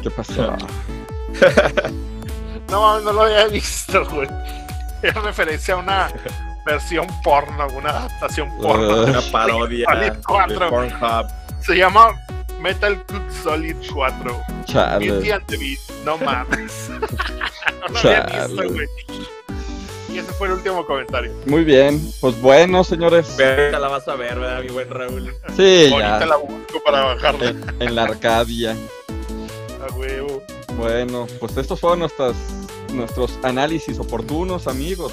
¿Qué 0.02 0.10
pasó? 0.12 0.56
no, 2.70 3.00
no 3.02 3.14
lo 3.14 3.24
había 3.24 3.48
visto, 3.48 4.06
güey. 4.10 4.30
Es 5.02 5.14
referencia 5.16 5.74
a 5.74 5.78
una 5.78 6.10
versión 6.66 7.08
porno, 7.24 7.68
una 7.76 7.90
adaptación 7.92 8.50
porno. 8.62 8.88
Uh, 9.04 9.04
Una 9.10 9.22
parodia 9.32 9.86
Solid 9.92 10.12
de 10.12 10.20
4. 10.24 10.70
Pornhub. 10.70 11.28
Se 11.62 11.76
llama 11.76 12.20
Metal 12.60 13.04
Cook 13.06 13.30
Solid 13.44 13.76
4. 13.94 14.24
Beauty 14.24 14.66
Chale. 14.72 15.34
and 15.34 15.46
the 15.48 15.58
Beast. 15.58 15.92
No 16.04 16.18
mames. 16.18 16.90
no 16.90 17.88
lo 17.90 18.00
había 18.00 18.24
visto, 18.48 18.70
güey. 18.74 18.88
Y 20.12 20.20
ese 20.20 20.32
fue 20.34 20.48
el 20.48 20.54
último 20.54 20.86
comentario. 20.86 21.34
Muy 21.46 21.64
bien, 21.66 22.02
pues 22.22 22.40
bueno, 22.42 22.84
señores. 22.86 23.36
Verga, 23.36 23.80
la 23.80 23.90
vas 23.90 24.08
a 24.08 24.16
ver, 24.16 24.40
¿verdad, 24.40 24.62
mi 24.64 24.70
buen 24.70 24.90
Raúl? 24.90 25.34
Sí, 25.58 25.90
Ahorita 25.92 26.20
ya. 26.20 26.26
la 26.26 26.38
busco 26.38 26.82
para 26.86 27.02
bajarla. 27.04 27.50
En, 27.50 27.82
en 27.82 27.96
la 27.96 28.04
Arcadia. 28.04 28.76
A 29.88 29.94
huevo. 29.94 30.42
Bueno, 30.78 31.28
pues 31.40 31.58
estos 31.58 31.80
fueron 31.82 32.00
nuestras, 32.00 32.34
nuestros 32.94 33.38
análisis 33.44 34.00
oportunos, 34.00 34.68
amigos. 34.68 35.12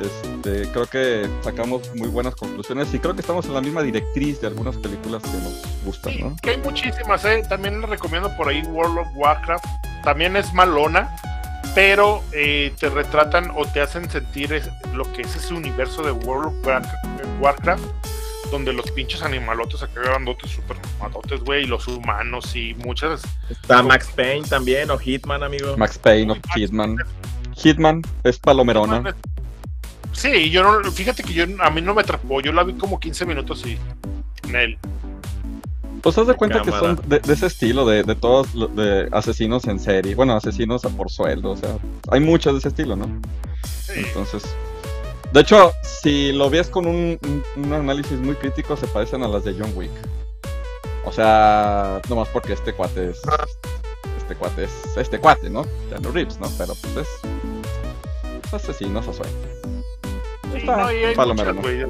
Este, 0.00 0.70
creo 0.72 0.86
que 0.86 1.28
sacamos 1.42 1.94
muy 1.94 2.08
buenas 2.08 2.34
conclusiones 2.34 2.92
y 2.94 2.98
creo 2.98 3.14
que 3.14 3.20
estamos 3.20 3.44
en 3.46 3.54
la 3.54 3.60
misma 3.60 3.82
directriz 3.82 4.40
de 4.40 4.46
algunas 4.46 4.76
películas 4.76 5.22
que 5.22 5.28
nos 5.38 5.64
gustan, 5.84 6.12
Sí, 6.12 6.22
¿no? 6.22 6.36
que 6.42 6.50
hay 6.50 6.56
muchísimas, 6.58 7.24
¿eh? 7.24 7.42
También 7.48 7.80
les 7.80 7.90
recomiendo 7.90 8.34
por 8.36 8.48
ahí 8.48 8.62
World 8.62 8.98
of 8.98 9.08
Warcraft. 9.14 9.64
También 10.02 10.36
es 10.36 10.52
malona, 10.54 11.14
pero 11.74 12.22
eh, 12.32 12.72
te 12.78 12.88
retratan 12.88 13.50
o 13.54 13.66
te 13.66 13.80
hacen 13.82 14.08
sentir 14.10 14.52
es- 14.54 14.70
lo 14.94 15.10
que 15.12 15.22
es 15.22 15.36
ese 15.36 15.52
universo 15.54 16.02
de 16.02 16.12
World 16.12 16.46
of 16.46 16.66
Warcraft, 16.66 17.04
Warcraft, 17.40 17.84
donde 18.50 18.72
los 18.72 18.90
pinches 18.92 19.22
animalotes 19.22 19.82
acá 19.82 20.00
grandotes, 20.00 20.50
super 20.50 20.76
mamadotes, 20.98 21.40
güey, 21.44 21.64
y 21.64 21.66
los 21.66 21.86
humanos 21.86 22.56
y 22.56 22.74
muchas. 22.74 23.20
Está 23.50 23.82
Max 23.82 24.10
Payne 24.16 24.48
también, 24.48 24.90
o 24.90 24.98
Hitman, 24.98 25.42
amigo. 25.42 25.76
Max 25.76 25.98
Payne 25.98 26.32
o 26.32 26.36
Hitman. 26.54 26.96
Hitman 27.54 28.02
es 28.24 28.38
palomerona. 28.38 29.14
Sí, 30.20 30.50
yo 30.50 30.62
no, 30.62 30.90
fíjate 30.92 31.22
que 31.22 31.32
yo 31.32 31.44
a 31.60 31.70
mí 31.70 31.80
no 31.80 31.94
me 31.94 32.02
atrapó, 32.02 32.40
yo 32.40 32.52
la 32.52 32.62
vi 32.62 32.74
como 32.74 33.00
15 33.00 33.24
minutos 33.24 33.64
y 33.66 33.78
en 34.48 34.54
él. 34.56 34.78
Pues 36.02 36.16
haz 36.18 36.26
de 36.26 36.34
cuenta 36.34 36.62
que 36.62 36.70
son 36.70 37.00
de, 37.08 37.18
de 37.20 37.32
ese 37.32 37.46
estilo, 37.46 37.86
de, 37.86 38.02
de 38.02 38.14
todos 38.14 38.48
de 38.76 39.08
asesinos 39.12 39.66
en 39.66 39.78
serie. 39.78 40.14
Bueno, 40.14 40.34
asesinos 40.34 40.84
a 40.84 40.88
por 40.90 41.10
sueldo, 41.10 41.50
o 41.52 41.56
sea, 41.56 41.76
hay 42.10 42.20
muchos 42.20 42.52
de 42.54 42.58
ese 42.58 42.68
estilo, 42.68 42.96
¿no? 42.96 43.06
Sí. 43.64 43.92
Entonces, 43.96 44.42
de 45.32 45.40
hecho, 45.40 45.72
si 45.82 46.32
lo 46.32 46.48
ves 46.50 46.68
con 46.68 46.86
un, 46.86 47.18
un- 47.22 47.64
un 47.64 47.72
análisis 47.72 48.18
muy 48.18 48.34
crítico, 48.34 48.76
se 48.76 48.86
parecen 48.88 49.22
a 49.22 49.28
las 49.28 49.44
de 49.44 49.54
John 49.58 49.72
Wick. 49.74 49.90
O 51.04 51.12
sea, 51.12 52.00
nomás 52.10 52.28
porque 52.28 52.52
este 52.52 52.72
cuate 52.74 53.10
es. 53.10 53.20
Este 54.18 54.34
cuate 54.34 54.64
es. 54.64 54.70
Este 54.96 55.18
cuate, 55.18 55.48
¿no? 55.50 55.66
Keanu 55.88 56.10
Reeves, 56.12 56.38
¿no? 56.40 56.48
Pero 56.58 56.74
pues 56.74 56.96
es. 57.08 57.08
es 58.46 58.54
asesinos 58.54 59.06
a 59.08 59.12
sueldo. 59.12 59.36
Sí, 60.52 60.58
Está 60.58 60.76
no, 60.76 60.92
y 60.92 61.04
hay 61.04 61.14
palomero, 61.14 61.54
muchas, 61.54 61.62
güey. 61.62 61.86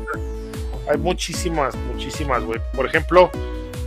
Hay 0.90 0.98
muchísimas, 0.98 1.74
muchísimas, 1.92 2.42
güey. 2.44 2.60
Por 2.74 2.86
ejemplo, 2.86 3.30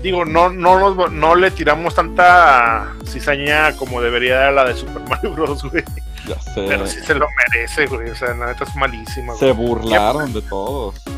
digo, 0.02 0.26
no, 0.26 0.50
no, 0.50 0.94
nos- 0.96 1.12
no 1.12 1.36
le 1.36 1.52
tiramos 1.52 1.96
tanta 1.96 2.94
cizaña 3.06 3.76
como 3.78 4.02
debería 4.02 4.48
a 4.48 4.52
la 4.52 4.66
de 4.66 4.76
Super 4.76 5.02
Mario 5.10 5.32
Bros, 5.32 5.64
güey. 5.64 5.84
Ya 6.28 6.40
sé. 6.40 6.66
Pero 6.68 6.88
sí 6.88 7.00
se 7.02 7.14
lo 7.16 7.28
merece, 7.52 7.86
güey. 7.88 8.10
O 8.10 8.16
sea, 8.16 8.34
la 8.34 8.48
neta 8.48 8.64
es 8.64 8.76
malísima, 8.76 9.36
Se 9.36 9.52
burlaron 9.52 10.32
de 10.32 10.42
todos. 10.44 10.96
Sí, 10.96 11.12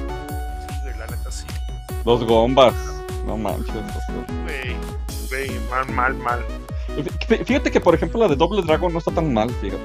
güey, 0.83 0.97
la 0.97 1.05
neta 1.05 1.31
sí. 1.31 1.45
Los 2.03 2.23
gombas. 2.23 2.73
No 3.27 3.37
manches. 3.37 3.73
Güey, 4.43 4.75
güey, 5.29 5.59
mal, 5.69 5.87
mal, 5.91 6.13
mal. 6.15 6.39
Fí- 7.27 7.43
Fíjate 7.45 7.71
que, 7.71 7.79
por 7.81 7.93
ejemplo, 7.93 8.19
la 8.19 8.27
de 8.27 8.35
Double 8.35 8.61
Dragon 8.63 8.91
no 8.91 8.99
está 8.99 9.11
tan 9.11 9.31
mal, 9.33 9.49
fíjate. 9.61 9.81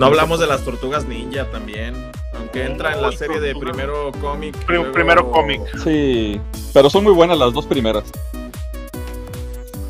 No 0.00 0.06
hablamos 0.06 0.40
de 0.40 0.46
las 0.46 0.64
tortugas 0.64 1.04
ninja 1.04 1.44
también. 1.50 1.94
Aunque 2.34 2.64
entra 2.64 2.94
en 2.94 3.02
la 3.02 3.12
serie 3.12 3.38
de 3.38 3.54
primero 3.54 4.10
cómic. 4.22 4.56
primero 4.64 5.30
cómic. 5.30 5.60
Sí, 5.84 6.40
pero 6.72 6.88
son 6.88 7.04
muy 7.04 7.12
buenas 7.12 7.36
las 7.36 7.52
dos 7.52 7.66
primeras. 7.66 8.04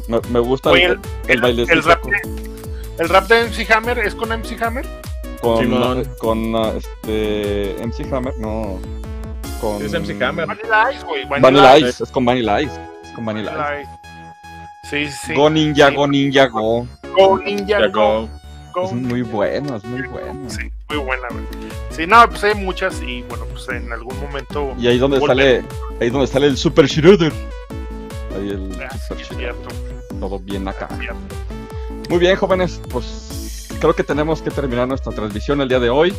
Me, 0.09 0.19
me 0.31 0.41
gusta 0.41 0.71
Oye, 0.71 0.87
el, 0.87 1.01
el 1.29 1.41
bailecito 1.41 1.73
El 1.73 1.85
rap, 1.85 2.03
de, 2.05 2.17
el 2.99 3.09
rap 3.09 3.29
de 3.29 3.45
MC 3.45 3.71
Hammer 3.71 3.99
es 4.01 4.17
con 4.17 4.31
MC 4.31 4.61
Hammer. 4.61 4.85
con, 5.41 5.59
Simón. 5.61 6.05
con, 6.19 6.57
ah, 6.57 6.73
este 6.77 7.77
MC 7.81 8.13
Hammer, 8.13 8.37
no. 8.39 8.81
Con 9.61 9.81
Es 9.81 9.93
MC 9.93 10.21
Hammer. 10.25 10.49
Vanilla 10.49 10.93
Ice, 10.93 11.05
güey. 11.07 11.25
Vanilla 11.29 11.79
Ice, 11.79 12.03
es 12.03 12.11
con 12.11 12.25
Vanilla 12.25 12.61
Ice. 12.61 12.81
Es 13.05 13.11
con 13.13 13.25
Vanilla 13.27 13.53
Ice. 13.53 13.61
Vanilla 13.61 13.83
Ice. 13.83 14.01
Sí, 14.91 15.09
sí. 15.25 15.35
Go 15.35 15.49
Ninja, 15.49 15.91
Sí. 15.91 15.95
Go 15.95 16.09
Ninja, 16.09 16.47
Go. 16.49 16.89
Go 17.17 17.39
Ninja, 17.39 17.87
Go. 17.87 18.23
go. 18.23 18.40
Es 18.85 18.93
muy 18.93 19.23
bueno, 19.23 19.77
es 19.77 19.85
muy 19.85 20.03
bueno. 20.09 20.49
Sí, 20.49 20.71
muy 20.89 20.99
buena, 20.99 21.29
güey. 21.31 21.45
Sí, 21.91 22.07
no, 22.07 22.29
pues 22.29 22.43
hay 22.45 22.55
muchas 22.55 23.01
y 23.03 23.23
bueno, 23.23 23.45
pues 23.53 23.69
en 23.69 23.93
algún 23.93 24.19
momento. 24.21 24.75
Y 24.79 24.87
ahí 24.89 24.99
donde 24.99 25.19
Volver. 25.19 25.37
sale, 25.37 25.65
ahí 26.01 26.11
donde 26.11 26.27
sale 26.27 26.47
el 26.47 26.57
Super 26.57 26.87
Shredder. 26.87 27.33
Ahí 28.37 28.51
el 28.51 28.73
Ah, 28.83 28.97
Super 29.09 29.25
Shredder, 29.25 29.55
todo 30.21 30.39
bien 30.39 30.67
acá. 30.69 30.89
Muy 32.09 32.19
bien, 32.19 32.37
jóvenes, 32.37 32.81
pues 32.91 33.69
creo 33.81 33.95
que 33.95 34.03
tenemos 34.05 34.43
que 34.43 34.51
terminar 34.51 34.89
nuestra 34.89 35.13
transmisión 35.13 35.61
el 35.61 35.69
día 35.69 35.81
de 35.81 35.91
hoy. 35.91 36.15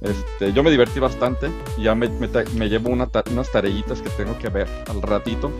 Este, 0.00 0.52
yo 0.52 0.62
me 0.62 0.70
divertí 0.70 1.00
bastante, 1.00 1.50
ya 1.78 1.94
me, 1.94 2.08
me 2.08 2.68
llevo 2.68 2.90
una 2.90 3.06
ta- 3.06 3.24
unas 3.30 3.50
tareitas 3.50 4.02
que 4.02 4.10
tengo 4.10 4.38
que 4.38 4.48
ver 4.50 4.68
al 4.88 5.02
ratito, 5.02 5.50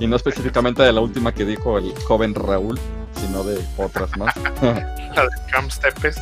y 0.00 0.06
no 0.06 0.16
específicamente 0.16 0.82
de 0.82 0.92
la 0.92 1.00
última 1.00 1.32
que 1.32 1.44
dijo 1.46 1.78
el 1.78 1.94
joven 2.04 2.34
Raúl, 2.34 2.78
sino 3.20 3.42
de 3.44 3.62
otras 3.76 4.10
más. 4.16 4.34
La 4.62 5.22
de 5.22 5.30
Camp 5.50 5.70
Stepes. 5.70 6.16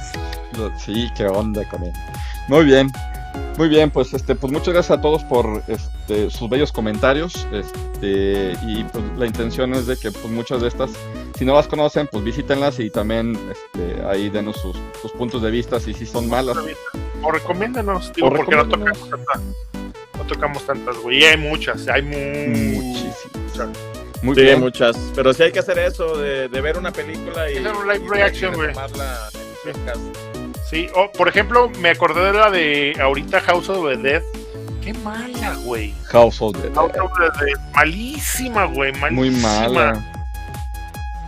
sí, 0.78 1.10
qué 1.16 1.26
onda 1.26 1.68
con 1.68 1.82
él. 1.82 1.92
Muy 2.48 2.64
bien, 2.64 2.90
muy 3.58 3.68
bien, 3.68 3.90
pues 3.90 4.12
este, 4.14 4.34
pues 4.34 4.52
muchas 4.52 4.74
gracias 4.74 4.98
a 4.98 5.00
todos 5.00 5.24
por 5.24 5.62
este, 5.66 6.30
sus 6.30 6.48
bellos 6.48 6.70
comentarios, 6.70 7.46
este, 7.52 8.52
y 8.66 8.84
pues 8.84 9.04
la 9.16 9.26
intención 9.26 9.74
es 9.74 9.86
de 9.86 9.96
que 9.96 10.12
pues 10.12 10.26
muchas 10.26 10.60
de 10.60 10.68
estas, 10.68 10.90
si 11.38 11.44
no 11.44 11.54
las 11.54 11.66
conocen, 11.66 12.06
pues 12.12 12.22
visítenlas 12.22 12.78
y 12.78 12.90
también 12.90 13.36
este, 13.50 14.04
ahí 14.06 14.28
denos 14.30 14.56
sus, 14.58 14.76
sus 15.02 15.10
puntos 15.12 15.42
de 15.42 15.50
vista 15.50 15.80
si 15.80 15.94
sí 15.94 16.06
son 16.06 16.28
malas. 16.28 16.56
O 17.22 17.30
recomiéndanos, 17.32 18.12
digo, 18.12 18.28
O 18.28 18.32
porque 18.32 18.54
no 18.54 18.68
tocamos 18.68 19.08
tantas. 19.10 19.40
No 20.18 20.24
tocamos 20.28 20.66
tantas, 20.66 20.96
güey. 20.98 21.20
Y 21.20 21.24
hay 21.24 21.36
muchas, 21.38 21.88
hay 21.88 22.02
mu- 22.02 22.82
Muchísimas. 22.82 23.68
Muy 24.24 24.34
Sí, 24.36 24.42
bien. 24.42 24.60
muchas. 24.60 24.96
Pero 25.14 25.32
sí 25.34 25.42
hay 25.42 25.52
que 25.52 25.58
hacer 25.58 25.78
eso, 25.78 26.16
de, 26.16 26.48
de 26.48 26.60
ver 26.60 26.78
una 26.78 26.90
película 26.92 27.50
y. 27.50 27.58
Hacer 27.58 27.72
un 27.76 27.86
live 27.88 28.06
reaction, 28.08 28.54
güey. 28.54 28.72
tomarla 28.72 29.28
en 29.66 29.72
podcast. 29.72 30.00
Sí, 30.70 30.88
o 30.94 31.12
por 31.12 31.28
ejemplo, 31.28 31.70
me 31.80 31.90
acordé 31.90 32.24
de 32.24 32.32
la 32.32 32.50
de 32.50 32.96
ahorita 33.00 33.40
House 33.42 33.68
of 33.68 33.86
the 33.88 33.96
Dead. 33.98 34.22
Qué 34.82 34.92
mala, 34.94 35.54
güey. 35.64 35.94
House 36.06 36.40
of 36.40 36.52
the 36.60 36.70
House 36.74 36.92
Dead. 36.92 37.02
of 37.02 37.12
the 37.18 37.44
Dead. 37.44 37.58
Malísima, 37.74 38.64
güey. 38.64 38.92
Malísima. 38.92 39.10
Muy 39.10 39.30
mala. 39.30 40.10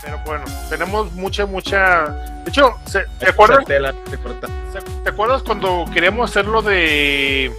Pero 0.02 0.18
bueno, 0.24 0.44
tenemos 0.70 1.12
mucha, 1.12 1.46
mucha. 1.46 2.06
De 2.44 2.50
hecho, 2.50 2.74
¿se- 2.86 3.04
¿te 3.18 3.28
acuerdas? 3.28 3.58
usar 3.58 3.66
tela, 3.68 3.88
hay 3.90 4.10
que 4.10 4.16
cortar. 4.18 4.50
¿Se- 4.72 5.02
¿Te 5.02 5.10
acuerdas 5.10 5.42
cuando 5.42 5.84
queríamos 5.92 6.30
hacerlo 6.30 6.62
de 6.62 7.52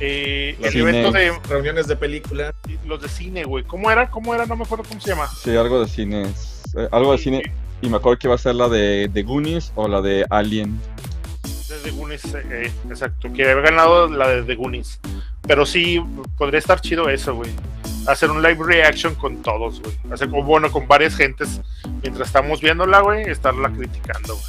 eh, 0.00 0.56
el 0.62 0.70
Cine. 0.72 0.90
evento 0.90 1.12
de 1.12 1.32
Reuniones 1.48 1.86
de 1.86 1.96
película. 1.96 2.54
los 2.86 3.00
de 3.02 3.08
cine, 3.08 3.44
güey? 3.44 3.64
¿Cómo 3.64 3.90
era? 3.90 4.10
¿Cómo 4.10 4.34
era? 4.34 4.46
No 4.46 4.56
me 4.56 4.64
acuerdo 4.64 4.84
cómo 4.88 5.00
se 5.00 5.10
llama. 5.10 5.26
Sí, 5.28 5.56
algo 5.56 5.80
de 5.80 5.88
cine. 5.88 6.26
eh, 6.76 6.88
algo 6.92 7.12
de 7.12 7.18
cine. 7.18 7.42
Y 7.82 7.88
me 7.88 7.96
acuerdo 7.98 8.18
que 8.18 8.26
iba 8.28 8.34
a 8.34 8.38
ser 8.38 8.54
la 8.54 8.68
de, 8.68 9.08
de 9.12 9.22
Goonies 9.22 9.72
o 9.74 9.88
la 9.88 10.00
de 10.00 10.24
Alien. 10.30 10.80
De 11.68 11.76
The 11.84 11.90
Goonies, 11.90 12.24
eh, 12.34 12.72
exacto. 12.88 13.32
Que 13.32 13.50
había 13.50 13.62
ganado 13.62 14.08
la 14.08 14.28
de 14.28 14.42
The 14.42 14.54
Goonies. 14.54 15.00
Pero 15.46 15.66
sí, 15.66 16.02
podría 16.38 16.58
estar 16.58 16.80
chido 16.80 17.08
eso, 17.10 17.34
güey. 17.34 17.50
Hacer 18.06 18.30
un 18.30 18.42
live 18.42 18.58
reaction 18.64 19.14
con 19.14 19.42
todos, 19.42 19.80
güey. 19.80 19.94
Hacer 20.10 20.28
bueno, 20.28 20.70
con 20.70 20.86
varias 20.88 21.16
gentes. 21.16 21.60
Mientras 22.02 22.28
estamos 22.28 22.60
viéndola, 22.60 23.00
güey, 23.00 23.28
estarla 23.28 23.70
criticando, 23.70 24.34
güey. 24.34 24.46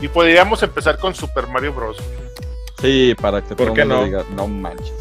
Y 0.00 0.08
podríamos 0.08 0.62
empezar 0.62 0.98
con 0.98 1.14
Super 1.14 1.48
Mario 1.48 1.72
Bros. 1.72 1.96
güey. 1.96 2.47
Sí, 2.80 3.14
para 3.20 3.42
que 3.42 3.54
¿Por 3.54 3.68
todo 3.68 3.76
el 3.76 3.88
mundo 3.88 3.96
no? 3.96 4.04
diga, 4.04 4.24
no 4.34 4.46
manches. 4.46 4.92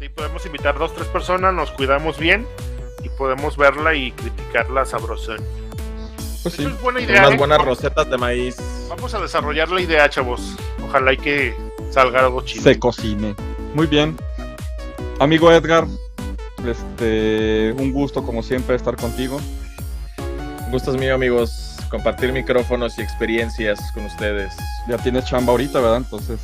Sí, 0.00 0.08
podemos 0.08 0.44
invitar 0.46 0.78
dos, 0.78 0.94
tres 0.94 1.06
personas, 1.08 1.54
nos 1.54 1.70
cuidamos 1.70 2.18
bien 2.18 2.46
y 3.02 3.08
podemos 3.10 3.56
verla 3.56 3.94
y 3.94 4.12
criticarla 4.12 4.84
sabrosón. 4.84 5.38
Pues 6.42 6.54
sí. 6.54 6.62
Eso 6.62 6.70
es 6.70 6.80
buena 6.80 7.00
idea. 7.00 7.20
unas 7.20 7.32
¿eh? 7.32 7.36
buenas 7.36 7.64
rosetas 7.64 8.10
de 8.10 8.18
maíz. 8.18 8.56
Vamos 8.88 9.14
a 9.14 9.20
desarrollar 9.20 9.68
la 9.70 9.80
idea, 9.80 10.08
chavos. 10.08 10.56
Ojalá 10.84 11.12
y 11.12 11.16
que 11.18 11.54
salga 11.90 12.20
algo 12.20 12.42
chido. 12.42 12.64
se 12.64 12.78
cocine. 12.78 13.34
Muy 13.74 13.86
bien. 13.86 14.16
Amigo 15.20 15.50
Edgar, 15.52 15.86
este, 16.66 17.72
un 17.76 17.92
gusto 17.92 18.22
como 18.22 18.42
siempre 18.42 18.76
estar 18.76 18.96
contigo. 18.96 19.40
Gustos 20.70 20.96
mío, 20.96 21.14
amigos. 21.14 21.76
Compartir 21.90 22.32
micrófonos 22.32 22.98
y 22.98 23.02
experiencias 23.02 23.80
con 23.92 24.04
ustedes. 24.04 24.52
Ya 24.88 24.96
tienes 24.98 25.24
chamba 25.24 25.52
ahorita, 25.52 25.80
¿verdad? 25.80 25.98
Entonces, 25.98 26.38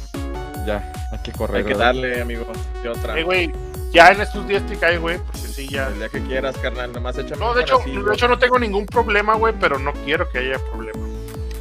ya, 0.66 0.92
hay 1.12 1.18
que 1.18 1.32
correr. 1.32 1.56
Hay 1.58 1.62
que 1.64 1.68
¿verdad? 1.70 1.86
darle, 1.86 2.20
amigo. 2.20 2.46
¿Qué 2.82 2.88
otra? 2.88 3.18
Eh, 3.18 3.22
güey, 3.22 3.50
ya 3.92 4.10
en 4.10 4.20
estos 4.20 4.46
días 4.48 4.64
te 4.66 4.76
cae, 4.76 4.98
güey, 4.98 5.18
porque 5.18 5.38
sí, 5.40 5.68
ya. 5.68 5.88
El 5.88 5.98
día 5.98 6.08
que 6.08 6.20
quieras, 6.22 6.56
carnal. 6.58 6.92
Nomás 6.92 7.16
échame 7.18 7.40
No, 7.40 7.54
de 7.54 7.62
hecho, 7.62 7.78
de 7.78 8.14
hecho 8.14 8.28
no 8.28 8.38
tengo 8.38 8.58
ningún 8.58 8.86
problema, 8.86 9.34
güey, 9.36 9.54
pero 9.58 9.78
no 9.78 9.92
quiero 10.04 10.28
que 10.30 10.38
haya 10.38 10.58
problema. 10.72 10.98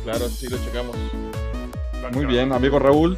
Claro, 0.04 0.28
sí 0.30 0.48
lo 0.50 0.58
checamos. 0.58 0.96
Muy 2.12 2.26
bien, 2.26 2.52
amigo 2.52 2.80
Raúl. 2.80 3.18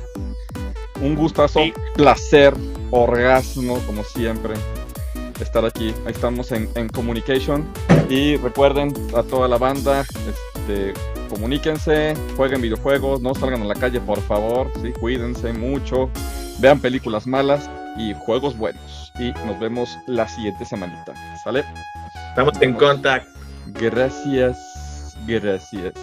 Un 1.01 1.15
gustazo, 1.15 1.59
Sí. 1.59 1.73
placer, 1.95 2.53
orgasmo, 2.91 3.79
como 3.85 4.03
siempre, 4.03 4.53
estar 5.41 5.65
aquí. 5.65 5.93
Ahí 6.05 6.11
estamos 6.13 6.51
en, 6.51 6.69
en 6.75 6.87
Communication. 6.89 7.67
Y 8.09 8.37
recuerden 8.37 8.93
a 9.15 9.23
toda 9.23 9.47
la 9.47 9.57
banda, 9.57 10.01
este, 10.55 10.93
comuníquense, 11.27 12.15
jueguen 12.35 12.61
videojuegos, 12.61 13.21
no 13.21 13.33
salgan 13.33 13.61
a 13.61 13.65
la 13.65 13.75
calle, 13.75 13.99
por 13.99 14.21
favor. 14.21 14.71
¿sí? 14.81 14.91
Cuídense 14.99 15.53
mucho, 15.53 16.09
vean 16.59 16.79
películas 16.79 17.27
malas 17.27 17.69
y 17.97 18.13
juegos 18.13 18.57
buenos. 18.57 19.11
Y 19.19 19.31
nos 19.45 19.59
vemos 19.59 19.97
la 20.07 20.27
siguiente 20.27 20.65
semanita. 20.65 21.13
¿Sale? 21.43 21.63
Estamos 22.29 22.61
en 22.61 22.73
contact. 22.73 23.27
Gracias, 23.67 25.17
gracias. 25.25 25.93